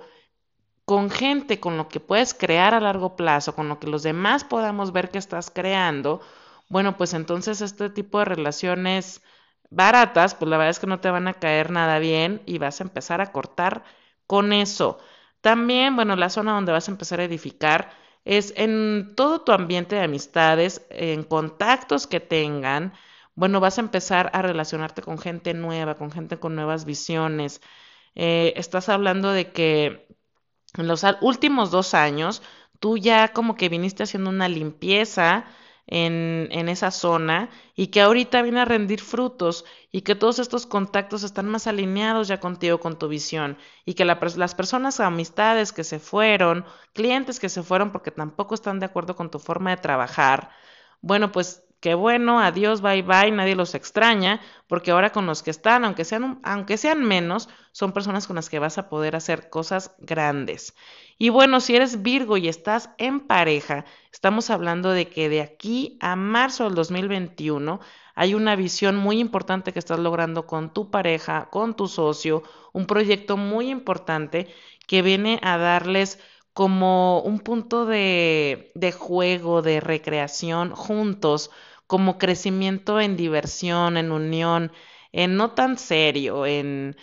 con 0.86 1.10
gente 1.10 1.60
con 1.60 1.78
lo 1.78 1.90
que 1.90 2.00
puedes 2.00 2.34
crear 2.34 2.74
a 2.74 2.80
largo 2.80 3.16
plazo, 3.16 3.56
con 3.56 3.70
lo 3.70 3.80
que 3.80 3.88
los 3.88 4.04
demás 4.04 4.44
podamos 4.44 4.92
ver 4.94 5.10
que 5.10 5.18
estás 5.18 5.52
creando, 5.52 6.22
bueno, 6.70 6.98
pues 6.98 7.14
entonces 7.14 7.62
este 7.62 7.90
tipo 7.90 8.20
de 8.20 8.26
relaciones 8.26 9.22
baratas, 9.70 10.36
pues 10.36 10.50
la 10.50 10.58
verdad 10.58 10.72
es 10.72 10.80
que 10.80 10.88
no 10.88 11.00
te 11.00 11.10
van 11.10 11.28
a 11.28 11.34
caer 11.36 11.72
nada 11.72 12.00
bien 12.00 12.42
y 12.46 12.58
vas 12.60 12.80
a 12.82 12.84
empezar 12.84 13.22
a 13.22 13.32
cortar 13.32 13.84
con 14.28 14.54
eso. 14.54 15.00
También, 15.42 15.96
bueno, 15.96 16.16
la 16.16 16.30
zona 16.30 16.54
donde 16.54 16.72
vas 16.72 16.88
a 16.88 16.92
empezar 16.92 17.20
a 17.20 17.26
edificar 17.26 17.92
es 18.26 18.54
en 18.58 19.14
todo 19.16 19.42
tu 19.42 19.52
ambiente 19.52 19.96
de 19.96 20.04
amistades, 20.04 20.86
en 20.90 21.24
contactos 21.24 22.08
que 22.08 22.20
tengan. 22.20 22.94
Bueno, 23.36 23.60
vas 23.60 23.78
a 23.78 23.82
empezar 23.82 24.32
a 24.34 24.42
relacionarte 24.42 25.02
con 25.02 25.18
gente 25.20 25.54
nueva, 25.54 25.96
con 25.96 26.12
gente 26.12 26.40
con 26.40 26.56
nuevas 26.56 26.86
visiones. 26.86 27.62
Eh, 28.16 28.54
estás 28.58 28.90
hablando 28.90 29.32
de 29.32 29.52
que 29.52 30.05
en 30.78 30.88
los 30.88 31.04
últimos 31.22 31.72
dos 31.72 31.94
años 31.94 32.42
tú 32.80 32.98
ya 32.98 33.30
como 33.30 33.56
que 33.56 33.70
viniste 33.70 34.04
haciendo 34.04 34.30
una 34.30 34.48
limpieza 34.48 35.46
en, 35.88 36.48
en, 36.52 36.68
esa 36.70 36.92
zona 36.92 37.50
y 37.76 37.88
que 37.88 38.02
ahorita 38.02 38.42
viene 38.42 38.62
a 38.62 38.66
rendir 38.66 39.02
frutos 39.02 39.66
y 39.92 40.02
que 40.02 40.16
todos 40.16 40.40
estos 40.40 40.66
contactos 40.66 41.24
están 41.24 41.48
más 41.48 41.68
alineados 41.68 42.28
ya 42.28 42.40
contigo, 42.40 42.80
con 42.80 42.98
tu 42.98 43.08
visión 43.08 43.58
y 43.86 43.94
que 43.94 44.06
las 44.06 44.56
personas, 44.56 45.00
amistades 45.00 45.72
que 45.72 45.84
se 45.84 46.00
fueron, 46.00 46.66
clientes 46.94 47.40
que 47.40 47.50
se 47.50 47.64
fueron 47.64 47.92
porque 47.92 48.12
tampoco 48.12 48.56
están 48.56 48.80
de 48.80 48.88
acuerdo 48.88 49.16
con 49.16 49.30
tu 49.30 49.40
forma 49.40 49.72
de 49.72 49.78
trabajar, 49.78 50.50
bueno, 51.02 51.32
pues 51.32 51.65
qué 51.86 51.94
bueno, 51.94 52.40
adiós, 52.40 52.82
bye 52.82 53.04
bye, 53.04 53.30
nadie 53.30 53.56
los 53.56 53.76
extraña, 53.76 54.42
porque 54.66 54.90
ahora 54.90 55.12
con 55.12 55.28
los 55.28 55.44
que 55.44 55.52
están, 55.52 55.86
aunque 55.86 56.04
sean, 56.04 56.40
aunque 56.42 56.78
sean 56.78 57.04
menos, 57.04 57.48
son 57.74 57.92
personas 57.92 58.26
con 58.26 58.38
las 58.38 58.50
que 58.50 58.58
vas 58.58 58.80
a 58.80 58.90
poder 58.90 59.16
hacer 59.16 59.52
cosas 59.52 59.96
grandes. 60.00 60.74
Y 61.20 61.30
bueno, 61.30 61.60
si 61.60 61.76
eres 61.76 62.02
Virgo 62.02 62.38
y 62.38 62.48
estás 62.48 62.90
en 62.98 63.20
pareja, 63.20 63.86
estamos 64.12 64.50
hablando 64.50 64.90
de 64.90 65.10
que 65.10 65.30
de 65.30 65.42
aquí 65.42 66.00
a 66.02 66.16
marzo 66.16 66.64
del 66.64 66.74
2021 66.74 67.80
hay 68.16 68.34
una 68.34 68.56
visión 68.56 68.98
muy 68.98 69.20
importante 69.20 69.72
que 69.72 69.78
estás 69.78 70.00
logrando 70.00 70.48
con 70.48 70.74
tu 70.74 70.90
pareja, 70.90 71.50
con 71.52 71.76
tu 71.76 71.88
socio, 71.88 72.42
un 72.74 72.88
proyecto 72.88 73.38
muy 73.38 73.70
importante 73.70 74.48
que 74.88 75.04
viene 75.04 75.40
a 75.44 75.60
darles 75.60 76.18
como 76.56 77.20
un 77.20 77.40
punto 77.40 77.86
de, 77.86 78.72
de 78.76 78.92
juego, 78.94 79.62
de 79.62 79.82
recreación 79.82 80.72
juntos, 80.72 81.52
como 81.88 82.18
crecimiento 82.18 83.00
en 83.00 83.18
diversión, 83.18 83.98
en 83.98 84.12
unión, 84.12 84.72
en 85.12 85.36
no 85.38 85.52
tan 85.52 85.78
serio, 85.78 86.46
en 86.46 86.96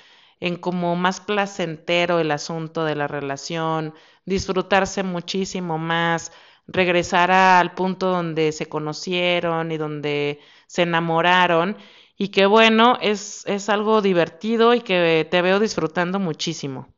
en 0.43 0.57
como 0.57 0.97
más 0.97 1.21
placentero 1.21 2.19
el 2.19 2.33
asunto 2.33 2.85
de 2.85 2.97
la 2.97 3.07
relación, 3.07 3.95
disfrutarse 4.25 5.05
muchísimo 5.05 5.79
más, 5.79 6.33
regresar 6.67 7.31
al 7.31 7.75
punto 7.75 8.09
donde 8.09 8.51
se 8.51 8.69
conocieron 8.69 9.71
y 9.71 9.77
donde 9.77 10.41
se 10.67 10.83
enamoraron 10.83 11.77
y 12.19 12.31
que 12.31 12.47
bueno, 12.47 12.99
es, 13.01 13.47
es 13.47 13.69
algo 13.69 14.03
divertido 14.03 14.75
y 14.75 14.81
que 14.81 15.27
te 15.31 15.43
veo 15.43 15.61
disfrutando 15.61 16.19
muchísimo. 16.19 16.89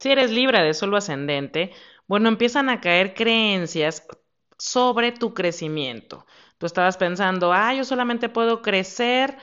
Si 0.00 0.10
eres 0.10 0.32
libre 0.32 0.60
de 0.64 0.74
solo 0.74 0.96
ascendente, 0.96 1.72
bueno, 2.08 2.28
empiezan 2.28 2.68
a 2.68 2.80
caer 2.80 3.14
creencias 3.14 4.04
sobre 4.58 5.12
tu 5.12 5.34
crecimiento. 5.34 6.26
Tú 6.58 6.66
estabas 6.66 6.96
pensando, 6.96 7.52
ah, 7.52 7.72
yo 7.74 7.84
solamente 7.84 8.28
puedo 8.28 8.62
crecer 8.62 9.36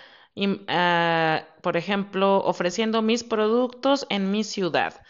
ah, 0.67 1.45
por 1.61 1.77
ejemplo, 1.77 2.37
ofreciendo 2.43 3.01
mis 3.01 3.23
productos 3.23 4.05
en 4.09 4.31
mi 4.31 4.43
ciudad. 4.43 5.01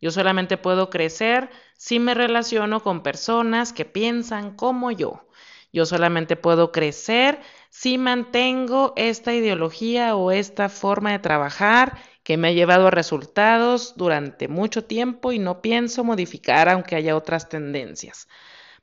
Yo 0.00 0.10
solamente 0.10 0.58
puedo 0.58 0.90
crecer 0.90 1.50
si 1.76 1.98
me 1.98 2.14
relaciono 2.14 2.82
con 2.82 3.02
personas 3.02 3.72
que 3.72 3.84
piensan 3.84 4.54
como 4.56 4.90
yo. 4.90 5.26
Yo 5.72 5.86
solamente 5.86 6.36
puedo 6.36 6.70
crecer 6.70 7.40
si 7.70 7.98
mantengo 7.98 8.92
esta 8.96 9.34
ideología 9.34 10.14
o 10.14 10.30
esta 10.30 10.68
forma 10.68 11.12
de 11.12 11.18
trabajar 11.18 11.98
que 12.22 12.36
me 12.36 12.48
ha 12.48 12.52
llevado 12.52 12.86
a 12.86 12.90
resultados 12.90 13.94
durante 13.96 14.48
mucho 14.48 14.84
tiempo 14.84 15.32
y 15.32 15.38
no 15.38 15.60
pienso 15.62 16.04
modificar 16.04 16.68
aunque 16.68 16.96
haya 16.96 17.16
otras 17.16 17.48
tendencias. 17.48 18.28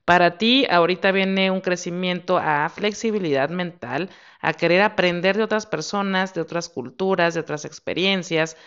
Para 0.06 0.38
ti, 0.38 0.66
ahorita 0.70 1.12
viene 1.12 1.52
un 1.52 1.62
crecimiento 1.62 2.38
a 2.38 2.68
flexibilidad 2.70 3.50
mental, 3.50 4.10
a 4.42 4.54
querer 4.54 4.82
aprender 4.82 5.38
de 5.38 5.44
otras 5.44 5.66
personas, 5.66 6.34
de 6.34 6.42
otras 6.42 6.70
culturas, 6.70 7.34
de 7.34 7.40
otras 7.40 7.66
experiencias. 7.66 8.58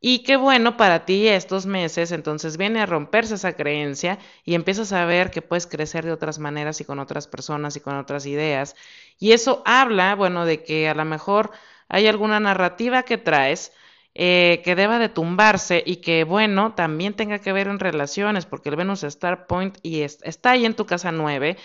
Y 0.00 0.22
qué 0.24 0.36
bueno 0.36 0.76
para 0.76 1.04
ti 1.04 1.28
estos 1.28 1.66
meses, 1.66 2.12
entonces 2.12 2.56
viene 2.56 2.80
a 2.80 2.86
romperse 2.86 3.34
esa 3.34 3.54
creencia 3.54 4.18
y 4.44 4.54
empiezas 4.54 4.92
a 4.92 5.04
ver 5.04 5.30
que 5.30 5.42
puedes 5.42 5.66
crecer 5.66 6.04
de 6.04 6.12
otras 6.12 6.38
maneras 6.38 6.80
y 6.80 6.84
con 6.84 6.98
otras 6.98 7.28
personas 7.28 7.76
y 7.76 7.80
con 7.80 7.96
otras 7.96 8.26
ideas. 8.26 8.76
Y 9.18 9.32
eso 9.32 9.62
habla, 9.66 10.14
bueno, 10.14 10.44
de 10.46 10.62
que 10.64 10.88
a 10.88 10.94
lo 10.94 11.04
mejor 11.04 11.50
hay 11.88 12.06
alguna 12.06 12.40
narrativa 12.40 13.02
que 13.04 13.18
traes 13.18 13.72
eh, 14.14 14.62
que 14.64 14.74
deba 14.74 14.98
de 14.98 15.08
tumbarse 15.08 15.82
y 15.86 15.96
que, 15.96 16.24
bueno, 16.24 16.74
también 16.74 17.14
tenga 17.14 17.38
que 17.38 17.52
ver 17.52 17.68
en 17.68 17.78
relaciones, 17.78 18.46
porque 18.46 18.68
el 18.70 18.76
Venus 18.76 19.04
Star 19.04 19.46
Point 19.46 19.78
y 19.82 20.02
está 20.02 20.50
ahí 20.52 20.66
en 20.66 20.74
tu 20.74 20.86
casa 20.86 21.12
9, 21.12 21.56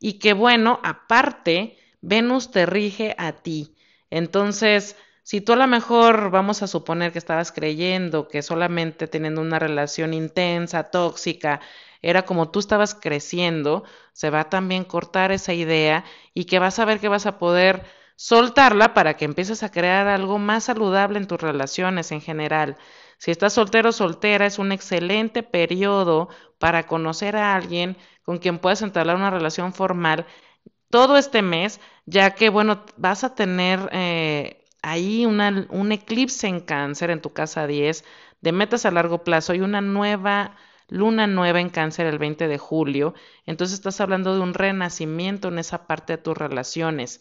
y 0.00 0.14
que, 0.18 0.32
bueno, 0.32 0.80
aparte, 0.82 1.78
Venus 2.00 2.50
te 2.50 2.66
rige 2.66 3.14
a 3.18 3.32
ti. 3.32 3.74
Entonces, 4.10 4.96
si 5.22 5.40
tú 5.40 5.54
a 5.54 5.56
lo 5.56 5.66
mejor 5.66 6.30
vamos 6.30 6.62
a 6.62 6.66
suponer 6.66 7.12
que 7.12 7.18
estabas 7.18 7.50
creyendo 7.52 8.28
que 8.28 8.42
solamente 8.42 9.08
teniendo 9.08 9.40
una 9.40 9.58
relación 9.58 10.12
intensa, 10.14 10.90
tóxica, 10.90 11.60
era 12.02 12.26
como 12.26 12.50
tú 12.50 12.58
estabas 12.58 12.94
creciendo, 12.94 13.84
se 14.12 14.28
va 14.30 14.40
a 14.40 14.50
también 14.50 14.84
cortar 14.84 15.32
esa 15.32 15.54
idea 15.54 16.04
y 16.34 16.44
que 16.44 16.58
vas 16.58 16.78
a 16.78 16.84
ver 16.84 17.00
que 17.00 17.08
vas 17.08 17.24
a 17.26 17.38
poder 17.38 17.84
soltarla 18.16 18.94
para 18.94 19.16
que 19.16 19.24
empieces 19.24 19.62
a 19.62 19.70
crear 19.70 20.06
algo 20.08 20.38
más 20.38 20.64
saludable 20.64 21.18
en 21.18 21.26
tus 21.26 21.40
relaciones 21.40 22.12
en 22.12 22.20
general. 22.20 22.76
Si 23.18 23.30
estás 23.30 23.54
soltero 23.54 23.90
o 23.90 23.92
soltera, 23.92 24.46
es 24.46 24.58
un 24.58 24.72
excelente 24.72 25.42
periodo 25.42 26.28
para 26.58 26.86
conocer 26.86 27.36
a 27.36 27.54
alguien 27.54 27.96
con 28.22 28.38
quien 28.38 28.58
puedas 28.58 28.82
entablar 28.82 29.16
una 29.16 29.30
relación 29.30 29.72
formal 29.72 30.26
todo 30.90 31.16
este 31.16 31.42
mes, 31.42 31.80
ya 32.06 32.34
que, 32.34 32.50
bueno, 32.50 32.84
vas 32.96 33.24
a 33.24 33.34
tener 33.34 33.88
eh, 33.92 34.64
ahí 34.82 35.26
una, 35.26 35.66
un 35.70 35.92
eclipse 35.92 36.46
en 36.46 36.60
cáncer 36.60 37.10
en 37.10 37.20
tu 37.20 37.32
casa 37.32 37.66
10 37.66 38.04
de 38.40 38.52
metas 38.52 38.86
a 38.86 38.90
largo 38.90 39.24
plazo 39.24 39.54
y 39.54 39.60
una 39.60 39.80
nueva 39.80 40.56
luna 40.88 41.26
nueva 41.26 41.60
en 41.60 41.70
cáncer 41.70 42.06
el 42.06 42.18
20 42.18 42.46
de 42.46 42.58
julio. 42.58 43.14
Entonces 43.46 43.74
estás 43.74 44.00
hablando 44.00 44.34
de 44.34 44.40
un 44.40 44.54
renacimiento 44.54 45.48
en 45.48 45.58
esa 45.58 45.86
parte 45.86 46.14
de 46.14 46.22
tus 46.22 46.36
relaciones 46.36 47.20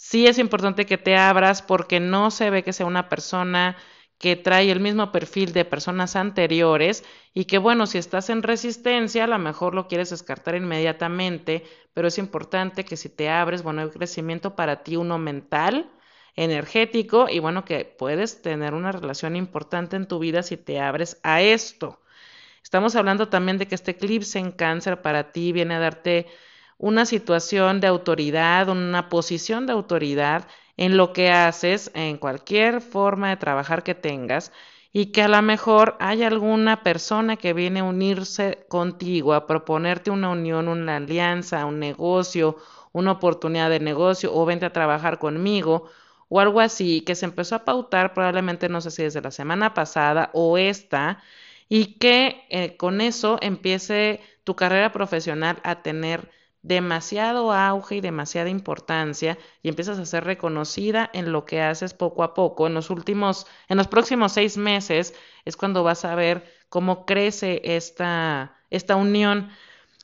sí 0.00 0.26
es 0.26 0.38
importante 0.38 0.86
que 0.86 0.96
te 0.96 1.14
abras 1.16 1.60
porque 1.60 2.00
no 2.00 2.30
se 2.30 2.48
ve 2.48 2.64
que 2.64 2.72
sea 2.72 2.86
una 2.86 3.10
persona 3.10 3.76
que 4.18 4.34
trae 4.34 4.70
el 4.70 4.80
mismo 4.80 5.12
perfil 5.12 5.52
de 5.52 5.66
personas 5.66 6.16
anteriores 6.16 7.04
y 7.34 7.44
que 7.44 7.58
bueno, 7.58 7.86
si 7.86 7.98
estás 7.98 8.30
en 8.30 8.42
resistencia, 8.42 9.24
a 9.24 9.26
lo 9.26 9.38
mejor 9.38 9.74
lo 9.74 9.88
quieres 9.88 10.08
descartar 10.10 10.54
inmediatamente, 10.54 11.64
pero 11.92 12.08
es 12.08 12.16
importante 12.16 12.84
que 12.84 12.96
si 12.96 13.10
te 13.10 13.28
abres, 13.28 13.62
bueno, 13.62 13.82
hay 13.82 13.90
crecimiento 13.90 14.56
para 14.56 14.82
ti, 14.82 14.96
uno 14.96 15.18
mental, 15.18 15.90
energético 16.34 17.28
y 17.28 17.38
bueno, 17.38 17.66
que 17.66 17.84
puedes 17.84 18.40
tener 18.40 18.72
una 18.72 18.92
relación 18.92 19.36
importante 19.36 19.96
en 19.96 20.08
tu 20.08 20.18
vida 20.18 20.42
si 20.42 20.56
te 20.56 20.80
abres 20.80 21.20
a 21.22 21.42
esto. 21.42 22.00
Estamos 22.62 22.96
hablando 22.96 23.28
también 23.28 23.58
de 23.58 23.68
que 23.68 23.74
este 23.74 23.92
eclipse 23.92 24.38
en 24.38 24.52
cáncer 24.52 25.02
para 25.02 25.32
ti 25.32 25.52
viene 25.52 25.74
a 25.74 25.78
darte 25.80 26.26
una 26.80 27.04
situación 27.04 27.80
de 27.80 27.86
autoridad, 27.88 28.68
una 28.70 29.08
posición 29.10 29.66
de 29.66 29.74
autoridad 29.74 30.48
en 30.78 30.96
lo 30.96 31.12
que 31.12 31.30
haces, 31.30 31.90
en 31.94 32.16
cualquier 32.16 32.80
forma 32.80 33.28
de 33.28 33.36
trabajar 33.36 33.82
que 33.82 33.94
tengas, 33.94 34.50
y 34.92 35.12
que 35.12 35.22
a 35.22 35.28
lo 35.28 35.40
mejor 35.42 35.96
hay 36.00 36.22
alguna 36.24 36.82
persona 36.82 37.36
que 37.36 37.52
viene 37.52 37.80
a 37.80 37.84
unirse 37.84 38.64
contigo, 38.68 39.34
a 39.34 39.46
proponerte 39.46 40.10
una 40.10 40.30
unión, 40.30 40.68
una 40.68 40.96
alianza, 40.96 41.66
un 41.66 41.78
negocio, 41.80 42.56
una 42.92 43.12
oportunidad 43.12 43.68
de 43.70 43.80
negocio, 43.80 44.34
o 44.34 44.46
vente 44.46 44.64
a 44.66 44.72
trabajar 44.72 45.18
conmigo, 45.18 45.90
o 46.28 46.40
algo 46.40 46.60
así, 46.60 47.02
que 47.02 47.14
se 47.14 47.26
empezó 47.26 47.56
a 47.56 47.64
pautar 47.66 48.14
probablemente, 48.14 48.68
no 48.70 48.80
sé 48.80 48.90
si 48.90 49.02
desde 49.02 49.20
la 49.20 49.30
semana 49.30 49.74
pasada 49.74 50.30
o 50.32 50.56
esta, 50.58 51.22
y 51.68 51.98
que 51.98 52.46
eh, 52.48 52.76
con 52.78 53.00
eso 53.02 53.38
empiece 53.42 54.20
tu 54.44 54.56
carrera 54.56 54.92
profesional 54.92 55.58
a 55.62 55.82
tener 55.82 56.39
demasiado 56.62 57.52
auge 57.52 57.96
y 57.96 58.00
demasiada 58.00 58.50
importancia 58.50 59.38
y 59.62 59.68
empiezas 59.68 59.98
a 59.98 60.06
ser 60.06 60.24
reconocida 60.24 61.10
en 61.12 61.32
lo 61.32 61.44
que 61.46 61.62
haces 61.62 61.94
poco 61.94 62.22
a 62.22 62.34
poco. 62.34 62.66
En 62.66 62.74
los 62.74 62.90
últimos, 62.90 63.46
en 63.68 63.76
los 63.78 63.88
próximos 63.88 64.32
seis 64.32 64.56
meses 64.56 65.14
es 65.44 65.56
cuando 65.56 65.82
vas 65.82 66.04
a 66.04 66.14
ver 66.14 66.44
cómo 66.68 67.06
crece 67.06 67.62
esta, 67.64 68.56
esta 68.70 68.96
unión. 68.96 69.50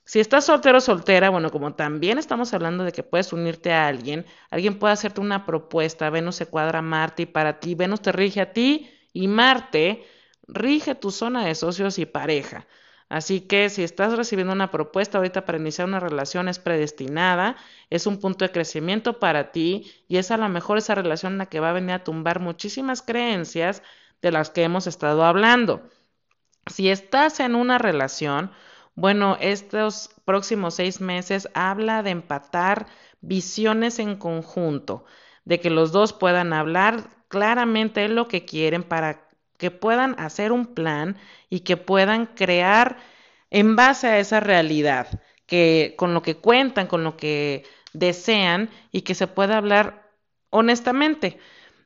Si 0.05 0.21
estás 0.21 0.47
soltero 0.47 0.79
o 0.79 0.81
soltera, 0.81 1.31
bueno, 1.31 1.51
como 1.51 1.75
también 1.75 2.19
estamos 2.19 2.55
hablando 2.55 2.85
de 2.85 2.93
que 2.93 3.03
puedes 3.03 3.33
unirte 3.33 3.73
a 3.73 3.89
alguien, 3.89 4.25
alguien 4.51 4.79
puede 4.79 4.95
hacerte 4.95 5.21
una 5.21 5.45
propuesta, 5.45 6.11
Venus 6.11 6.37
se 6.37 6.47
cuadra 6.47 6.79
a 6.79 6.83
Marte 6.83 7.23
y 7.25 7.27
para 7.27 7.61
ti, 7.61 7.75
Venus 7.75 8.03
te 8.03 8.13
rige 8.13 8.41
a 8.41 8.53
ti 8.53 8.91
y 9.13 9.29
Marte 9.29 10.07
rige 10.47 10.95
tu 10.95 11.11
zona 11.11 11.45
de 11.45 11.55
socios 11.55 11.99
y 11.99 12.07
pareja. 12.07 12.67
Así 13.09 13.41
que 13.41 13.71
si 13.71 13.85
estás 13.85 14.17
recibiendo 14.17 14.53
una 14.53 14.71
propuesta 14.71 15.19
ahorita 15.19 15.45
para 15.45 15.59
iniciar 15.59 15.87
una 15.87 16.01
relación 16.01 16.49
es 16.49 16.59
predestinada, 16.59 17.57
es 17.89 18.07
un 18.07 18.19
punto 18.19 18.45
de 18.45 18.51
crecimiento 18.51 19.21
para 19.21 19.53
ti 19.53 19.93
y 20.09 20.17
es 20.17 20.31
a 20.33 20.37
lo 20.37 20.49
mejor 20.49 20.79
esa 20.79 20.97
relación 20.97 21.35
en 21.35 21.39
la 21.39 21.47
que 21.47 21.61
va 21.61 21.71
a 21.71 21.75
venir 21.75 21.93
a 21.93 22.05
tumbar 22.05 22.41
muchísimas 22.41 23.03
creencias 23.03 23.83
de 24.23 24.33
las 24.33 24.51
que 24.51 24.65
hemos 24.65 24.89
estado 24.89 25.25
hablando. 25.25 25.89
Si 26.67 26.91
estás 26.91 27.39
en 27.39 27.55
una 27.55 27.79
relación, 27.79 28.51
bueno, 28.97 29.37
estos 29.41 30.11
próximos 30.25 30.75
seis 30.75 31.01
meses 31.01 31.49
habla 31.55 32.03
de 32.03 32.11
empatar 32.11 32.87
visiones 33.21 34.01
en 34.01 34.17
conjunto, 34.17 35.05
de 35.45 35.61
que 35.61 35.71
los 35.71 35.93
dos 35.93 36.13
puedan 36.13 36.53
hablar 36.53 37.11
claramente 37.29 38.09
lo 38.09 38.27
que 38.27 38.45
quieren 38.45 38.83
para 38.83 39.26
que 39.59 39.71
puedan 39.71 40.19
hacer 40.19 40.53
un 40.53 40.67
plan 40.75 41.17
y 41.51 41.61
que 41.61 41.77
puedan 41.77 42.27
crear 42.27 42.99
en 43.51 43.77
base 43.77 44.09
a 44.09 44.19
esa 44.19 44.41
realidad, 44.41 45.21
que 45.47 45.95
con 45.97 46.15
lo 46.15 46.23
que 46.23 46.37
cuentan, 46.37 46.87
con 46.87 47.05
lo 47.05 47.17
que 47.17 47.65
desean 47.93 48.71
y 48.93 49.03
que 49.03 49.15
se 49.15 49.27
pueda 49.27 49.57
hablar 49.57 50.11
honestamente. 50.51 51.39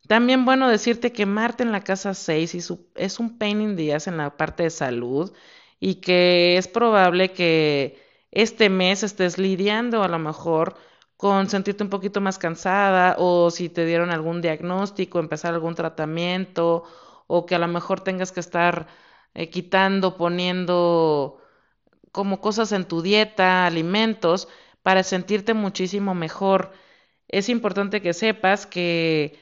También 0.08 0.44
bueno 0.44 0.68
decirte 0.68 1.12
que 1.12 1.26
Marte 1.26 1.62
en 1.62 1.72
la 1.72 1.84
casa 1.84 2.14
6 2.14 2.72
es 2.96 3.20
un 3.20 3.38
pain 3.38 3.60
in 3.60 3.76
the 3.76 3.92
en 4.06 4.16
la 4.16 4.36
parte 4.36 4.64
de 4.64 4.70
salud 4.70 5.32
y 5.78 5.96
que 5.96 6.56
es 6.56 6.68
probable 6.68 7.32
que 7.32 8.02
este 8.30 8.70
mes 8.70 9.02
estés 9.02 9.38
lidiando 9.38 10.02
a 10.02 10.08
lo 10.08 10.18
mejor 10.18 10.76
con 11.16 11.48
sentirte 11.50 11.84
un 11.84 11.90
poquito 11.90 12.20
más 12.20 12.38
cansada 12.38 13.16
o 13.18 13.50
si 13.50 13.68
te 13.68 13.84
dieron 13.84 14.10
algún 14.10 14.40
diagnóstico, 14.40 15.18
empezar 15.18 15.54
algún 15.54 15.74
tratamiento 15.74 16.84
o 17.30 17.46
que 17.46 17.54
a 17.54 17.58
lo 17.58 17.68
mejor 17.68 18.00
tengas 18.00 18.32
que 18.32 18.40
estar 18.40 18.88
eh, 19.34 19.50
quitando, 19.50 20.16
poniendo 20.16 21.40
como 22.12 22.40
cosas 22.40 22.72
en 22.72 22.84
tu 22.86 23.02
dieta, 23.02 23.66
alimentos, 23.66 24.48
para 24.82 25.02
sentirte 25.04 25.54
muchísimo 25.54 26.14
mejor. 26.14 26.72
Es 27.28 27.48
importante 27.48 28.02
que 28.02 28.14
sepas 28.14 28.66
que 28.66 29.38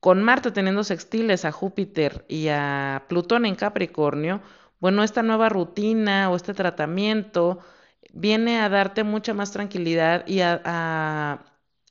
con 0.00 0.22
Marte 0.22 0.50
teniendo 0.52 0.84
sextiles 0.84 1.44
a 1.44 1.52
Júpiter 1.52 2.24
y 2.28 2.48
a 2.48 3.04
Plutón 3.08 3.46
en 3.46 3.56
Capricornio, 3.56 4.42
bueno, 4.80 5.02
esta 5.04 5.22
nueva 5.22 5.48
rutina 5.48 6.30
o 6.30 6.36
este 6.36 6.54
tratamiento 6.54 7.60
viene 8.12 8.60
a 8.60 8.68
darte 8.68 9.04
mucha 9.04 9.34
más 9.34 9.52
tranquilidad 9.52 10.26
y 10.26 10.40
a, 10.40 10.60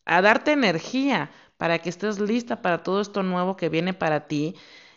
a, 0.06 0.22
darte 0.22 0.52
energía 0.52 1.32
para 1.58 1.80
que 1.80 1.90
estés 1.90 2.20
lista 2.20 2.62
para 2.62 2.84
todo 2.84 3.02
esto 3.02 3.24
nuevo 3.24 3.56
que 3.58 3.70
viene 3.70 3.94
para 3.94 4.28
ti, 4.28 4.56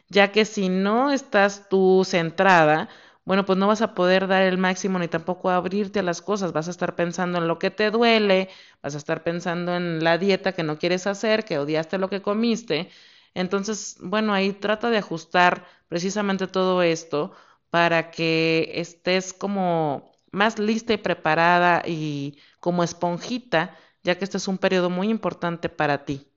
ya 0.09 0.32
que 0.32 0.44
si 0.44 0.68
no 0.68 1.11
estás 1.12 1.68
tú 1.68 2.05
centrada, 2.05 2.88
bueno, 3.24 3.46
pues 3.46 3.59
no 3.59 3.66
vas 3.68 3.80
a 3.82 3.94
poder 3.94 4.26
dar 4.28 4.42
el 4.42 4.59
máximo 4.59 4.98
ni 4.98 5.09
tampoco 5.09 5.50
abrirte 5.50 6.00
a 6.00 6.02
las 6.02 6.20
cosas, 6.22 6.52
vas 6.52 6.68
a 6.68 6.70
estar 6.70 6.94
pensando 6.94 7.38
en 7.38 7.48
lo 7.48 7.59
que 7.59 7.70
te 7.70 7.90
duele, 7.90 8.50
vas 8.82 8.94
a 8.94 8.98
estar 8.98 9.22
pensando 9.22 9.74
en 9.74 10.05
la 10.05 10.18
dieta 10.18 10.52
que 10.52 10.62
no 10.62 10.78
quieres 10.78 11.07
hacer, 11.07 11.44
que 11.44 11.59
odiaste 11.59 11.98
lo 11.98 12.09
que 12.11 12.20
comiste. 12.22 12.90
Entonces, 13.34 13.96
bueno, 14.00 14.32
ahí 14.34 14.52
trata 14.52 14.90
de 14.90 14.98
ajustar 14.98 15.66
precisamente 15.88 16.46
todo 16.46 16.82
esto 16.82 17.32
para 17.70 18.11
que 18.11 18.72
estés 18.74 19.32
como 19.32 20.12
más 20.30 20.59
lista 20.59 20.92
y 20.92 20.98
preparada 20.98 21.82
y 21.86 22.38
como 22.61 22.84
esponjita, 22.84 23.76
ya 24.02 24.16
que 24.18 24.24
este 24.24 24.36
es 24.36 24.48
un 24.48 24.59
periodo 24.59 24.90
muy 24.90 25.09
importante 25.09 25.68
para 25.68 26.05
ti. 26.05 26.28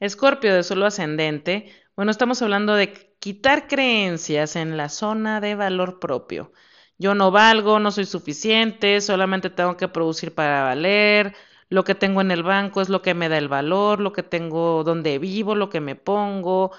Escorpio 0.00 0.54
de 0.54 0.62
solo 0.62 0.86
ascendente, 0.86 1.72
bueno, 1.96 2.10
estamos 2.10 2.42
hablando 2.42 2.74
de 2.74 3.16
quitar 3.20 3.68
creencias 3.68 4.56
en 4.56 4.76
la 4.76 4.88
zona 4.88 5.40
de 5.40 5.54
valor 5.54 6.00
propio. 6.00 6.52
Yo 6.98 7.14
no 7.14 7.30
valgo, 7.30 7.78
no 7.78 7.90
soy 7.92 8.04
suficiente, 8.06 9.00
solamente 9.00 9.50
tengo 9.50 9.76
que 9.76 9.88
producir 9.88 10.34
para 10.34 10.62
valer, 10.64 11.34
lo 11.68 11.84
que 11.84 11.94
tengo 11.94 12.20
en 12.20 12.30
el 12.30 12.42
banco 12.42 12.80
es 12.80 12.88
lo 12.88 13.02
que 13.02 13.14
me 13.14 13.28
da 13.28 13.38
el 13.38 13.48
valor, 13.48 14.00
lo 14.00 14.12
que 14.12 14.22
tengo 14.22 14.84
donde 14.84 15.18
vivo, 15.18 15.54
lo 15.54 15.70
que 15.70 15.80
me 15.80 15.96
pongo, 15.96 16.72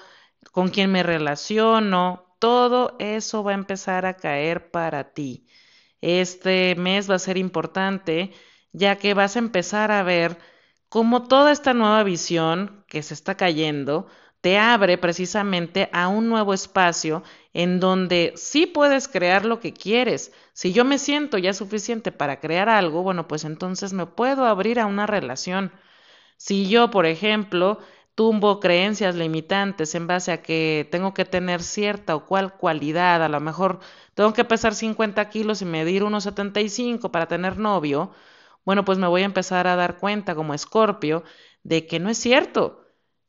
con 0.52 0.68
quién 0.68 0.90
me 0.92 1.02
relaciono, 1.02 2.34
todo 2.38 2.96
eso 2.98 3.42
va 3.44 3.52
a 3.52 3.54
empezar 3.54 4.06
a 4.06 4.16
caer 4.16 4.70
para 4.70 5.12
ti. 5.12 5.46
Este 6.00 6.74
mes 6.76 7.10
va 7.10 7.16
a 7.16 7.18
ser 7.18 7.36
importante 7.38 8.32
ya 8.72 8.96
que 8.96 9.14
vas 9.14 9.36
a 9.36 9.38
empezar 9.40 9.90
a 9.90 10.02
ver 10.02 10.38
cómo 10.88 11.26
toda 11.28 11.52
esta 11.52 11.74
nueva 11.74 12.02
visión 12.04 12.84
que 12.88 13.02
se 13.02 13.14
está 13.14 13.36
cayendo 13.36 14.06
te 14.46 14.58
abre 14.58 14.96
precisamente 14.96 15.90
a 15.92 16.06
un 16.06 16.28
nuevo 16.28 16.54
espacio 16.54 17.24
en 17.52 17.80
donde 17.80 18.32
sí 18.36 18.66
puedes 18.66 19.08
crear 19.08 19.44
lo 19.44 19.58
que 19.58 19.72
quieres. 19.72 20.32
Si 20.52 20.72
yo 20.72 20.84
me 20.84 21.00
siento 21.00 21.36
ya 21.36 21.52
suficiente 21.52 22.12
para 22.12 22.38
crear 22.38 22.68
algo, 22.68 23.02
bueno, 23.02 23.26
pues 23.26 23.42
entonces 23.42 23.92
me 23.92 24.06
puedo 24.06 24.44
abrir 24.46 24.78
a 24.78 24.86
una 24.86 25.04
relación. 25.08 25.72
Si 26.36 26.68
yo, 26.68 26.92
por 26.92 27.06
ejemplo, 27.06 27.80
tumbo 28.14 28.60
creencias 28.60 29.16
limitantes 29.16 29.96
en 29.96 30.06
base 30.06 30.30
a 30.30 30.42
que 30.42 30.88
tengo 30.92 31.12
que 31.12 31.24
tener 31.24 31.60
cierta 31.60 32.14
o 32.14 32.24
cual 32.24 32.56
cualidad, 32.56 33.24
a 33.24 33.28
lo 33.28 33.40
mejor 33.40 33.80
tengo 34.14 34.32
que 34.32 34.44
pesar 34.44 34.76
50 34.76 35.28
kilos 35.28 35.60
y 35.60 35.64
medir 35.64 36.04
unos 36.04 36.22
75 36.22 37.10
para 37.10 37.26
tener 37.26 37.58
novio, 37.58 38.12
bueno, 38.64 38.84
pues 38.84 38.98
me 38.98 39.08
voy 39.08 39.22
a 39.22 39.24
empezar 39.24 39.66
a 39.66 39.74
dar 39.74 39.98
cuenta 39.98 40.36
como 40.36 40.54
escorpio 40.54 41.24
de 41.64 41.88
que 41.88 41.98
no 41.98 42.10
es 42.10 42.18
cierto. 42.18 42.85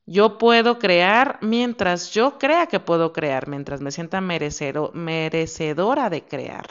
Yo 0.09 0.37
puedo 0.37 0.79
crear 0.79 1.37
mientras 1.41 2.11
yo 2.11 2.39
crea 2.39 2.67
que 2.67 2.79
puedo 2.79 3.11
crear, 3.11 3.49
mientras 3.49 3.81
me 3.81 3.91
sienta 3.91 4.21
merecedora 4.21 6.09
de 6.09 6.25
crear. 6.25 6.65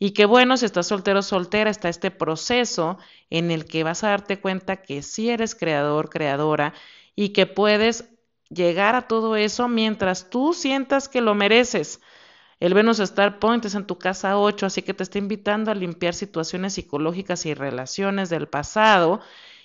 Y 0.00 0.10
que 0.10 0.26
bueno, 0.26 0.56
si 0.56 0.66
estás 0.66 0.88
soltero 0.88 1.20
o 1.20 1.22
soltera, 1.22 1.70
está 1.70 1.88
este 1.88 2.10
proceso 2.10 2.98
en 3.30 3.52
el 3.52 3.66
que 3.66 3.84
vas 3.84 4.02
a 4.02 4.08
darte 4.08 4.40
cuenta 4.40 4.82
que 4.82 5.02
sí 5.02 5.30
eres 5.30 5.54
creador, 5.54 6.10
creadora 6.10 6.74
y 7.14 7.30
que 7.30 7.46
puedes 7.46 8.10
llegar 8.50 8.96
a 8.96 9.06
todo 9.08 9.36
eso 9.36 9.68
mientras 9.68 10.28
tú 10.28 10.52
sientas 10.52 11.08
que 11.08 11.20
lo 11.20 11.36
mereces. 11.36 12.00
El 12.60 12.74
Venus 12.74 12.98
Star 13.00 13.38
Point 13.38 13.64
es 13.66 13.76
en 13.76 13.86
tu 13.86 13.98
casa 13.98 14.38
8, 14.38 14.66
así 14.66 14.82
que 14.82 14.94
te 14.94 15.04
está 15.04 15.18
invitando 15.18 15.70
a 15.70 15.74
limpiar 15.76 16.14
situaciones 16.14 16.74
psicológicas 16.74 17.46
y 17.46 17.54
relaciones 17.54 18.28
del 18.28 18.48
pasado 18.48 19.20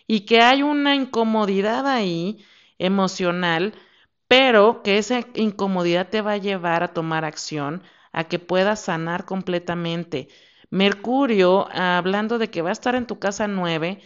y 0.08 0.22
que 0.28 0.42
hay 0.42 0.62
una 0.62 0.96
incomodidad 0.96 1.88
ahí 1.88 2.46
emocional, 2.82 3.74
pero 4.28 4.82
que 4.84 4.98
esa 4.98 5.22
incomodidad 5.36 6.10
te 6.10 6.22
va 6.22 6.34
a 6.34 6.38
llevar 6.38 6.84
a 6.84 6.94
tomar 6.94 7.26
acción, 7.26 7.84
a 8.12 8.26
que 8.26 8.40
puedas 8.40 8.82
sanar 8.82 9.26
completamente. 9.26 10.30
Mercurio, 10.70 11.68
hablando 11.72 12.38
de 12.38 12.50
que 12.50 12.62
va 12.62 12.70
a 12.70 12.74
estar 12.74 12.96
en 12.96 13.08
tu 13.08 13.20
casa 13.20 13.48
9, 13.48 14.02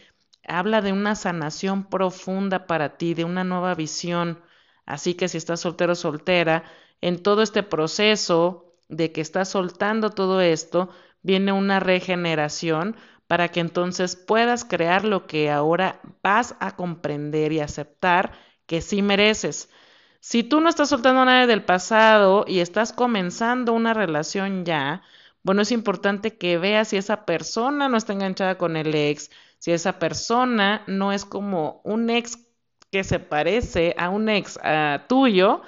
habla 0.47 0.81
de 0.81 0.91
una 0.91 1.15
sanación 1.15 1.85
profunda 1.85 2.67
para 2.67 2.97
ti, 2.97 3.13
de 3.13 3.23
una 3.23 3.43
nueva 3.43 3.75
visión. 3.75 4.41
Así 4.85 5.13
que 5.15 5.27
si 5.27 5.37
estás 5.37 5.61
soltero 5.61 5.93
o 5.93 5.95
soltera, 5.95 6.63
en 7.01 7.21
todo 7.21 7.41
este 7.41 7.63
proceso 7.63 8.73
de 8.89 9.11
que 9.11 9.21
estás 9.21 9.49
soltando 9.49 10.09
todo 10.09 10.41
esto, 10.41 10.89
viene 11.21 11.51
una 11.51 11.79
regeneración 11.79 12.95
para 13.27 13.49
que 13.49 13.59
entonces 13.59 14.15
puedas 14.15 14.65
crear 14.65 15.03
lo 15.05 15.25
que 15.27 15.49
ahora 15.51 16.01
vas 16.21 16.55
a 16.59 16.75
comprender 16.75 17.51
y 17.51 17.59
aceptar 17.59 18.31
que 18.65 18.81
sí 18.81 19.01
mereces. 19.01 19.69
Si 20.19 20.43
tú 20.43 20.59
no 20.61 20.69
estás 20.69 20.89
soltando 20.89 21.23
nada 21.25 21.45
del 21.47 21.63
pasado 21.63 22.45
y 22.47 22.59
estás 22.59 22.93
comenzando 22.93 23.73
una 23.73 23.93
relación 23.93 24.65
ya, 24.65 25.03
bueno, 25.43 25.61
es 25.61 25.71
importante 25.71 26.37
que 26.37 26.57
veas 26.57 26.87
si 26.89 26.97
esa 26.97 27.25
persona 27.25 27.89
no 27.89 27.97
está 27.97 28.13
enganchada 28.13 28.57
con 28.57 28.75
el 28.75 28.95
ex, 28.95 29.29
si 29.59 29.71
esa 29.71 29.99
persona 29.99 30.83
no 30.87 31.11
es 31.11 31.25
como 31.25 31.81
un 31.83 32.09
ex 32.09 32.39
que 32.91 33.03
se 33.03 33.19
parece 33.19 33.93
a 33.97 34.09
un 34.09 34.29
ex 34.29 34.59
tuyo, 35.07 35.61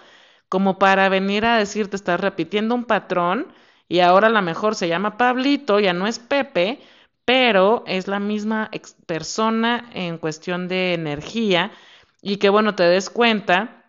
como 0.50 0.80
para 0.80 1.10
venir 1.10 1.46
a 1.46 1.58
decirte 1.58 1.96
estás 1.96 2.20
repitiendo 2.20 2.74
un 2.74 2.86
patrón 2.86 3.54
y 3.88 4.00
ahora 4.00 4.28
a 4.28 4.32
lo 4.32 4.42
mejor 4.42 4.76
se 4.76 4.88
llama 4.88 5.18
Pablito, 5.18 5.80
ya 5.80 5.94
no 5.94 6.08
es 6.08 6.20
Pepe, 6.20 6.80
pero 7.26 7.84
es 7.86 8.08
la 8.08 8.20
misma 8.20 8.72
persona 9.06 9.90
en 9.94 10.18
cuestión 10.18 10.68
de 10.68 10.94
energía 10.94 11.72
y 12.28 12.38
que 12.38 12.50
bueno, 12.50 12.76
te 12.76 12.84
des 12.84 13.10
cuenta 13.10 13.86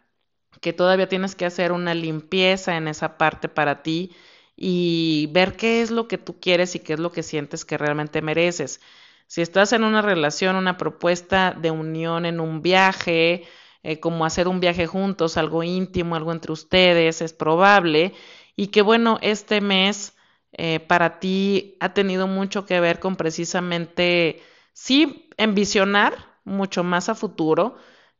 que 0.60 0.72
todavía 0.72 1.08
tienes 1.08 1.34
que 1.34 1.44
hacer 1.44 1.72
una 1.72 1.92
limpieza 1.92 2.76
en 2.76 2.86
esa 2.86 3.18
parte 3.18 3.48
para 3.48 3.82
ti 3.82 4.14
y 4.56 5.28
ver 5.32 5.56
qué 5.56 5.82
es 5.82 5.90
lo 5.90 6.06
que 6.06 6.18
tú 6.18 6.38
quieres 6.38 6.76
y 6.76 6.78
qué 6.78 6.92
es 6.92 7.00
lo 7.00 7.10
que 7.10 7.24
sientes 7.24 7.64
que 7.64 7.76
realmente 7.76 8.22
mereces. 8.22 8.80
Si 9.26 9.42
estás 9.42 9.72
en 9.72 9.82
una 9.82 10.02
relación, 10.02 10.54
una 10.54 10.78
propuesta 10.78 11.50
de 11.52 11.72
unión 11.72 12.26
en 12.26 12.38
un 12.38 12.62
viaje, 12.62 13.44
eh, 13.82 13.98
como 13.98 14.24
hacer 14.24 14.46
un 14.46 14.60
viaje 14.60 14.86
juntos, 14.86 15.36
algo 15.36 15.64
íntimo, 15.64 16.14
algo 16.14 16.30
entre 16.30 16.52
ustedes, 16.52 17.20
es 17.22 17.32
probable. 17.32 18.14
Y 18.54 18.68
que 18.68 18.82
bueno, 18.82 19.18
este 19.20 19.60
mes 19.60 20.16
eh, 20.52 20.78
para 20.78 21.18
ti 21.18 21.76
ha 21.80 21.92
tenido 21.92 22.28
mucho 22.28 22.66
que 22.66 22.78
ver 22.78 23.00
con 23.00 23.16
precisamente, 23.16 24.40
sí, 24.72 25.28
envisionar 25.36 26.14
mucho 26.44 26.84
más 26.84 27.08
a 27.08 27.16
futuro, 27.16 27.76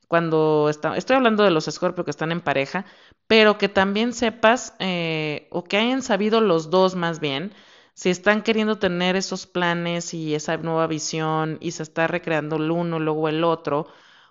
cuando 0.09 0.69
estoy 0.71 1.17
hablando 1.17 1.45
de 1.45 1.51
los 1.51 1.69
escorpios 1.69 2.05
que 2.05 2.11
están 2.11 2.33
en 2.33 2.41
pareja, 2.41 2.87
pero 3.27 3.59
que 3.59 3.69
también 3.69 4.13
sepas, 4.15 4.75
eh, 4.81 5.49
o 5.51 5.65
que 5.65 5.77
hayan 5.77 6.03
sabido 6.03 6.41
los 6.41 6.71
dos 6.71 6.97
más 6.97 7.21
bien, 7.21 7.53
si 7.95 8.11
están 8.11 8.43
queriendo 8.43 8.79
tener 8.79 9.17
esos 9.17 9.47
planes 9.47 10.15
y 10.15 10.35
esa 10.35 10.57
nueva 10.57 10.87
visión 10.87 11.59
y 11.61 11.73
se 11.73 11.83
está 11.83 12.07
recreando 12.07 12.57
el 12.57 12.71
uno, 12.71 12.99
luego 13.01 13.29
el 13.29 13.45
otro, 13.45 13.89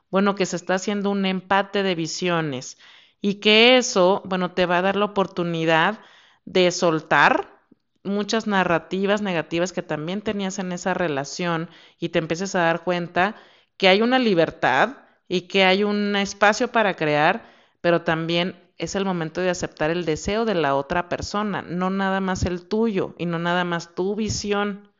bueno, 0.09 0.35
que 0.35 0.45
se 0.45 0.55
está 0.55 0.75
haciendo 0.75 1.09
un 1.11 1.25
empate 1.25 1.83
de 1.83 1.95
visiones 1.95 2.77
y 3.21 3.35
que 3.35 3.77
eso, 3.77 4.21
bueno, 4.25 4.53
te 4.53 4.65
va 4.65 4.79
a 4.79 4.81
dar 4.81 4.95
la 4.95 5.05
oportunidad 5.05 5.99
de 6.45 6.71
soltar 6.71 7.61
muchas 8.03 8.47
narrativas 8.47 9.21
negativas 9.21 9.73
que 9.73 9.83
también 9.83 10.21
tenías 10.21 10.59
en 10.59 10.71
esa 10.71 10.93
relación 10.93 11.69
y 11.99 12.09
te 12.09 12.19
empieces 12.19 12.55
a 12.55 12.61
dar 12.61 12.83
cuenta 12.83 13.35
que 13.77 13.89
hay 13.89 14.01
una 14.01 14.19
libertad 14.19 15.06
y 15.27 15.41
que 15.47 15.63
hay 15.65 15.83
un 15.83 16.15
espacio 16.15 16.69
para 16.71 16.95
crear, 16.95 17.45
pero 17.81 18.03
también 18.03 18.71
es 18.77 18.95
el 18.95 19.05
momento 19.05 19.41
de 19.41 19.49
aceptar 19.49 19.89
el 19.91 20.05
deseo 20.05 20.45
de 20.45 20.55
la 20.55 20.75
otra 20.75 21.09
persona, 21.09 21.61
no 21.61 21.89
nada 21.89 22.19
más 22.21 22.43
el 22.43 22.67
tuyo 22.67 23.15
y 23.17 23.25
no 23.25 23.39
nada 23.39 23.63
más 23.63 23.95
tu 23.95 24.15
visión. 24.15 24.91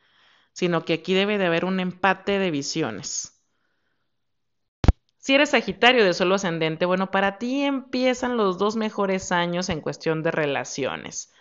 sino 0.54 0.86
que 0.86 0.94
aquí 0.94 1.14
debe 1.14 1.38
de 1.38 1.46
haber 1.48 1.66
un 1.66 1.80
empate 1.80 2.40
de 2.40 2.52
visiones. 2.52 3.44
Si 5.18 5.36
eres 5.36 5.52
Sagitario 5.52 6.04
de 6.04 6.14
solo 6.14 6.36
ascendente, 6.36 6.86
bueno, 6.86 7.12
para 7.12 7.38
ti 7.38 7.64
empiezan 7.64 8.38
los 8.38 8.58
dos 8.58 8.76
mejores 8.76 9.32
años 9.32 9.70
en 9.70 9.82
cuestión 9.82 10.24
de 10.24 10.32
relaciones. 10.32 11.32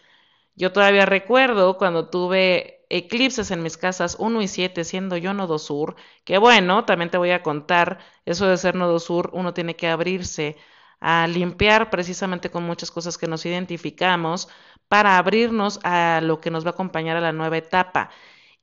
Yo 0.57 0.73
todavía 0.73 1.07
recuerdo 1.07 1.77
cuando 1.79 2.09
tuve 2.09 2.85
eclipses 2.89 3.51
en 3.51 3.63
mis 3.63 3.77
casas 3.77 4.17
1 4.19 4.41
y 4.43 4.49
7, 4.49 4.85
siendo 4.85 5.17
yo 5.17 5.35
nodo 5.35 5.59
sur, 5.59 5.97
que 6.25 6.39
bueno, 6.39 6.85
también 6.85 7.11
te 7.11 7.19
voy 7.19 7.31
a 7.31 7.43
contar, 7.43 7.99
eso 8.25 8.47
de 8.47 8.57
ser 8.57 8.75
nodo 8.75 8.99
sur, 8.99 9.31
uno 9.35 9.53
tiene 9.55 9.77
que 9.77 9.89
abrirse 9.89 10.57
a 11.01 11.27
limpiar 11.27 11.91
precisamente 11.91 12.51
con 12.51 12.65
muchas 12.65 12.91
cosas 12.91 13.19
que 13.19 13.27
nos 13.27 13.45
identificamos 13.47 14.49
para 14.89 15.19
abrirnos 15.19 15.79
a 15.85 16.21
lo 16.23 16.41
que 16.41 16.51
nos 16.51 16.65
va 16.65 16.71
a 16.71 16.73
acompañar 16.73 17.17
a 17.17 17.21
la 17.21 17.33
nueva 17.33 17.59
etapa. 17.59 18.11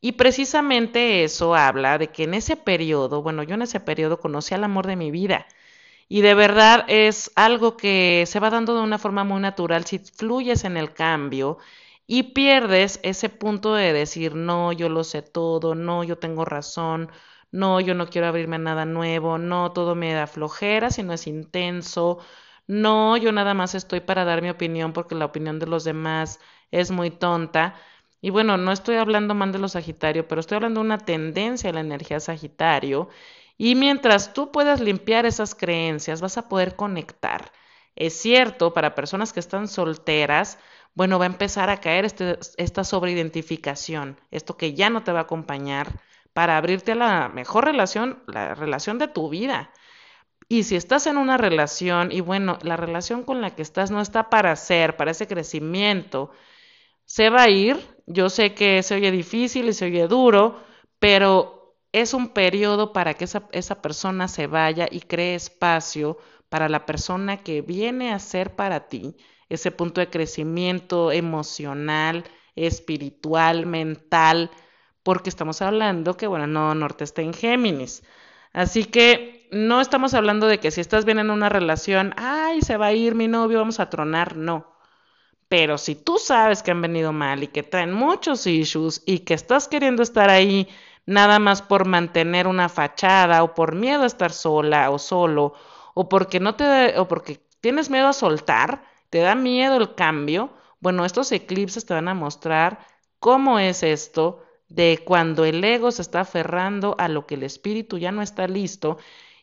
Y 0.02 0.14
precisamente 0.14 1.24
eso 1.24 1.56
habla 1.56 1.98
de 1.98 2.10
que 2.12 2.24
en 2.26 2.34
ese 2.34 2.58
periodo, 2.58 3.22
bueno, 3.22 3.44
yo 3.44 3.56
en 3.56 3.64
ese 3.64 3.80
periodo 3.80 4.20
conocí 4.20 4.54
al 4.56 4.64
amor 4.64 4.88
de 4.88 4.96
mi 4.96 5.12
vida. 5.12 5.48
Y 6.10 6.22
de 6.22 6.34
verdad 6.34 6.86
es 6.88 7.32
algo 7.36 7.78
que 7.78 8.26
se 8.28 8.40
va 8.40 8.50
dando 8.50 8.76
de 8.76 8.82
una 8.84 8.98
forma 9.00 9.24
muy 9.24 9.42
natural 9.42 9.86
si 9.86 10.00
fluyes 10.00 10.64
en 10.66 10.78
el 10.78 10.94
cambio 10.94 11.58
y 12.08 12.24
pierdes 12.34 13.00
ese 13.04 13.30
punto 13.30 13.74
de 13.76 13.94
decir, 13.94 14.36
no, 14.36 14.72
yo 14.74 14.90
lo 14.90 15.04
sé 15.04 15.22
todo, 15.22 15.76
no, 15.76 16.04
yo 16.04 16.18
tengo 16.18 16.46
razón, 16.46 17.10
no, 17.52 17.80
yo 17.80 17.94
no 17.96 18.08
quiero 18.10 18.28
abrirme 18.28 18.58
a 18.58 18.60
nada 18.60 18.86
nuevo, 18.86 19.38
no, 19.38 19.72
todo 19.72 19.96
me 19.96 20.14
da 20.14 20.28
flojera, 20.28 20.90
sino 20.92 21.14
es 21.14 21.28
intenso, 21.28 22.20
no, 22.68 23.18
yo 23.18 23.32
nada 23.32 23.54
más 23.54 23.76
estoy 23.76 24.00
para 24.02 24.26
dar 24.26 24.42
mi 24.42 24.50
opinión 24.50 24.94
porque 24.94 25.16
la 25.16 25.26
opinión 25.26 25.60
de 25.60 25.68
los 25.68 25.84
demás 25.84 26.40
es 26.72 26.92
muy 26.92 27.10
tonta. 27.12 27.76
Y 28.22 28.30
bueno, 28.30 28.58
no 28.58 28.72
estoy 28.72 28.96
hablando 28.96 29.36
mal 29.36 29.52
de 29.52 29.60
los 29.60 29.74
Sagitario, 29.74 30.28
pero 30.28 30.40
estoy 30.40 30.56
hablando 30.56 30.80
de 30.80 30.86
una 30.86 30.98
tendencia 30.98 31.70
a 31.70 31.74
la 31.74 31.82
energía 31.82 32.20
Sagitario. 32.22 33.10
Y 33.58 33.76
mientras 33.76 34.34
tú 34.34 34.52
puedas 34.52 34.82
limpiar 34.82 35.26
esas 35.26 35.56
creencias, 35.56 36.22
vas 36.22 36.38
a 36.38 36.50
poder 36.50 36.76
conectar. 36.76 37.52
Es 37.96 38.14
cierto, 38.14 38.74
para 38.74 38.96
personas 38.96 39.34
que 39.34 39.40
están 39.40 39.68
solteras, 39.68 40.58
bueno, 40.96 41.20
va 41.20 41.26
a 41.26 41.28
empezar 41.28 41.70
a 41.70 41.80
caer 41.80 42.06
este, 42.06 42.40
esta 42.58 42.84
sobreidentificación, 42.84 44.20
esto 44.32 44.58
que 44.58 44.74
ya 44.74 44.90
no 44.90 45.04
te 45.04 45.12
va 45.12 45.20
a 45.20 45.24
acompañar 45.24 46.02
para 46.34 46.58
abrirte 46.58 46.94
a 46.94 46.96
la 46.96 47.30
mejor 47.30 47.66
relación, 47.66 48.24
la 48.28 48.56
relación 48.56 48.98
de 48.98 49.08
tu 49.08 49.30
vida. 49.30 49.72
Y 50.50 50.64
si 50.64 50.76
estás 50.76 51.08
en 51.08 51.18
una 51.18 51.38
relación 51.38 52.12
y 52.12 52.22
bueno, 52.22 52.60
la 52.64 52.78
relación 52.78 53.24
con 53.24 53.42
la 53.42 53.56
que 53.56 53.62
estás 53.62 53.92
no 53.92 54.02
está 54.02 54.30
para 54.30 54.56
ser, 54.56 54.98
para 54.98 55.12
ese 55.12 55.28
crecimiento, 55.28 56.32
se 57.06 57.30
va 57.30 57.44
a 57.44 57.50
ir. 57.50 57.78
Yo 58.06 58.30
sé 58.30 58.54
que 58.54 58.84
se 58.84 58.96
oye 58.96 59.12
difícil 59.12 59.70
y 59.70 59.74
se 59.74 59.86
oye 59.86 60.08
duro, 60.08 60.62
pero 61.00 61.53
es 61.94 62.14
un 62.14 62.30
periodo 62.30 62.92
para 62.92 63.14
que 63.14 63.26
esa, 63.26 63.48
esa 63.52 63.82
persona 63.82 64.28
se 64.28 64.48
vaya 64.48 64.88
y 64.92 65.02
cree 65.02 65.36
espacio 65.36 66.18
para 66.50 66.68
la 66.68 66.86
persona 66.86 67.38
que 67.38 67.62
viene 67.62 68.12
a 68.12 68.20
ser 68.20 68.56
para 68.56 68.90
ti, 68.90 69.16
ese 69.50 69.72
punto 69.72 70.02
de 70.02 70.10
crecimiento 70.10 71.12
emocional, 71.12 72.26
espiritual, 72.56 73.66
mental, 73.66 74.52
porque 75.04 75.30
estamos 75.30 75.62
hablando 75.62 76.18
que, 76.18 76.28
bueno, 76.28 76.48
no, 76.48 76.74
Norte 76.76 77.04
está 77.04 77.22
en 77.22 77.34
Géminis. 77.34 78.04
Así 78.54 78.86
que 78.86 79.48
no 79.52 79.82
estamos 79.82 80.14
hablando 80.14 80.48
de 80.48 80.60
que 80.60 80.72
si 80.72 80.82
estás 80.82 81.06
bien 81.06 81.20
en 81.20 81.30
una 81.30 81.50
relación, 81.50 82.14
ay, 82.18 82.62
se 82.62 82.78
va 82.78 82.88
a 82.88 82.94
ir 82.94 83.16
mi 83.16 83.28
novio, 83.28 83.60
vamos 83.60 83.80
a 83.80 83.90
tronar, 83.90 84.38
no. 84.38 84.74
Pero 85.48 85.78
si 85.78 85.96
tú 85.96 86.18
sabes 86.18 86.64
que 86.64 86.72
han 86.72 86.82
venido 86.82 87.14
mal 87.14 87.44
y 87.44 87.48
que 87.48 87.64
traen 87.64 87.94
muchos 87.94 88.48
issues 88.48 89.04
y 89.06 89.20
que 89.20 89.36
estás 89.36 89.68
queriendo 89.68 90.02
estar 90.02 90.30
ahí 90.30 90.68
nada 91.06 91.40
más 91.40 91.62
por 91.62 91.86
mantener 91.86 92.48
una 92.48 92.70
fachada 92.70 93.44
o 93.44 93.54
por 93.54 93.76
miedo 93.76 94.04
a 94.04 94.08
estar 94.08 94.32
sola 94.32 94.90
o 94.90 95.00
solo 95.00 95.54
o 95.94 96.10
porque 96.10 96.40
no 96.40 96.56
te 96.56 96.98
o 96.98 97.08
porque 97.08 97.42
tienes 97.62 97.90
miedo 97.90 98.08
a 98.08 98.14
soltar, 98.14 98.84
te 99.10 99.20
da 99.20 99.36
miedo 99.36 99.78
el 99.78 99.96
cambio, 99.96 100.52
bueno, 100.80 101.06
estos 101.06 101.32
eclipses 101.32 101.86
te 101.86 101.94
van 101.94 102.08
a 102.08 102.14
mostrar 102.14 102.80
cómo 103.20 103.60
es 103.60 103.84
esto 103.84 104.44
de 104.68 105.02
cuando 105.06 105.46
el 105.46 105.64
ego 105.64 105.92
se 105.92 106.02
está 106.02 106.22
aferrando 106.22 106.96
a 106.98 107.08
lo 107.08 107.26
que 107.28 107.36
el 107.36 107.44
espíritu 107.44 107.98
ya 107.98 108.12
no 108.12 108.22
está 108.22 108.48
listo 108.48 108.98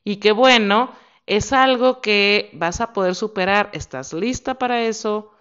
y 0.05 0.17
que 0.17 0.33
bueno, 0.33 0.93
es 1.27 1.53
algo 1.53 2.01
que 2.01 2.51
vas 2.55 2.81
a 2.81 2.93
poder 2.93 3.15
superar, 3.15 3.71
¿estás 3.73 4.13
lista 4.13 4.55
para 4.59 4.83
eso? 4.83 5.33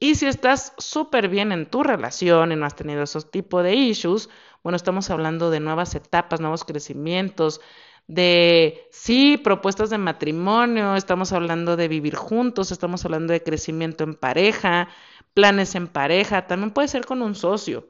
Y 0.00 0.14
si 0.16 0.26
estás 0.26 0.72
súper 0.78 1.28
bien 1.28 1.52
en 1.52 1.66
tu 1.66 1.82
relación 1.82 2.52
y 2.52 2.56
no 2.56 2.66
has 2.66 2.74
tenido 2.74 3.02
esos 3.02 3.30
tipos 3.30 3.62
de 3.62 3.74
issues, 3.74 4.28
bueno, 4.64 4.76
estamos 4.76 5.10
hablando 5.10 5.50
de 5.50 5.60
nuevas 5.60 5.94
etapas, 5.94 6.40
nuevos 6.40 6.64
crecimientos, 6.64 7.60
de, 8.06 8.88
sí, 8.90 9.36
propuestas 9.38 9.90
de 9.90 9.98
matrimonio, 9.98 10.96
estamos 10.96 11.32
hablando 11.32 11.76
de 11.76 11.88
vivir 11.88 12.16
juntos, 12.16 12.72
estamos 12.72 13.04
hablando 13.04 13.32
de 13.32 13.42
crecimiento 13.42 14.04
en 14.04 14.14
pareja, 14.14 14.88
planes 15.34 15.74
en 15.74 15.88
pareja, 15.88 16.46
también 16.46 16.72
puede 16.72 16.88
ser 16.88 17.06
con 17.06 17.22
un 17.22 17.34
socio. 17.34 17.88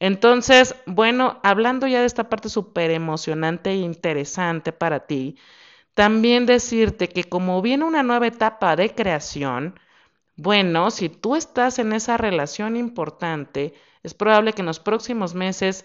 Entonces, 0.00 0.76
bueno, 0.86 1.40
hablando 1.42 1.86
ya 1.86 2.00
de 2.00 2.06
esta 2.06 2.28
parte 2.28 2.48
súper 2.48 2.90
emocionante 2.90 3.70
e 3.70 3.76
interesante 3.76 4.72
para 4.72 5.06
ti, 5.06 5.36
también 5.94 6.46
decirte 6.46 7.08
que 7.08 7.24
como 7.24 7.62
viene 7.62 7.84
una 7.84 8.02
nueva 8.02 8.26
etapa 8.28 8.76
de 8.76 8.94
creación, 8.94 9.78
bueno, 10.36 10.90
si 10.90 11.08
tú 11.08 11.36
estás 11.36 11.78
en 11.78 11.92
esa 11.92 12.16
relación 12.18 12.76
importante, 12.76 13.74
es 14.06 14.14
probable 14.14 14.52
que 14.52 14.62
en 14.62 14.66
los 14.66 14.80
próximos 14.80 15.34
meses 15.34 15.84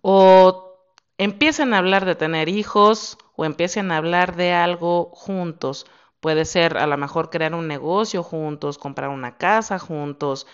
o 0.00 0.74
empiecen 1.18 1.74
a 1.74 1.78
hablar 1.78 2.04
de 2.06 2.14
tener 2.14 2.48
hijos 2.48 3.18
o 3.36 3.44
empiecen 3.44 3.92
a 3.92 3.98
hablar 3.98 4.36
de 4.36 4.52
algo 4.52 5.10
juntos. 5.12 5.86
Puede 6.20 6.44
ser 6.46 6.78
a 6.78 6.86
lo 6.86 6.96
mejor 6.96 7.30
crear 7.30 7.54
un 7.54 7.68
negocio 7.68 8.22
juntos, 8.22 8.78
comprar 8.78 9.10
una 9.10 9.36
casa 9.36 9.78
juntos, 9.78 10.46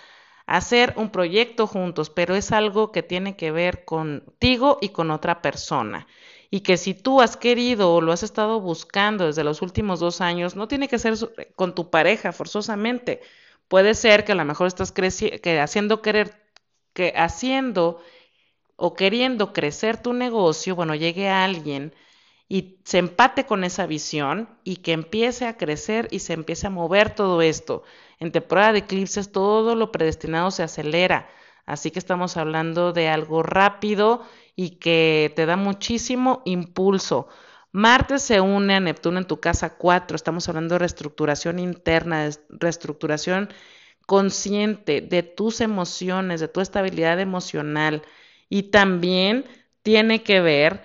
hacer 0.46 0.94
un 0.96 1.10
proyecto 1.10 1.66
juntos, 1.66 2.10
pero 2.10 2.34
es 2.34 2.52
algo 2.52 2.92
que 2.92 3.02
tiene 3.02 3.36
que 3.36 3.52
ver 3.52 3.84
contigo 3.84 4.78
y 4.80 4.90
con 4.90 5.10
otra 5.12 5.40
persona 5.40 6.06
y 6.50 6.60
que 6.60 6.76
si 6.76 6.94
tú 6.94 7.20
has 7.20 7.36
querido 7.36 7.94
o 7.94 8.00
lo 8.00 8.12
has 8.12 8.22
estado 8.22 8.60
buscando 8.60 9.26
desde 9.26 9.44
los 9.44 9.62
últimos 9.62 10.00
dos 10.00 10.20
años, 10.20 10.56
no 10.56 10.68
tiene 10.68 10.88
que 10.88 10.98
ser 10.98 11.14
con 11.56 11.74
tu 11.74 11.90
pareja 11.90 12.32
forzosamente. 12.32 13.22
Puede 13.68 13.94
ser 13.94 14.24
que 14.24 14.32
a 14.32 14.34
lo 14.34 14.44
mejor 14.44 14.66
estás 14.66 14.92
que 14.92 15.60
haciendo 15.60 16.02
querer, 16.02 16.42
que 16.92 17.12
haciendo 17.16 18.00
o 18.76 18.94
queriendo 18.94 19.52
crecer 19.52 19.96
tu 20.02 20.12
negocio, 20.12 20.76
bueno, 20.76 20.94
llegue 20.94 21.28
a 21.28 21.44
alguien 21.44 21.94
y 22.48 22.80
se 22.84 22.98
empate 22.98 23.46
con 23.46 23.64
esa 23.64 23.86
visión 23.86 24.48
y 24.64 24.76
que 24.76 24.92
empiece 24.92 25.46
a 25.46 25.56
crecer 25.56 26.08
y 26.10 26.20
se 26.20 26.34
empiece 26.34 26.66
a 26.66 26.70
mover 26.70 27.14
todo 27.14 27.42
esto. 27.42 27.84
En 28.20 28.32
temporada 28.32 28.72
de 28.72 28.80
eclipses 28.80 29.32
todo 29.32 29.74
lo 29.74 29.92
predestinado 29.92 30.50
se 30.50 30.62
acelera, 30.62 31.28
así 31.66 31.90
que 31.90 31.98
estamos 31.98 32.36
hablando 32.36 32.92
de 32.92 33.08
algo 33.08 33.42
rápido 33.42 34.22
y 34.56 34.76
que 34.78 35.32
te 35.36 35.46
da 35.46 35.56
muchísimo 35.56 36.42
impulso. 36.44 37.28
Marte 37.74 38.20
se 38.20 38.40
une 38.40 38.76
a 38.76 38.78
Neptuno 38.78 39.18
en 39.18 39.24
tu 39.26 39.40
casa 39.40 39.76
4. 39.76 40.14
Estamos 40.14 40.48
hablando 40.48 40.76
de 40.76 40.78
reestructuración 40.78 41.58
interna, 41.58 42.22
de 42.22 42.36
reestructuración 42.48 43.48
consciente 44.06 45.00
de 45.00 45.24
tus 45.24 45.60
emociones, 45.60 46.40
de 46.40 46.46
tu 46.46 46.60
estabilidad 46.60 47.18
emocional. 47.18 48.02
Y 48.48 48.70
también 48.70 49.44
tiene 49.82 50.22
que 50.22 50.40
ver 50.40 50.84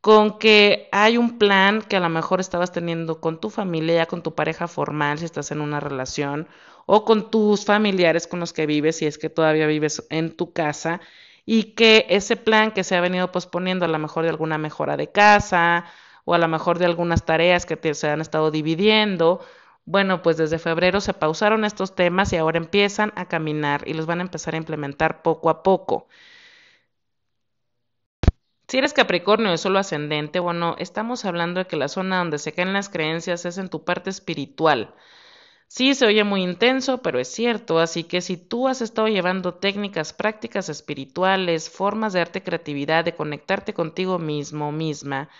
con 0.00 0.38
que 0.38 0.88
hay 0.92 1.18
un 1.18 1.38
plan 1.38 1.82
que 1.82 1.96
a 1.96 2.00
lo 2.00 2.08
mejor 2.08 2.40
estabas 2.40 2.72
teniendo 2.72 3.20
con 3.20 3.38
tu 3.38 3.50
familia, 3.50 3.96
ya 3.96 4.06
con 4.06 4.22
tu 4.22 4.34
pareja 4.34 4.66
formal, 4.66 5.18
si 5.18 5.26
estás 5.26 5.50
en 5.50 5.60
una 5.60 5.78
relación, 5.78 6.48
o 6.86 7.04
con 7.04 7.30
tus 7.30 7.66
familiares 7.66 8.26
con 8.26 8.40
los 8.40 8.54
que 8.54 8.64
vives, 8.64 8.96
si 8.96 9.04
es 9.04 9.18
que 9.18 9.28
todavía 9.28 9.66
vives 9.66 10.06
en 10.08 10.34
tu 10.34 10.54
casa, 10.54 11.02
y 11.44 11.74
que 11.74 12.06
ese 12.08 12.36
plan 12.36 12.72
que 12.72 12.82
se 12.82 12.96
ha 12.96 13.02
venido 13.02 13.30
posponiendo 13.30 13.84
a 13.84 13.88
lo 13.88 13.98
mejor 13.98 14.22
de 14.22 14.30
alguna 14.30 14.56
mejora 14.56 14.96
de 14.96 15.12
casa 15.12 15.84
o 16.24 16.34
a 16.34 16.38
lo 16.38 16.48
mejor 16.48 16.78
de 16.78 16.86
algunas 16.86 17.24
tareas 17.24 17.66
que 17.66 17.94
se 17.94 18.08
han 18.08 18.20
estado 18.20 18.50
dividiendo, 18.50 19.40
bueno, 19.84 20.22
pues 20.22 20.36
desde 20.36 20.58
febrero 20.58 21.00
se 21.00 21.14
pausaron 21.14 21.64
estos 21.64 21.94
temas 21.94 22.32
y 22.32 22.36
ahora 22.36 22.58
empiezan 22.58 23.12
a 23.16 23.26
caminar 23.28 23.82
y 23.86 23.94
los 23.94 24.06
van 24.06 24.20
a 24.20 24.22
empezar 24.22 24.54
a 24.54 24.58
implementar 24.58 25.22
poco 25.22 25.50
a 25.50 25.62
poco. 25.62 26.08
Si 28.68 28.78
eres 28.78 28.94
Capricornio 28.94 29.50
de 29.50 29.58
solo 29.58 29.78
ascendente, 29.78 30.38
bueno, 30.40 30.74
estamos 30.78 31.26
hablando 31.26 31.60
de 31.60 31.66
que 31.66 31.76
la 31.76 31.88
zona 31.88 32.18
donde 32.20 32.38
se 32.38 32.52
caen 32.52 32.72
las 32.72 32.88
creencias 32.88 33.44
es 33.44 33.58
en 33.58 33.68
tu 33.68 33.84
parte 33.84 34.08
espiritual. 34.08 34.94
Sí, 35.68 35.94
se 35.94 36.06
oye 36.06 36.24
muy 36.24 36.42
intenso, 36.42 37.02
pero 37.02 37.20
es 37.20 37.28
cierto, 37.28 37.78
así 37.80 38.04
que 38.04 38.20
si 38.22 38.36
tú 38.36 38.68
has 38.68 38.82
estado 38.82 39.08
llevando 39.08 39.54
técnicas, 39.54 40.12
prácticas 40.12 40.68
espirituales, 40.68 41.70
formas 41.70 42.12
de 42.12 42.20
darte 42.20 42.42
creatividad, 42.42 43.04
de 43.04 43.14
conectarte 43.16 43.74
contigo 43.74 44.18
mismo, 44.18 44.72
misma, 44.72 45.30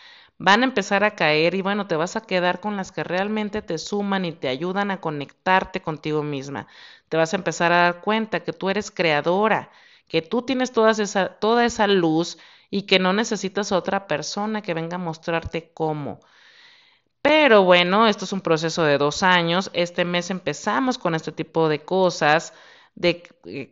van 0.41 0.63
a 0.63 0.65
empezar 0.65 1.05
a 1.05 1.15
caer 1.17 1.55
y 1.55 1.61
bueno, 1.63 1.87
te 1.87 1.97
vas 1.97 2.17
a 2.17 2.23
quedar 2.23 2.61
con 2.61 2.77
las 2.77 2.93
que 2.93 3.05
realmente 3.05 3.61
te 3.63 3.77
suman 3.79 4.25
y 4.25 4.33
te 4.33 4.49
ayudan 4.49 4.91
a 4.91 5.01
conectarte 5.01 5.83
contigo 5.83 6.23
misma. 6.23 6.67
Te 7.11 7.19
vas 7.19 7.35
a 7.35 7.37
empezar 7.37 7.73
a 7.73 7.83
dar 7.83 8.01
cuenta 8.01 8.41
que 8.41 8.55
tú 8.55 8.71
eres 8.71 8.91
creadora, 8.91 9.71
que 10.09 10.23
tú 10.23 10.43
tienes 10.43 10.73
toda 10.73 10.93
esa, 10.93 11.29
toda 11.29 11.67
esa 11.67 11.87
luz 11.87 12.39
y 12.71 12.83
que 12.83 12.99
no 12.99 13.13
necesitas 13.13 13.71
otra 13.71 14.07
persona 14.07 14.63
que 14.63 14.73
venga 14.75 14.97
a 14.97 14.99
mostrarte 14.99 15.73
cómo. 15.75 16.21
Pero 17.23 17.65
bueno, 17.65 18.07
esto 18.07 18.25
es 18.25 18.33
un 18.33 18.41
proceso 18.41 18.83
de 18.85 18.99
dos 18.99 19.23
años. 19.23 19.71
Este 19.75 20.05
mes 20.05 20.31
empezamos 20.31 20.99
con 20.99 21.15
este 21.15 21.33
tipo 21.33 21.69
de 21.69 21.85
cosas, 21.85 22.55
de 22.95 23.23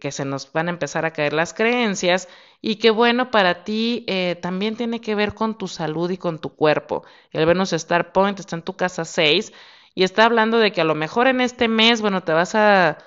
que 0.01 0.13
se 0.13 0.25
nos 0.25 0.53
van 0.53 0.69
a 0.69 0.71
empezar 0.71 1.05
a 1.05 1.13
caer 1.13 1.33
las 1.33 1.53
creencias 1.55 2.29
y 2.61 2.77
que 2.77 2.91
bueno, 2.91 3.31
para 3.31 3.65
ti 3.65 4.05
eh, 4.09 4.37
también 4.41 4.77
tiene 4.77 5.01
que 5.01 5.15
ver 5.15 5.35
con 5.35 5.59
tu 5.59 5.69
salud 5.69 6.11
y 6.11 6.17
con 6.17 6.39
tu 6.39 6.55
cuerpo. 6.55 7.05
El 7.33 7.47
Venus 7.47 7.73
Star 7.73 8.13
Point 8.13 8.41
está 8.41 8.57
en 8.57 8.63
tu 8.63 8.77
casa 8.77 9.05
6 9.05 9.53
y 9.95 10.05
está 10.05 10.25
hablando 10.25 10.59
de 10.59 10.73
que 10.73 10.81
a 10.81 10.85
lo 10.85 10.95
mejor 10.95 11.27
en 11.29 11.41
este 11.41 11.69
mes, 11.69 12.01
bueno, 12.01 12.23
te 12.23 12.33
vas 12.33 12.55
a 12.55 12.99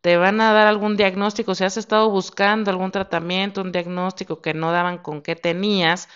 te 0.00 0.16
van 0.16 0.40
a 0.40 0.52
dar 0.52 0.68
algún 0.68 0.96
diagnóstico, 0.96 1.54
si 1.54 1.64
has 1.64 1.76
estado 1.76 2.10
buscando 2.10 2.70
algún 2.70 2.92
tratamiento, 2.92 3.60
un 3.60 3.72
diagnóstico 3.72 4.40
que 4.40 4.54
no 4.54 4.70
daban 4.70 4.98
con 4.98 5.20
qué 5.22 5.34
tenías, 5.34 6.08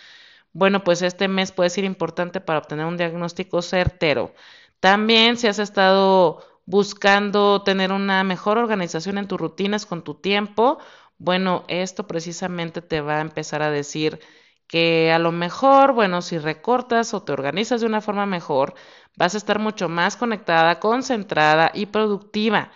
bueno, 0.52 0.84
pues 0.84 1.02
este 1.02 1.28
mes 1.28 1.52
puede 1.52 1.70
ser 1.70 1.84
importante 1.84 2.40
para 2.40 2.60
obtener 2.60 2.86
un 2.86 2.96
diagnóstico 2.96 3.62
certero. 3.62 4.34
También 4.80 5.36
si 5.36 5.46
has 5.48 5.58
estado 5.58 6.42
buscando 6.70 7.62
tener 7.62 7.92
una 7.92 8.22
mejor 8.24 8.56
organización 8.58 9.18
en 9.18 9.26
tus 9.28 9.40
rutinas 9.40 9.86
con 9.86 10.04
tu 10.04 10.14
tiempo, 10.14 10.78
bueno, 11.18 11.64
esto 11.68 12.06
precisamente 12.06 12.80
te 12.82 13.00
va 13.00 13.18
a 13.18 13.20
empezar 13.22 13.62
a 13.62 13.70
decir 13.70 14.20
que 14.68 15.10
a 15.12 15.18
lo 15.18 15.32
mejor, 15.32 15.92
bueno, 15.94 16.22
si 16.22 16.38
recortas 16.38 17.12
o 17.12 17.22
te 17.24 17.32
organizas 17.32 17.80
de 17.80 17.88
una 17.88 18.00
forma 18.00 18.24
mejor, 18.26 18.74
vas 19.16 19.34
a 19.34 19.38
estar 19.38 19.58
mucho 19.58 19.88
más 19.88 20.16
conectada, 20.16 20.78
concentrada 20.78 21.72
y 21.74 21.86
productiva. 21.86 22.70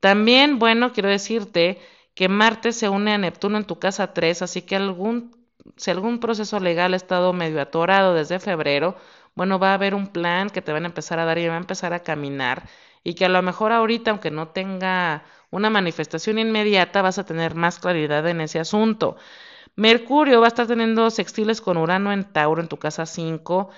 También, 0.00 0.58
bueno, 0.58 0.92
quiero 0.92 1.08
decirte 1.08 1.80
que 2.14 2.28
Marte 2.28 2.72
se 2.72 2.88
une 2.88 3.14
a 3.14 3.18
Neptuno 3.18 3.58
en 3.58 3.66
tu 3.66 3.78
casa 3.78 4.12
3, 4.14 4.42
así 4.42 4.62
que 4.62 4.76
algún 4.76 5.36
si 5.76 5.90
algún 5.90 6.20
proceso 6.20 6.60
legal 6.60 6.94
ha 6.94 6.96
estado 6.96 7.32
medio 7.32 7.60
atorado 7.60 8.14
desde 8.14 8.38
febrero, 8.40 8.96
bueno, 9.34 9.58
va 9.58 9.70
a 9.70 9.74
haber 9.74 9.94
un 9.94 10.08
plan 10.08 10.50
que 10.50 10.62
te 10.62 10.72
van 10.72 10.84
a 10.84 10.88
empezar 10.88 11.18
a 11.18 11.24
dar 11.24 11.38
y 11.38 11.48
va 11.48 11.54
a 11.54 11.58
empezar 11.58 11.92
a 11.92 12.02
caminar 12.02 12.68
y 13.08 13.14
que 13.14 13.24
a 13.24 13.30
lo 13.30 13.40
mejor 13.42 13.72
ahorita, 13.72 14.10
aunque 14.10 14.30
no 14.30 14.48
tenga 14.48 15.24
una 15.50 15.70
manifestación 15.70 16.38
inmediata, 16.38 17.00
vas 17.00 17.18
a 17.18 17.24
tener 17.24 17.54
más 17.54 17.78
claridad 17.78 18.26
en 18.28 18.42
ese 18.42 18.60
asunto. 18.60 19.16
Mercurio 19.76 20.40
va 20.40 20.46
a 20.46 20.48
estar 20.48 20.66
teniendo 20.66 21.10
sextiles 21.10 21.62
con 21.62 21.78
Urano 21.78 22.12
en 22.12 22.24
Tauro 22.32 22.60
en 22.60 22.68
tu 22.68 22.78
casa 22.78 23.06
5. 23.06 23.70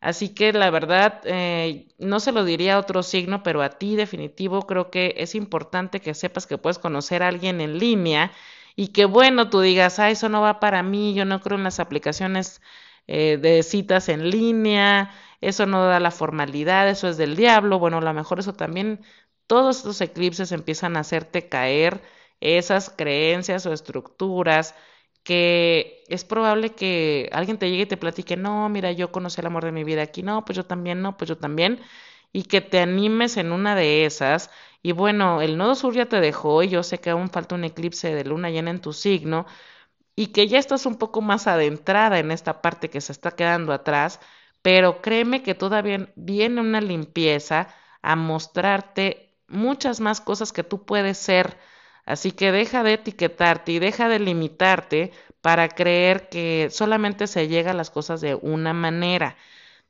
Así 0.00 0.30
que 0.30 0.54
la 0.54 0.70
verdad, 0.70 1.20
eh, 1.24 1.88
no 1.98 2.20
se 2.20 2.32
lo 2.32 2.44
diría 2.44 2.76
a 2.76 2.78
otro 2.78 3.02
signo, 3.02 3.42
pero 3.42 3.62
a 3.62 3.70
ti 3.70 3.96
definitivo 3.96 4.66
creo 4.66 4.90
que 4.90 5.14
es 5.18 5.34
importante 5.34 6.00
que 6.00 6.14
sepas 6.14 6.46
que 6.46 6.58
puedes 6.58 6.78
conocer 6.78 7.22
a 7.22 7.28
alguien 7.28 7.60
en 7.60 7.78
línea 7.78 8.32
y 8.76 8.88
que 8.88 9.04
bueno, 9.04 9.50
tú 9.50 9.60
digas, 9.60 9.98
ah, 9.98 10.10
eso 10.10 10.30
no 10.30 10.40
va 10.40 10.60
para 10.60 10.82
mí, 10.82 11.12
yo 11.14 11.26
no 11.26 11.40
creo 11.42 11.58
en 11.58 11.64
las 11.64 11.80
aplicaciones 11.80 12.62
eh, 13.06 13.38
de 13.38 13.62
citas 13.62 14.08
en 14.08 14.30
línea, 14.30 15.10
eso 15.40 15.66
no 15.66 15.84
da 15.86 16.00
la 16.00 16.10
formalidad, 16.10 16.88
eso 16.88 17.08
es 17.08 17.16
del 17.16 17.36
diablo, 17.36 17.78
bueno, 17.78 17.98
a 17.98 18.00
lo 18.00 18.12
mejor 18.14 18.40
eso 18.40 18.54
también, 18.54 19.02
todos 19.46 19.78
estos 19.78 20.00
eclipses 20.00 20.52
empiezan 20.52 20.96
a 20.96 21.00
hacerte 21.00 21.48
caer 21.48 22.02
esas 22.40 22.90
creencias 22.90 23.66
o 23.66 23.72
estructuras 23.72 24.74
que 25.22 26.04
es 26.08 26.24
probable 26.24 26.74
que 26.74 27.28
alguien 27.32 27.58
te 27.58 27.70
llegue 27.70 27.82
y 27.82 27.86
te 27.86 27.96
platique, 27.96 28.36
no, 28.36 28.68
mira, 28.68 28.92
yo 28.92 29.12
conocí 29.12 29.40
el 29.40 29.46
amor 29.46 29.64
de 29.64 29.72
mi 29.72 29.84
vida 29.84 30.02
aquí, 30.02 30.22
no, 30.22 30.44
pues 30.44 30.56
yo 30.56 30.64
también, 30.66 31.02
no, 31.02 31.16
pues 31.16 31.28
yo 31.28 31.36
también, 31.38 31.80
y 32.32 32.44
que 32.44 32.60
te 32.60 32.80
animes 32.80 33.36
en 33.36 33.52
una 33.52 33.74
de 33.74 34.04
esas. 34.06 34.50
Y 34.82 34.92
bueno, 34.92 35.42
el 35.42 35.56
nodo 35.58 35.74
sur 35.74 35.94
ya 35.94 36.06
te 36.06 36.20
dejó 36.20 36.62
y 36.62 36.68
yo 36.68 36.82
sé 36.82 36.98
que 37.00 37.10
aún 37.10 37.30
falta 37.30 37.54
un 37.54 37.64
eclipse 37.64 38.14
de 38.14 38.24
luna 38.24 38.50
llena 38.50 38.70
en 38.70 38.80
tu 38.80 38.92
signo 38.92 39.46
y 40.16 40.28
que 40.28 40.48
ya 40.48 40.58
estás 40.58 40.86
un 40.86 40.96
poco 40.96 41.20
más 41.22 41.46
adentrada 41.46 42.18
en 42.18 42.30
esta 42.30 42.62
parte 42.62 42.90
que 42.90 43.00
se 43.00 43.12
está 43.12 43.32
quedando 43.32 43.72
atrás, 43.72 44.20
pero 44.62 45.00
créeme 45.02 45.42
que 45.42 45.54
todavía 45.54 46.12
viene 46.16 46.60
una 46.60 46.80
limpieza 46.80 47.68
a 48.02 48.16
mostrarte 48.16 49.36
muchas 49.48 50.00
más 50.00 50.20
cosas 50.20 50.52
que 50.52 50.64
tú 50.64 50.84
puedes 50.84 51.18
ser. 51.18 51.58
Así 52.04 52.32
que 52.32 52.52
deja 52.52 52.82
de 52.82 52.94
etiquetarte 52.94 53.72
y 53.72 53.78
deja 53.78 54.08
de 54.08 54.18
limitarte 54.18 55.12
para 55.40 55.68
creer 55.68 56.28
que 56.28 56.68
solamente 56.70 57.26
se 57.26 57.48
llega 57.48 57.72
a 57.72 57.74
las 57.74 57.90
cosas 57.90 58.20
de 58.20 58.34
una 58.34 58.72
manera. 58.72 59.36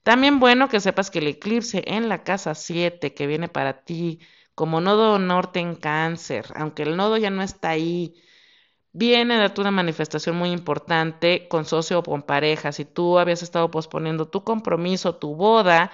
También 0.02 0.40
bueno 0.40 0.68
que 0.68 0.80
sepas 0.80 1.10
que 1.10 1.20
el 1.20 1.28
eclipse 1.28 1.84
en 1.86 2.08
la 2.08 2.24
casa 2.24 2.54
7 2.54 3.14
que 3.14 3.26
viene 3.26 3.48
para 3.48 3.84
ti 3.84 4.20
como 4.54 4.80
nodo 4.80 5.18
norte 5.18 5.60
en 5.60 5.76
cáncer, 5.76 6.46
aunque 6.56 6.82
el 6.82 6.96
nodo 6.96 7.16
ya 7.16 7.30
no 7.30 7.42
está 7.42 7.70
ahí, 7.70 8.14
viene 8.99 9.38
darte 9.38 9.61
una 9.61 9.70
manifestación 9.70 10.36
muy 10.36 10.51
importante 10.51 11.49
con 11.49 11.64
socio 11.64 12.01
o 12.01 12.03
con 12.03 12.22
pareja. 12.22 12.72
Si 12.72 12.84
tú 12.84 13.18
habías 13.18 13.42
estado 13.42 13.70
posponiendo 13.70 14.28
tu 14.28 14.42
compromiso, 14.44 15.16
tu 15.16 15.36
boda, 15.36 15.92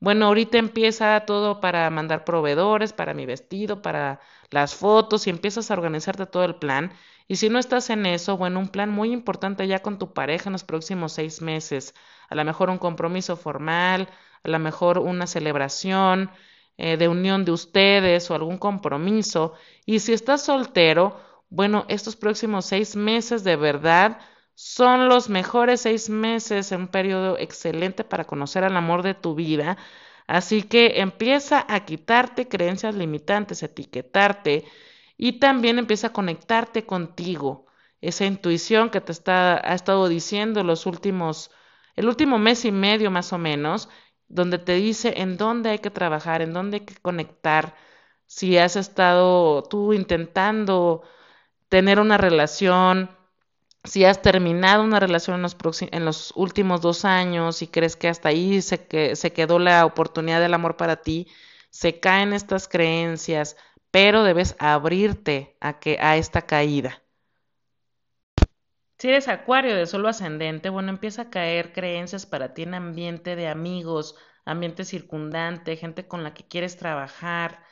bueno, 0.00 0.26
ahorita 0.26 0.58
empieza 0.58 1.24
todo 1.26 1.60
para 1.60 1.90
mandar 1.90 2.24
proveedores, 2.24 2.92
para 2.92 3.14
mi 3.14 3.26
vestido, 3.26 3.82
para 3.82 4.20
las 4.50 4.74
fotos 4.74 5.26
y 5.26 5.30
empiezas 5.30 5.70
a 5.70 5.74
organizarte 5.74 6.26
todo 6.26 6.44
el 6.44 6.56
plan. 6.56 6.92
Y 7.26 7.36
si 7.36 7.48
no 7.48 7.58
estás 7.58 7.90
en 7.90 8.06
eso, 8.06 8.36
bueno, 8.36 8.60
un 8.60 8.68
plan 8.68 8.90
muy 8.90 9.12
importante 9.12 9.66
ya 9.66 9.80
con 9.82 9.98
tu 9.98 10.12
pareja 10.12 10.48
en 10.48 10.52
los 10.52 10.64
próximos 10.64 11.12
seis 11.12 11.42
meses. 11.42 11.94
A 12.28 12.34
lo 12.36 12.44
mejor 12.44 12.70
un 12.70 12.78
compromiso 12.78 13.36
formal, 13.36 14.08
a 14.44 14.48
lo 14.48 14.58
mejor 14.58 14.98
una 14.98 15.26
celebración, 15.26 16.30
eh, 16.76 16.96
de 16.96 17.08
unión 17.08 17.44
de 17.44 17.52
ustedes 17.52 18.30
o 18.30 18.34
algún 18.34 18.58
compromiso. 18.58 19.54
Y 19.86 20.00
si 20.00 20.12
estás 20.12 20.44
soltero, 20.44 21.18
bueno, 21.50 21.84
estos 21.88 22.16
próximos 22.16 22.66
seis 22.66 22.96
meses 22.96 23.44
de 23.44 23.56
verdad 23.56 24.18
son 24.54 25.08
los 25.08 25.28
mejores 25.28 25.80
seis 25.82 26.08
meses, 26.10 26.72
en 26.72 26.82
un 26.82 26.88
periodo 26.88 27.38
excelente 27.38 28.04
para 28.04 28.24
conocer 28.24 28.64
al 28.64 28.76
amor 28.76 29.02
de 29.02 29.14
tu 29.14 29.34
vida. 29.34 29.76
Así 30.26 30.62
que 30.62 31.00
empieza 31.00 31.64
a 31.68 31.84
quitarte 31.84 32.48
creencias 32.48 32.94
limitantes, 32.94 33.62
etiquetarte 33.62 34.64
y 35.16 35.38
también 35.38 35.78
empieza 35.78 36.08
a 36.08 36.12
conectarte 36.12 36.86
contigo. 36.86 37.66
Esa 38.00 38.26
intuición 38.26 38.90
que 38.90 39.00
te 39.00 39.12
está, 39.12 39.56
ha 39.56 39.74
estado 39.74 40.08
diciendo 40.08 40.62
los 40.62 40.86
últimos, 40.86 41.50
el 41.96 42.08
último 42.08 42.38
mes 42.38 42.64
y 42.64 42.72
medio 42.72 43.10
más 43.10 43.32
o 43.32 43.38
menos, 43.38 43.88
donde 44.28 44.58
te 44.58 44.74
dice 44.74 45.14
en 45.16 45.36
dónde 45.36 45.70
hay 45.70 45.78
que 45.80 45.90
trabajar, 45.90 46.42
en 46.42 46.52
dónde 46.52 46.78
hay 46.78 46.84
que 46.86 46.96
conectar, 46.96 47.74
si 48.26 48.58
has 48.58 48.76
estado 48.76 49.62
tú 49.64 49.92
intentando 49.92 51.02
tener 51.74 51.98
una 51.98 52.18
relación, 52.18 53.10
si 53.82 54.04
has 54.04 54.22
terminado 54.22 54.84
una 54.84 55.00
relación 55.00 55.34
en 55.34 55.42
los, 55.42 55.56
en 55.82 56.04
los 56.04 56.32
últimos 56.36 56.80
dos 56.82 57.04
años 57.04 57.62
y 57.62 57.66
crees 57.66 57.96
que 57.96 58.06
hasta 58.06 58.28
ahí 58.28 58.62
se, 58.62 58.86
que, 58.86 59.16
se 59.16 59.32
quedó 59.32 59.58
la 59.58 59.84
oportunidad 59.84 60.38
del 60.38 60.54
amor 60.54 60.76
para 60.76 61.02
ti, 61.02 61.26
se 61.70 61.98
caen 61.98 62.32
estas 62.32 62.68
creencias, 62.68 63.56
pero 63.90 64.22
debes 64.22 64.54
abrirte 64.60 65.56
a, 65.58 65.80
que, 65.80 65.98
a 66.00 66.16
esta 66.16 66.42
caída. 66.42 67.02
Si 68.96 69.08
eres 69.08 69.26
acuario 69.26 69.74
de 69.74 69.86
solo 69.86 70.06
ascendente, 70.06 70.68
bueno, 70.68 70.90
empieza 70.90 71.22
a 71.22 71.30
caer 71.30 71.72
creencias 71.72 72.24
para 72.24 72.54
ti 72.54 72.62
en 72.62 72.74
ambiente 72.74 73.34
de 73.34 73.48
amigos, 73.48 74.14
ambiente 74.44 74.84
circundante, 74.84 75.76
gente 75.76 76.06
con 76.06 76.22
la 76.22 76.34
que 76.34 76.46
quieres 76.46 76.76
trabajar. 76.76 77.64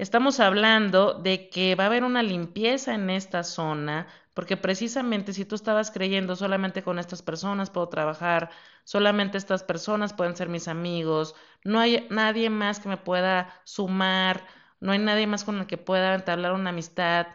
Estamos 0.00 0.40
hablando 0.40 1.12
de 1.12 1.50
que 1.50 1.74
va 1.74 1.84
a 1.84 1.86
haber 1.88 2.04
una 2.04 2.22
limpieza 2.22 2.94
en 2.94 3.10
esta 3.10 3.44
zona, 3.44 4.06
porque 4.32 4.56
precisamente 4.56 5.34
si 5.34 5.44
tú 5.44 5.56
estabas 5.56 5.90
creyendo 5.90 6.36
solamente 6.36 6.82
con 6.82 6.98
estas 6.98 7.20
personas 7.20 7.68
puedo 7.68 7.90
trabajar, 7.90 8.48
solamente 8.84 9.36
estas 9.36 9.62
personas 9.62 10.14
pueden 10.14 10.36
ser 10.36 10.48
mis 10.48 10.68
amigos, 10.68 11.34
no 11.64 11.78
hay 11.80 12.06
nadie 12.08 12.48
más 12.48 12.80
que 12.80 12.88
me 12.88 12.96
pueda 12.96 13.52
sumar, 13.64 14.46
no 14.80 14.92
hay 14.92 14.98
nadie 15.00 15.26
más 15.26 15.44
con 15.44 15.58
el 15.58 15.66
que 15.66 15.76
pueda 15.76 16.14
entablar 16.14 16.54
una 16.54 16.70
amistad, 16.70 17.26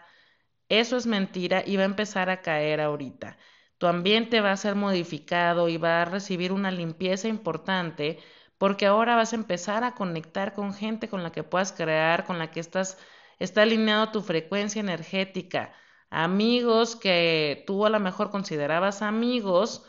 eso 0.67 0.97
es 0.97 1.05
mentira 1.05 1.63
y 1.63 1.75
va 1.77 1.83
a 1.83 1.85
empezar 1.85 2.31
a 2.31 2.41
caer 2.41 2.81
ahorita. 2.81 3.37
Tu 3.77 3.85
ambiente 3.85 4.41
va 4.41 4.51
a 4.51 4.57
ser 4.57 4.73
modificado 4.73 5.69
y 5.69 5.77
va 5.77 6.01
a 6.01 6.05
recibir 6.05 6.51
una 6.51 6.71
limpieza 6.71 7.27
importante 7.27 8.17
porque 8.57 8.85
ahora 8.85 9.15
vas 9.15 9.33
a 9.33 9.37
empezar 9.37 9.83
a 9.83 9.95
conectar 9.95 10.53
con 10.53 10.73
gente 10.73 11.09
con 11.09 11.23
la 11.23 11.31
que 11.31 11.43
puedas 11.43 11.71
crear, 11.71 12.25
con 12.25 12.39
la 12.39 12.51
que 12.51 12.59
estás, 12.59 12.97
está 13.39 13.63
alineado 13.63 14.11
tu 14.11 14.21
frecuencia 14.21 14.79
energética. 14.79 15.73
Amigos 16.09 16.95
que 16.95 17.63
tú 17.67 17.85
a 17.85 17.89
lo 17.89 17.99
mejor 17.99 18.31
considerabas 18.31 19.01
amigos, 19.01 19.85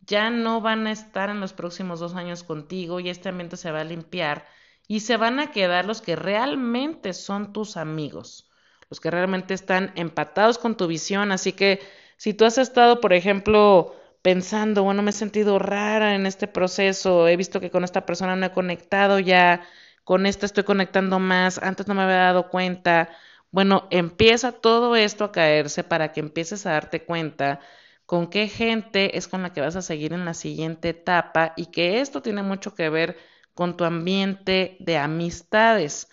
ya 0.00 0.30
no 0.30 0.60
van 0.60 0.86
a 0.86 0.92
estar 0.92 1.30
en 1.30 1.40
los 1.40 1.52
próximos 1.52 2.00
dos 2.00 2.14
años 2.14 2.44
contigo 2.44 3.00
y 3.00 3.10
este 3.10 3.28
ambiente 3.28 3.56
se 3.56 3.70
va 3.70 3.80
a 3.80 3.84
limpiar 3.84 4.46
y 4.88 5.00
se 5.00 5.16
van 5.16 5.40
a 5.40 5.50
quedar 5.50 5.84
los 5.84 6.00
que 6.00 6.16
realmente 6.16 7.12
son 7.12 7.52
tus 7.52 7.76
amigos 7.76 8.46
los 8.90 9.00
que 9.00 9.10
realmente 9.10 9.54
están 9.54 9.92
empatados 9.96 10.58
con 10.58 10.76
tu 10.76 10.86
visión. 10.86 11.32
Así 11.32 11.52
que 11.52 11.80
si 12.16 12.34
tú 12.34 12.44
has 12.44 12.58
estado, 12.58 13.00
por 13.00 13.12
ejemplo, 13.12 13.94
pensando, 14.22 14.82
bueno, 14.84 15.02
me 15.02 15.10
he 15.10 15.12
sentido 15.12 15.58
rara 15.58 16.14
en 16.14 16.26
este 16.26 16.48
proceso, 16.48 17.28
he 17.28 17.36
visto 17.36 17.60
que 17.60 17.70
con 17.70 17.84
esta 17.84 18.06
persona 18.06 18.36
no 18.36 18.46
he 18.46 18.52
conectado 18.52 19.18
ya, 19.18 19.62
con 20.04 20.26
esta 20.26 20.46
estoy 20.46 20.64
conectando 20.64 21.18
más, 21.18 21.58
antes 21.58 21.86
no 21.88 21.94
me 21.94 22.02
había 22.02 22.16
dado 22.16 22.48
cuenta. 22.50 23.10
Bueno, 23.50 23.86
empieza 23.90 24.52
todo 24.52 24.96
esto 24.96 25.24
a 25.24 25.32
caerse 25.32 25.84
para 25.84 26.12
que 26.12 26.20
empieces 26.20 26.66
a 26.66 26.72
darte 26.72 27.04
cuenta 27.04 27.60
con 28.06 28.28
qué 28.28 28.48
gente 28.48 29.16
es 29.18 29.28
con 29.28 29.42
la 29.42 29.52
que 29.52 29.60
vas 29.60 29.76
a 29.76 29.82
seguir 29.82 30.12
en 30.12 30.24
la 30.24 30.34
siguiente 30.34 30.90
etapa 30.90 31.52
y 31.56 31.66
que 31.66 32.00
esto 32.00 32.22
tiene 32.22 32.42
mucho 32.42 32.74
que 32.74 32.88
ver 32.88 33.16
con 33.54 33.76
tu 33.76 33.84
ambiente 33.84 34.76
de 34.80 34.96
amistades. 34.98 36.08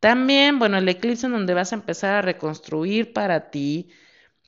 También, 0.00 0.58
bueno, 0.58 0.78
el 0.78 0.88
eclipse 0.88 1.26
en 1.26 1.32
donde 1.32 1.54
vas 1.54 1.72
a 1.72 1.76
empezar 1.76 2.14
a 2.14 2.22
reconstruir 2.22 3.12
para 3.12 3.50
ti 3.50 3.90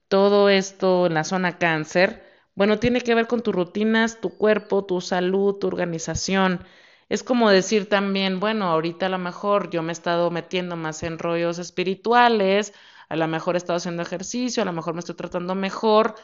todo 0.09 0.49
esto 0.49 1.07
en 1.07 1.15
la 1.15 1.25
zona 1.25 1.59
cáncer, 1.59 2.25
bueno, 2.55 2.79
tiene 2.79 3.01
que 3.01 3.15
ver 3.15 3.27
con 3.27 3.43
tus 3.43 3.55
rutinas, 3.55 4.21
tu 4.21 4.37
cuerpo, 4.37 4.85
tu 4.85 5.01
salud, 5.01 5.57
tu 5.59 5.67
organización. 5.69 6.65
Es 7.09 7.23
como 7.25 7.51
decir 7.51 7.89
también, 7.89 8.41
bueno, 8.41 8.67
ahorita 8.71 9.07
a 9.07 9.09
lo 9.09 9.19
mejor 9.19 9.71
yo 9.71 9.83
me 9.83 9.91
he 9.91 9.95
estado 9.95 10.31
metiendo 10.31 10.77
más 10.77 11.03
en 11.03 11.19
rollos 11.19 11.59
espirituales, 11.59 12.73
a 13.09 13.17
lo 13.17 13.27
mejor 13.29 13.55
he 13.57 13.59
estado 13.59 13.79
haciendo 13.79 14.03
ejercicio, 14.03 14.63
a 14.63 14.67
lo 14.67 14.73
mejor 14.73 14.95
me 14.95 15.01
estoy 15.01 15.17
tratando 15.17 15.55
mejor. 15.55 16.15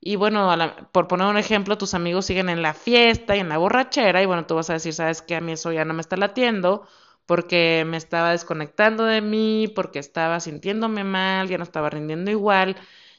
Y 0.00 0.16
bueno, 0.16 0.50
por 0.92 1.08
poner 1.08 1.26
un 1.28 1.38
ejemplo, 1.38 1.78
tus 1.78 1.94
amigos 1.94 2.26
siguen 2.26 2.48
en 2.50 2.62
la 2.62 2.74
fiesta 2.74 3.36
y 3.36 3.40
en 3.40 3.48
la 3.48 3.58
borrachera 3.58 4.22
y 4.22 4.26
bueno, 4.26 4.46
tú 4.46 4.54
vas 4.54 4.68
a 4.70 4.74
decir, 4.74 4.92
sabes 4.92 5.22
que 5.22 5.34
a 5.36 5.40
mí 5.40 5.52
eso 5.52 5.72
ya 5.72 5.84
no 5.84 5.94
me 5.94 6.02
está 6.02 6.16
latiendo 6.16 6.86
porque 7.26 7.84
me 7.86 7.96
estaba 7.96 8.32
desconectando 8.32 9.04
de 9.04 9.22
mí, 9.22 9.72
porque 9.74 9.98
estaba 9.98 10.40
sintiéndome 10.40 11.04
mal, 11.04 11.48
ya 11.48 11.56
no 11.58 11.64
estaba 11.64 11.88
rindiendo 11.90 12.30
igual, 12.30 12.76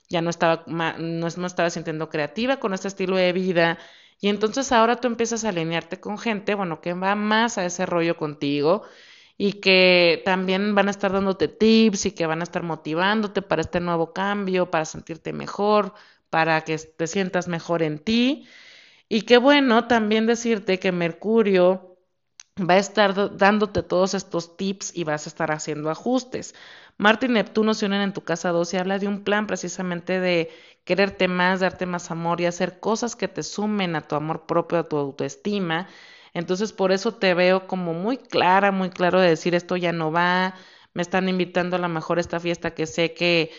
ya 0.09 0.21
no 0.21 0.29
estaba, 0.29 0.63
no, 0.67 1.27
no 1.37 1.47
estaba 1.47 1.69
sintiendo 1.69 2.09
creativa 2.09 2.57
con 2.59 2.73
este 2.73 2.87
estilo 2.87 3.17
de 3.17 3.33
vida. 3.33 3.77
Y 4.19 4.29
entonces 4.29 4.71
ahora 4.71 4.97
tú 4.97 5.07
empiezas 5.07 5.43
a 5.45 5.49
alinearte 5.49 5.99
con 5.99 6.17
gente, 6.17 6.55
bueno, 6.55 6.81
que 6.81 6.93
va 6.93 7.15
más 7.15 7.57
a 7.57 7.65
ese 7.65 7.85
rollo 7.85 8.17
contigo 8.17 8.83
y 9.37 9.53
que 9.53 10.21
también 10.25 10.75
van 10.75 10.87
a 10.87 10.91
estar 10.91 11.11
dándote 11.11 11.47
tips 11.47 12.05
y 12.07 12.11
que 12.11 12.25
van 12.25 12.39
a 12.41 12.43
estar 12.43 12.63
motivándote 12.63 13.41
para 13.41 13.61
este 13.61 13.79
nuevo 13.81 14.13
cambio, 14.13 14.71
para 14.71 14.85
sentirte 14.85 15.33
mejor, 15.33 15.93
para 16.29 16.61
que 16.61 16.77
te 16.77 17.07
sientas 17.07 17.47
mejor 17.47 17.83
en 17.83 17.99
ti. 17.99 18.47
Y 19.09 19.23
que 19.23 19.37
bueno, 19.37 19.87
también 19.87 20.25
decirte 20.27 20.79
que 20.79 20.91
Mercurio 20.91 21.97
va 22.59 22.75
a 22.75 22.77
estar 22.77 23.37
dándote 23.37 23.83
todos 23.83 24.13
estos 24.13 24.55
tips 24.57 24.95
y 24.95 25.03
vas 25.03 25.25
a 25.27 25.29
estar 25.29 25.51
haciendo 25.51 25.89
ajustes. 25.89 26.55
Marte 26.97 27.25
y 27.25 27.29
Neptuno 27.29 27.73
se 27.73 27.85
unen 27.85 28.01
en 28.01 28.13
tu 28.13 28.21
casa 28.23 28.49
2 28.51 28.73
y 28.73 28.77
habla 28.77 28.99
de 28.99 29.07
un 29.07 29.23
plan 29.23 29.47
precisamente 29.47 30.19
de 30.19 30.49
quererte 30.85 31.27
más, 31.27 31.59
darte 31.59 31.85
más 31.85 32.09
amor 32.11 32.39
y 32.41 32.45
hacer 32.45 32.79
cosas 32.79 33.15
que 33.15 33.27
te 33.27 33.43
sumen 33.43 33.95
a 33.95 34.01
tu 34.07 34.15
amor 34.15 34.45
propio, 34.45 34.79
a 34.79 34.87
tu 34.87 34.97
autoestima. 34.97 35.87
Entonces 36.33 36.71
por 36.73 36.91
eso 36.91 37.13
te 37.15 37.33
veo 37.33 37.67
como 37.67 37.93
muy 37.93 38.17
clara, 38.17 38.71
muy 38.71 38.89
claro 38.89 39.19
de 39.19 39.29
decir 39.29 39.55
esto 39.55 39.75
ya 39.77 39.91
no 39.91 40.11
va, 40.11 40.55
me 40.93 41.01
están 41.01 41.27
invitando 41.29 41.75
a 41.75 41.79
lo 41.79 41.89
mejor 41.89 42.19
esta 42.19 42.39
fiesta 42.39 42.73
que 42.73 42.85
sé 42.85 43.13
que 43.13 43.51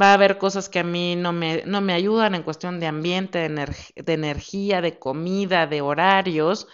va 0.00 0.10
a 0.10 0.14
haber 0.14 0.38
cosas 0.38 0.68
que 0.68 0.78
a 0.80 0.84
mí 0.84 1.16
no 1.16 1.32
me, 1.32 1.62
no 1.66 1.80
me 1.80 1.92
ayudan 1.92 2.34
en 2.34 2.42
cuestión 2.42 2.80
de 2.80 2.86
ambiente, 2.86 3.38
de, 3.48 3.66
de 3.96 4.12
energía, 4.12 4.80
de 4.80 4.98
comida, 4.98 5.66
de 5.66 5.80
horarios 5.80 6.66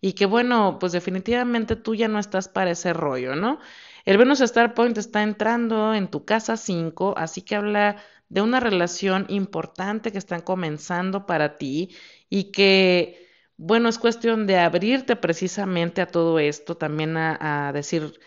y 0.00 0.12
que 0.14 0.26
bueno, 0.26 0.78
pues 0.80 0.92
definitivamente 0.92 1.76
tú 1.76 1.94
ya 1.94 2.08
no 2.08 2.18
estás 2.18 2.48
para 2.48 2.70
ese 2.70 2.92
rollo, 2.92 3.34
¿no? 3.36 3.58
El 4.04 4.18
Venus 4.18 4.40
Star 4.40 4.74
Point 4.74 4.96
está 4.98 5.22
entrando 5.22 5.94
en 5.94 6.08
tu 6.08 6.24
casa 6.24 6.56
5, 6.56 7.14
así 7.16 7.42
que 7.42 7.56
habla 7.56 7.96
de 8.28 8.40
una 8.42 8.60
relación 8.60 9.26
importante 9.28 10.12
que 10.12 10.18
están 10.18 10.40
comenzando 10.40 11.26
para 11.26 11.56
ti 11.58 11.94
y 12.28 12.52
que, 12.52 13.28
bueno, 13.56 13.88
es 13.88 13.98
cuestión 13.98 14.46
de 14.46 14.58
abrirte 14.58 15.16
precisamente 15.16 16.00
a 16.00 16.06
todo 16.06 16.38
esto, 16.38 16.76
también 16.76 17.16
a, 17.16 17.72
decir, 17.74 18.20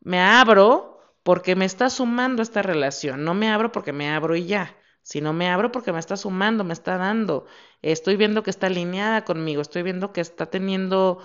me 0.00 0.20
abro 0.20 0.98
porque 1.22 1.56
me 1.56 1.64
está 1.64 1.88
sumando 1.90 2.42
esta 2.42 2.62
relación, 2.62 3.24
no 3.24 3.34
me 3.34 3.48
abro 3.50 3.72
porque 3.72 3.92
me 3.92 4.10
abro 4.10 4.36
y 4.36 4.46
ya. 4.46 4.76
Si 5.02 5.20
no 5.20 5.34
me 5.34 5.48
abro 5.50 5.70
porque 5.70 5.92
me 5.92 5.98
está 5.98 6.16
sumando, 6.16 6.64
me 6.64 6.72
está 6.72 6.96
dando. 6.96 7.46
Estoy 7.82 8.16
viendo 8.16 8.42
que 8.42 8.50
está 8.50 8.68
alineada 8.68 9.24
conmigo, 9.24 9.60
estoy 9.62 9.82
viendo 9.82 10.12
que 10.12 10.22
está 10.22 10.46
teniendo 10.46 11.18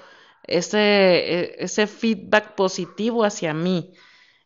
ese, 0.49 0.79
e, 0.79 1.55
ese 1.59 1.87
feedback 1.87 2.55
positivo 2.55 3.23
hacia 3.23 3.53
mí. 3.53 3.93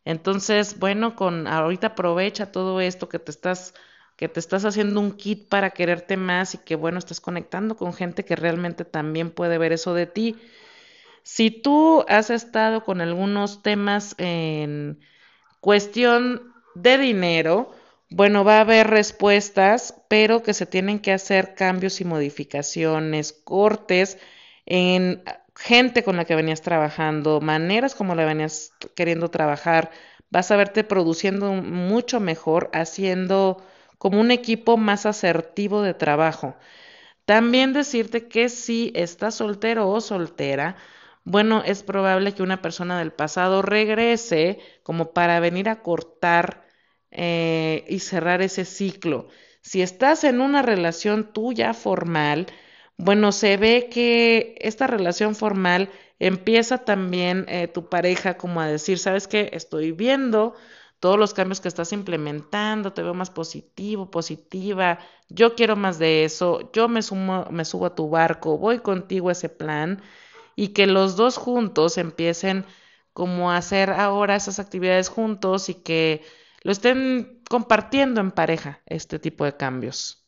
Entonces, 0.06 0.80
bueno, 0.80 1.16
con 1.16 1.48
ahorita 1.48 1.88
aprovecha 1.88 2.52
todo 2.52 2.82
esto 2.82 3.10
que 3.10 3.20
te 3.20 3.32
estás 3.32 3.74
que 4.16 4.30
te 4.30 4.40
estás 4.40 4.64
haciendo 4.64 5.00
un 5.00 5.14
kit 5.14 5.50
para 5.50 5.72
quererte 5.72 6.18
más 6.18 6.54
y 6.54 6.60
que 6.60 6.76
bueno, 6.76 7.00
estás 7.00 7.20
conectando 7.20 7.76
con 7.76 7.94
gente 7.94 8.24
que 8.26 8.36
realmente 8.36 8.86
también 8.86 9.32
puede 9.32 9.58
ver 9.58 9.74
eso 9.74 9.94
de 9.94 10.06
ti. 10.06 10.38
Si 11.24 11.50
tú 11.50 12.06
has 12.08 12.30
estado 12.30 12.84
con 12.84 13.02
algunos 13.02 13.64
temas 13.64 14.16
en 14.20 15.00
cuestión 15.62 16.54
de 16.76 16.98
dinero, 16.98 17.72
bueno, 18.10 18.44
va 18.44 18.58
a 18.58 18.62
haber 18.62 18.88
respuestas, 18.88 19.96
pero 20.10 20.44
que 20.44 20.54
se 20.54 20.66
tienen 20.66 21.00
que 21.00 21.14
hacer 21.14 21.56
cambios 21.56 22.00
y 22.02 22.06
modificaciones, 22.06 23.34
cortes 23.34 24.20
en 24.66 25.24
gente 25.56 26.04
con 26.04 26.18
la 26.18 26.26
que 26.26 26.36
venías 26.36 26.62
trabajando, 26.62 27.42
maneras 27.42 27.96
como 27.96 28.16
la 28.16 28.26
venías 28.26 28.74
queriendo 28.96 29.30
trabajar. 29.30 29.92
Vas 30.30 30.52
a 30.52 30.56
verte 30.58 30.84
produciendo 30.84 31.54
mucho 31.54 32.20
mejor, 32.20 32.70
haciendo 32.74 33.64
como 33.98 34.20
un 34.20 34.32
equipo 34.32 34.78
más 34.78 35.06
asertivo 35.06 35.82
de 35.82 35.94
trabajo. 35.94 36.56
También 37.26 37.74
decirte 37.74 38.28
que 38.28 38.50
si 38.50 38.92
estás 38.96 39.36
soltero 39.36 39.90
o 39.90 40.02
soltera, 40.02 40.76
bueno, 41.24 41.64
es 41.66 41.84
probable 41.84 42.34
que 42.34 42.44
una 42.44 42.62
persona 42.62 43.00
del 43.00 43.14
pasado 43.14 43.62
regrese 43.62 44.60
como 44.84 45.14
para 45.14 45.40
venir 45.40 45.70
a 45.70 45.82
cortar 45.82 46.66
eh, 47.12 47.86
y 47.88 48.00
cerrar 48.00 48.42
ese 48.42 48.66
ciclo. 48.66 49.30
Si 49.62 49.82
estás 49.82 50.26
en 50.26 50.42
una 50.42 50.62
relación 50.62 51.32
tuya 51.32 51.74
formal, 51.74 52.48
bueno, 53.04 53.32
se 53.32 53.58
ve 53.58 53.90
que 53.92 54.56
esta 54.60 54.88
relación 54.88 55.36
formal 55.36 55.90
empieza 56.20 56.80
también 56.80 57.46
eh, 57.50 57.68
tu 57.68 57.90
pareja 57.90 58.38
como 58.38 58.62
a 58.62 58.68
decir, 58.68 58.98
¿sabes 59.00 59.28
qué? 59.28 59.50
Estoy 59.54 59.92
viendo 59.92 60.56
todos 61.00 61.20
los 61.20 61.34
cambios 61.34 61.60
que 61.60 61.68
estás 61.68 61.92
implementando, 61.92 62.94
te 62.94 63.04
veo 63.04 63.14
más 63.14 63.30
positivo, 63.30 64.10
positiva, 64.10 65.00
yo 65.28 65.56
quiero 65.56 65.76
más 65.76 66.00
de 66.00 66.24
eso, 66.24 66.72
yo 66.72 66.88
me, 66.88 67.02
sumo, 67.02 67.46
me 67.52 67.66
subo 67.66 67.88
a 67.88 67.96
tu 67.96 68.10
barco, 68.10 68.58
voy 68.58 68.80
contigo 68.80 69.28
a 69.30 69.34
ese 69.34 69.50
plan 69.50 70.02
y 70.56 70.70
que 70.70 70.88
los 70.88 71.18
dos 71.18 71.38
juntos 71.38 71.98
empiecen 71.98 72.66
como 73.12 73.52
a 73.52 73.58
hacer 73.58 73.90
ahora 73.92 74.36
esas 74.38 74.60
actividades 74.60 75.10
juntos 75.10 75.70
y 75.70 75.76
que 75.76 76.24
lo 76.64 76.72
estén 76.72 77.42
compartiendo 77.50 78.22
en 78.22 78.32
pareja, 78.32 78.82
este 78.86 79.20
tipo 79.20 79.46
de 79.46 79.58
cambios. 79.58 80.23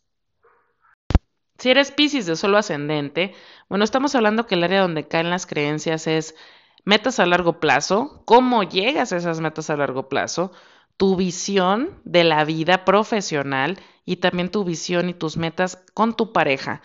Si 1.57 1.69
eres 1.69 1.91
Pisces 1.91 2.25
de 2.25 2.35
solo 2.35 2.57
ascendente, 2.57 3.33
bueno, 3.69 3.83
estamos 3.85 4.13
hablando 4.15 4.45
que 4.45 4.55
el 4.55 4.63
área 4.63 4.81
donde 4.81 5.07
caen 5.07 5.29
las 5.29 5.45
creencias 5.45 6.07
es 6.07 6.35
metas 6.83 7.19
a 7.19 7.25
largo 7.25 7.59
plazo, 7.59 8.21
cómo 8.25 8.63
llegas 8.63 9.11
a 9.11 9.17
esas 9.17 9.39
metas 9.39 9.69
a 9.69 9.77
largo 9.77 10.09
plazo, 10.09 10.51
tu 10.97 11.15
visión 11.15 11.99
de 12.03 12.23
la 12.23 12.45
vida 12.45 12.85
profesional 12.85 13.79
y 14.05 14.17
también 14.17 14.49
tu 14.51 14.63
visión 14.63 15.09
y 15.09 15.13
tus 15.13 15.37
metas 15.37 15.83
con 15.93 16.15
tu 16.15 16.31
pareja. 16.33 16.81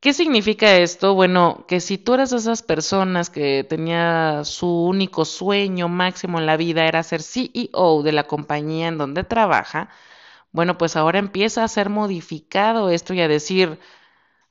¿Qué 0.00 0.12
significa 0.12 0.76
esto? 0.76 1.14
Bueno, 1.14 1.64
que 1.66 1.80
si 1.80 1.98
tú 1.98 2.14
eres 2.14 2.30
de 2.30 2.36
esas 2.36 2.62
personas 2.62 3.30
que 3.30 3.64
tenía 3.64 4.44
su 4.44 4.68
único 4.68 5.24
sueño 5.24 5.88
máximo 5.88 6.38
en 6.38 6.46
la 6.46 6.56
vida 6.56 6.86
era 6.86 7.02
ser 7.02 7.22
CEO 7.22 8.02
de 8.04 8.12
la 8.12 8.24
compañía 8.24 8.88
en 8.88 8.98
donde 8.98 9.24
trabaja, 9.24 9.90
bueno, 10.52 10.78
pues 10.78 10.96
ahora 10.96 11.18
empieza 11.18 11.64
a 11.64 11.68
ser 11.68 11.90
modificado 11.90 12.90
esto 12.90 13.14
y 13.14 13.20
a 13.20 13.28
decir, 13.28 13.78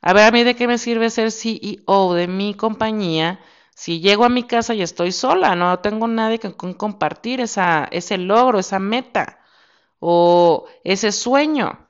a 0.02 0.14
ver, 0.14 0.26
a 0.26 0.32
mí 0.32 0.44
de 0.44 0.56
qué 0.56 0.68
me 0.68 0.78
sirve 0.78 1.10
ser 1.10 1.32
CEO 1.32 2.14
de 2.14 2.28
mi 2.28 2.54
compañía 2.54 3.40
si 3.78 4.00
llego 4.00 4.26
a 4.26 4.30
mi 4.30 4.42
casa 4.44 4.74
y 4.74 4.82
estoy 4.82 5.12
sola, 5.12 5.56
no 5.56 5.80
tengo 5.82 6.08
nadie 6.08 6.40
con 6.40 6.74
compartir 6.74 7.42
esa, 7.42 7.88
ese 7.92 8.18
logro, 8.18 8.58
esa 8.58 8.80
meta 8.80 9.40
o 10.00 10.66
ese 10.84 11.12
sueño. 11.12 11.88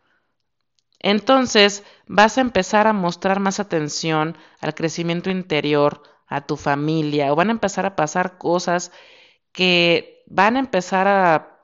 Entonces 1.00 1.86
vas 2.06 2.38
a 2.38 2.42
empezar 2.42 2.88
a 2.88 2.94
mostrar 2.94 3.40
más 3.40 3.62
atención 3.62 4.38
al 4.60 4.76
crecimiento 4.76 5.30
interior, 5.30 6.04
a 6.28 6.42
tu 6.46 6.58
familia, 6.58 7.32
o 7.32 7.38
van 7.38 7.50
a 7.50 7.54
empezar 7.54 7.86
a 7.86 7.96
pasar 7.96 8.38
cosas 8.38 8.92
que 9.54 10.24
van 10.28 10.58
a 10.58 10.60
empezar 10.60 11.08
a 11.08 11.57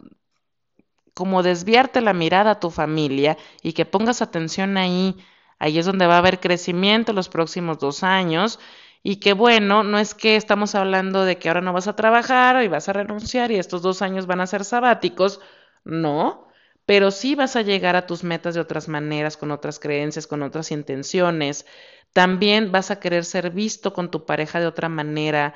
como 1.13 1.43
desviarte 1.43 2.01
la 2.01 2.13
mirada 2.13 2.51
a 2.51 2.59
tu 2.59 2.69
familia 2.71 3.37
y 3.61 3.73
que 3.73 3.85
pongas 3.85 4.21
atención 4.21 4.77
ahí. 4.77 5.15
Ahí 5.59 5.79
es 5.79 5.85
donde 5.85 6.07
va 6.07 6.15
a 6.15 6.19
haber 6.19 6.39
crecimiento 6.39 7.13
los 7.13 7.29
próximos 7.29 7.79
dos 7.79 8.03
años 8.03 8.59
y 9.03 9.17
que 9.17 9.33
bueno, 9.33 9.83
no 9.83 9.99
es 9.99 10.15
que 10.15 10.35
estamos 10.37 10.75
hablando 10.75 11.25
de 11.25 11.37
que 11.37 11.49
ahora 11.49 11.61
no 11.61 11.73
vas 11.73 11.87
a 11.87 11.95
trabajar 11.95 12.63
y 12.63 12.69
vas 12.69 12.87
a 12.89 12.93
renunciar 12.93 13.51
y 13.51 13.57
estos 13.57 13.81
dos 13.81 14.01
años 14.01 14.27
van 14.27 14.41
a 14.41 14.47
ser 14.47 14.63
sabáticos, 14.63 15.41
no, 15.83 16.47
pero 16.85 17.11
sí 17.11 17.35
vas 17.35 17.55
a 17.55 17.61
llegar 17.61 17.95
a 17.95 18.07
tus 18.07 18.23
metas 18.23 18.55
de 18.55 18.61
otras 18.61 18.87
maneras, 18.87 19.37
con 19.37 19.51
otras 19.51 19.79
creencias, 19.79 20.27
con 20.27 20.41
otras 20.41 20.71
intenciones. 20.71 21.65
También 22.13 22.71
vas 22.71 22.91
a 22.91 22.99
querer 22.99 23.25
ser 23.25 23.51
visto 23.51 23.93
con 23.93 24.11
tu 24.11 24.25
pareja 24.25 24.59
de 24.59 24.67
otra 24.67 24.89
manera, 24.89 25.53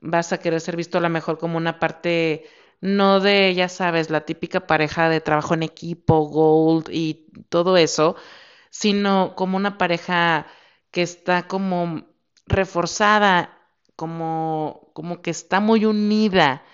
vas 0.00 0.32
a 0.32 0.40
querer 0.40 0.60
ser 0.60 0.76
visto 0.76 0.98
a 0.98 1.00
lo 1.02 1.10
mejor 1.10 1.38
como 1.38 1.56
una 1.58 1.78
parte 1.78 2.46
no 2.80 3.20
de, 3.20 3.54
ya 3.54 3.68
sabes, 3.68 4.10
la 4.10 4.22
típica 4.22 4.66
pareja 4.66 5.08
de 5.08 5.20
trabajo 5.20 5.54
en 5.54 5.62
equipo, 5.62 6.20
gold 6.28 6.88
y 6.90 7.26
todo 7.48 7.76
eso, 7.76 8.16
sino 8.70 9.34
como 9.36 9.56
una 9.56 9.78
pareja 9.78 10.46
que 10.90 11.02
está 11.02 11.46
como 11.48 12.04
reforzada, 12.46 13.58
como, 13.96 14.90
como 14.94 15.22
que 15.22 15.30
está 15.30 15.60
muy 15.60 15.84
unida, 15.84 16.64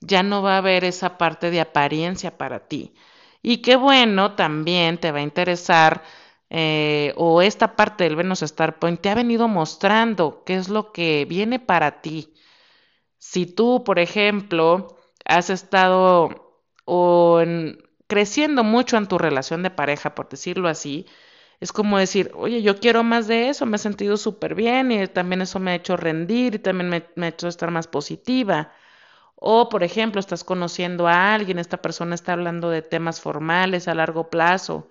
ya 0.00 0.22
no 0.22 0.42
va 0.42 0.54
a 0.54 0.58
haber 0.58 0.84
esa 0.84 1.18
parte 1.18 1.50
de 1.50 1.60
apariencia 1.60 2.38
para 2.38 2.68
ti. 2.68 2.94
Y 3.42 3.58
qué 3.58 3.76
bueno, 3.76 4.34
también 4.36 4.98
te 4.98 5.12
va 5.12 5.18
a 5.20 5.22
interesar, 5.22 6.02
eh, 6.50 7.12
o 7.16 7.42
esta 7.42 7.76
parte 7.76 8.04
del 8.04 8.16
Venus 8.16 8.42
Star 8.42 8.78
Point 8.78 9.00
te 9.00 9.10
ha 9.10 9.14
venido 9.14 9.48
mostrando 9.48 10.42
qué 10.44 10.56
es 10.56 10.68
lo 10.68 10.92
que 10.92 11.26
viene 11.28 11.58
para 11.60 12.00
ti. 12.02 12.34
Si 13.18 13.46
tú, 13.46 13.84
por 13.84 13.98
ejemplo, 13.98 14.96
has 15.30 15.50
estado 15.50 16.60
o 16.84 17.42
creciendo 18.08 18.64
mucho 18.64 18.96
en 18.96 19.06
tu 19.06 19.18
relación 19.18 19.62
de 19.62 19.70
pareja, 19.70 20.14
por 20.14 20.28
decirlo 20.28 20.68
así, 20.68 21.06
es 21.60 21.72
como 21.72 21.98
decir, 21.98 22.32
oye, 22.34 22.62
yo 22.62 22.78
quiero 22.80 23.04
más 23.04 23.28
de 23.28 23.48
eso, 23.50 23.66
me 23.66 23.76
he 23.76 23.78
sentido 23.78 24.16
súper 24.16 24.54
bien 24.54 24.90
y 24.92 25.06
también 25.08 25.42
eso 25.42 25.60
me 25.60 25.72
ha 25.72 25.74
hecho 25.76 25.96
rendir 25.96 26.54
y 26.56 26.58
también 26.58 26.88
me, 26.90 27.04
me, 27.16 27.26
ha 27.26 27.28
hecho 27.30 27.48
estar 27.48 27.70
más 27.70 27.86
positiva. 27.86 28.72
O, 29.36 29.68
por 29.70 29.84
ejemplo, 29.84 30.20
estás 30.20 30.44
conociendo 30.44 31.08
a 31.08 31.34
alguien, 31.34 31.58
esta 31.58 31.78
persona 31.82 32.14
está 32.14 32.34
hablando 32.34 32.70
de 32.70 32.82
temas 32.82 33.20
formales 33.20 33.88
a 33.88 33.94
largo 33.94 34.30
plazo. 34.30 34.88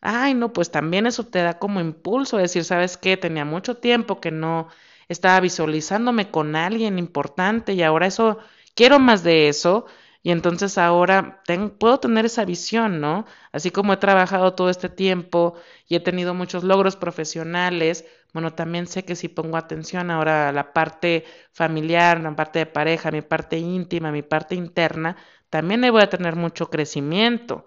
Ay, 0.00 0.34
no, 0.34 0.52
pues 0.52 0.70
también 0.70 1.06
eso 1.06 1.26
te 1.26 1.40
da 1.42 1.58
como 1.58 1.80
impulso, 1.80 2.36
decir, 2.38 2.64
¿sabes 2.64 2.96
qué? 2.96 3.16
Tenía 3.16 3.44
mucho 3.44 3.76
tiempo 3.78 4.20
que 4.20 4.30
no 4.30 4.68
estaba 5.08 5.40
visualizándome 5.40 6.30
con 6.30 6.56
alguien 6.56 6.98
importante 6.98 7.74
y 7.74 7.82
ahora 7.82 8.06
eso, 8.06 8.38
quiero 8.74 8.98
más 8.98 9.22
de 9.22 9.48
eso 9.48 9.86
y 10.22 10.30
entonces 10.32 10.76
ahora 10.78 11.42
puedo 11.78 11.98
tener 12.00 12.26
esa 12.26 12.44
visión, 12.44 13.00
¿no? 13.00 13.26
Así 13.52 13.70
como 13.70 13.92
he 13.92 13.96
trabajado 13.96 14.54
todo 14.54 14.68
este 14.70 14.88
tiempo 14.88 15.54
y 15.88 15.96
he 15.96 16.00
tenido 16.00 16.34
muchos 16.34 16.62
logros 16.64 16.96
profesionales, 16.96 18.04
bueno, 18.32 18.52
también 18.54 18.86
sé 18.86 19.04
que 19.04 19.16
si 19.16 19.28
pongo 19.28 19.56
atención 19.56 20.10
ahora 20.10 20.48
a 20.50 20.52
la 20.52 20.72
parte 20.72 21.24
familiar, 21.52 22.20
la 22.20 22.36
parte 22.36 22.60
de 22.60 22.66
pareja, 22.66 23.10
mi 23.10 23.22
parte 23.22 23.58
íntima, 23.58 24.12
mi 24.12 24.22
parte 24.22 24.54
interna, 24.54 25.16
también 25.48 25.80
voy 25.90 26.02
a 26.02 26.10
tener 26.10 26.36
mucho 26.36 26.70
crecimiento. 26.70 27.66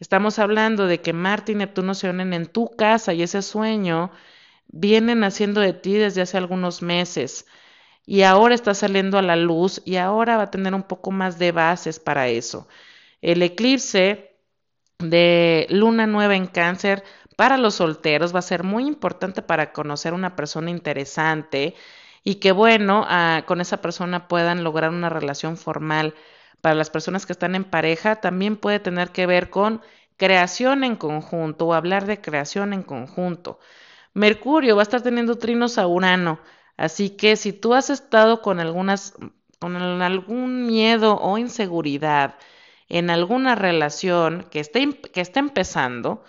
Estamos 0.00 0.38
hablando 0.38 0.86
de 0.86 1.00
que 1.02 1.12
Marte 1.12 1.52
y 1.52 1.54
Neptuno 1.56 1.94
se 1.94 2.08
unen 2.10 2.32
en 2.32 2.46
tu 2.46 2.70
casa 2.76 3.12
y 3.14 3.22
ese 3.22 3.42
sueño 3.42 4.10
viene 4.68 5.14
naciendo 5.14 5.60
de 5.60 5.72
ti 5.74 5.94
desde 5.94 6.22
hace 6.22 6.38
algunos 6.38 6.82
meses 6.82 7.46
y 8.10 8.24
ahora 8.24 8.56
está 8.56 8.74
saliendo 8.74 9.18
a 9.18 9.22
la 9.22 9.36
luz 9.36 9.82
y 9.84 9.94
ahora 9.94 10.36
va 10.36 10.42
a 10.42 10.50
tener 10.50 10.74
un 10.74 10.82
poco 10.82 11.12
más 11.12 11.38
de 11.38 11.52
bases 11.52 12.00
para 12.00 12.26
eso. 12.26 12.66
El 13.22 13.40
eclipse 13.40 14.36
de 14.98 15.68
luna 15.70 16.08
nueva 16.08 16.34
en 16.34 16.48
cáncer 16.48 17.04
para 17.36 17.56
los 17.56 17.76
solteros 17.76 18.34
va 18.34 18.40
a 18.40 18.42
ser 18.42 18.64
muy 18.64 18.84
importante 18.88 19.42
para 19.42 19.72
conocer 19.72 20.12
una 20.12 20.34
persona 20.34 20.70
interesante 20.70 21.76
y 22.24 22.36
que 22.40 22.50
bueno, 22.50 23.06
ah, 23.08 23.44
con 23.46 23.60
esa 23.60 23.80
persona 23.80 24.26
puedan 24.26 24.64
lograr 24.64 24.90
una 24.90 25.08
relación 25.08 25.56
formal. 25.56 26.14
Para 26.60 26.74
las 26.74 26.90
personas 26.90 27.26
que 27.26 27.32
están 27.32 27.54
en 27.54 27.62
pareja 27.62 28.16
también 28.16 28.56
puede 28.56 28.80
tener 28.80 29.10
que 29.10 29.26
ver 29.26 29.50
con 29.50 29.82
creación 30.16 30.82
en 30.82 30.96
conjunto 30.96 31.68
o 31.68 31.74
hablar 31.74 32.06
de 32.06 32.20
creación 32.20 32.72
en 32.72 32.82
conjunto. 32.82 33.60
Mercurio 34.14 34.74
va 34.74 34.82
a 34.82 34.88
estar 34.90 35.00
teniendo 35.00 35.38
trinos 35.38 35.78
a 35.78 35.86
Urano 35.86 36.40
Así 36.86 37.10
que 37.10 37.36
si 37.36 37.52
tú 37.52 37.74
has 37.74 37.90
estado 37.90 38.40
con 38.42 38.58
algunas, 38.58 39.14
con 39.60 39.76
algún 39.76 40.66
miedo 40.66 41.18
o 41.20 41.38
inseguridad 41.38 42.36
en 42.88 43.10
alguna 43.10 43.54
relación 43.54 44.46
que 44.50 44.60
esté, 44.60 44.80
que 45.12 45.20
esté 45.20 45.40
empezando, 45.40 46.24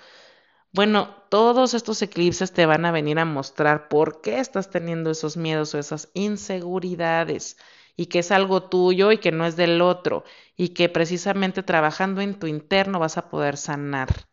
bueno, 0.74 1.16
todos 1.30 1.74
estos 1.74 2.02
eclipses 2.02 2.54
te 2.54 2.66
van 2.66 2.86
a 2.86 2.92
venir 2.92 3.20
a 3.20 3.26
mostrar 3.26 3.88
por 3.90 4.22
qué 4.22 4.40
estás 4.40 4.70
teniendo 4.70 5.12
esos 5.12 5.38
miedos 5.38 5.74
o 5.74 5.80
esas 5.80 6.10
inseguridades 6.14 7.58
y 7.96 8.08
que 8.08 8.20
es 8.20 8.32
algo 8.32 8.64
tuyo 8.70 9.12
y 9.14 9.20
que 9.20 9.32
no 9.32 9.46
es 9.46 9.56
del 9.56 9.82
otro 9.82 10.24
y 10.58 10.70
que 10.70 10.90
precisamente 10.90 11.64
trabajando 11.64 12.22
en 12.22 12.40
tu 12.40 12.48
interno 12.48 13.00
vas 13.00 13.18
a 13.18 13.30
poder 13.30 13.58
sanar. 13.58 14.31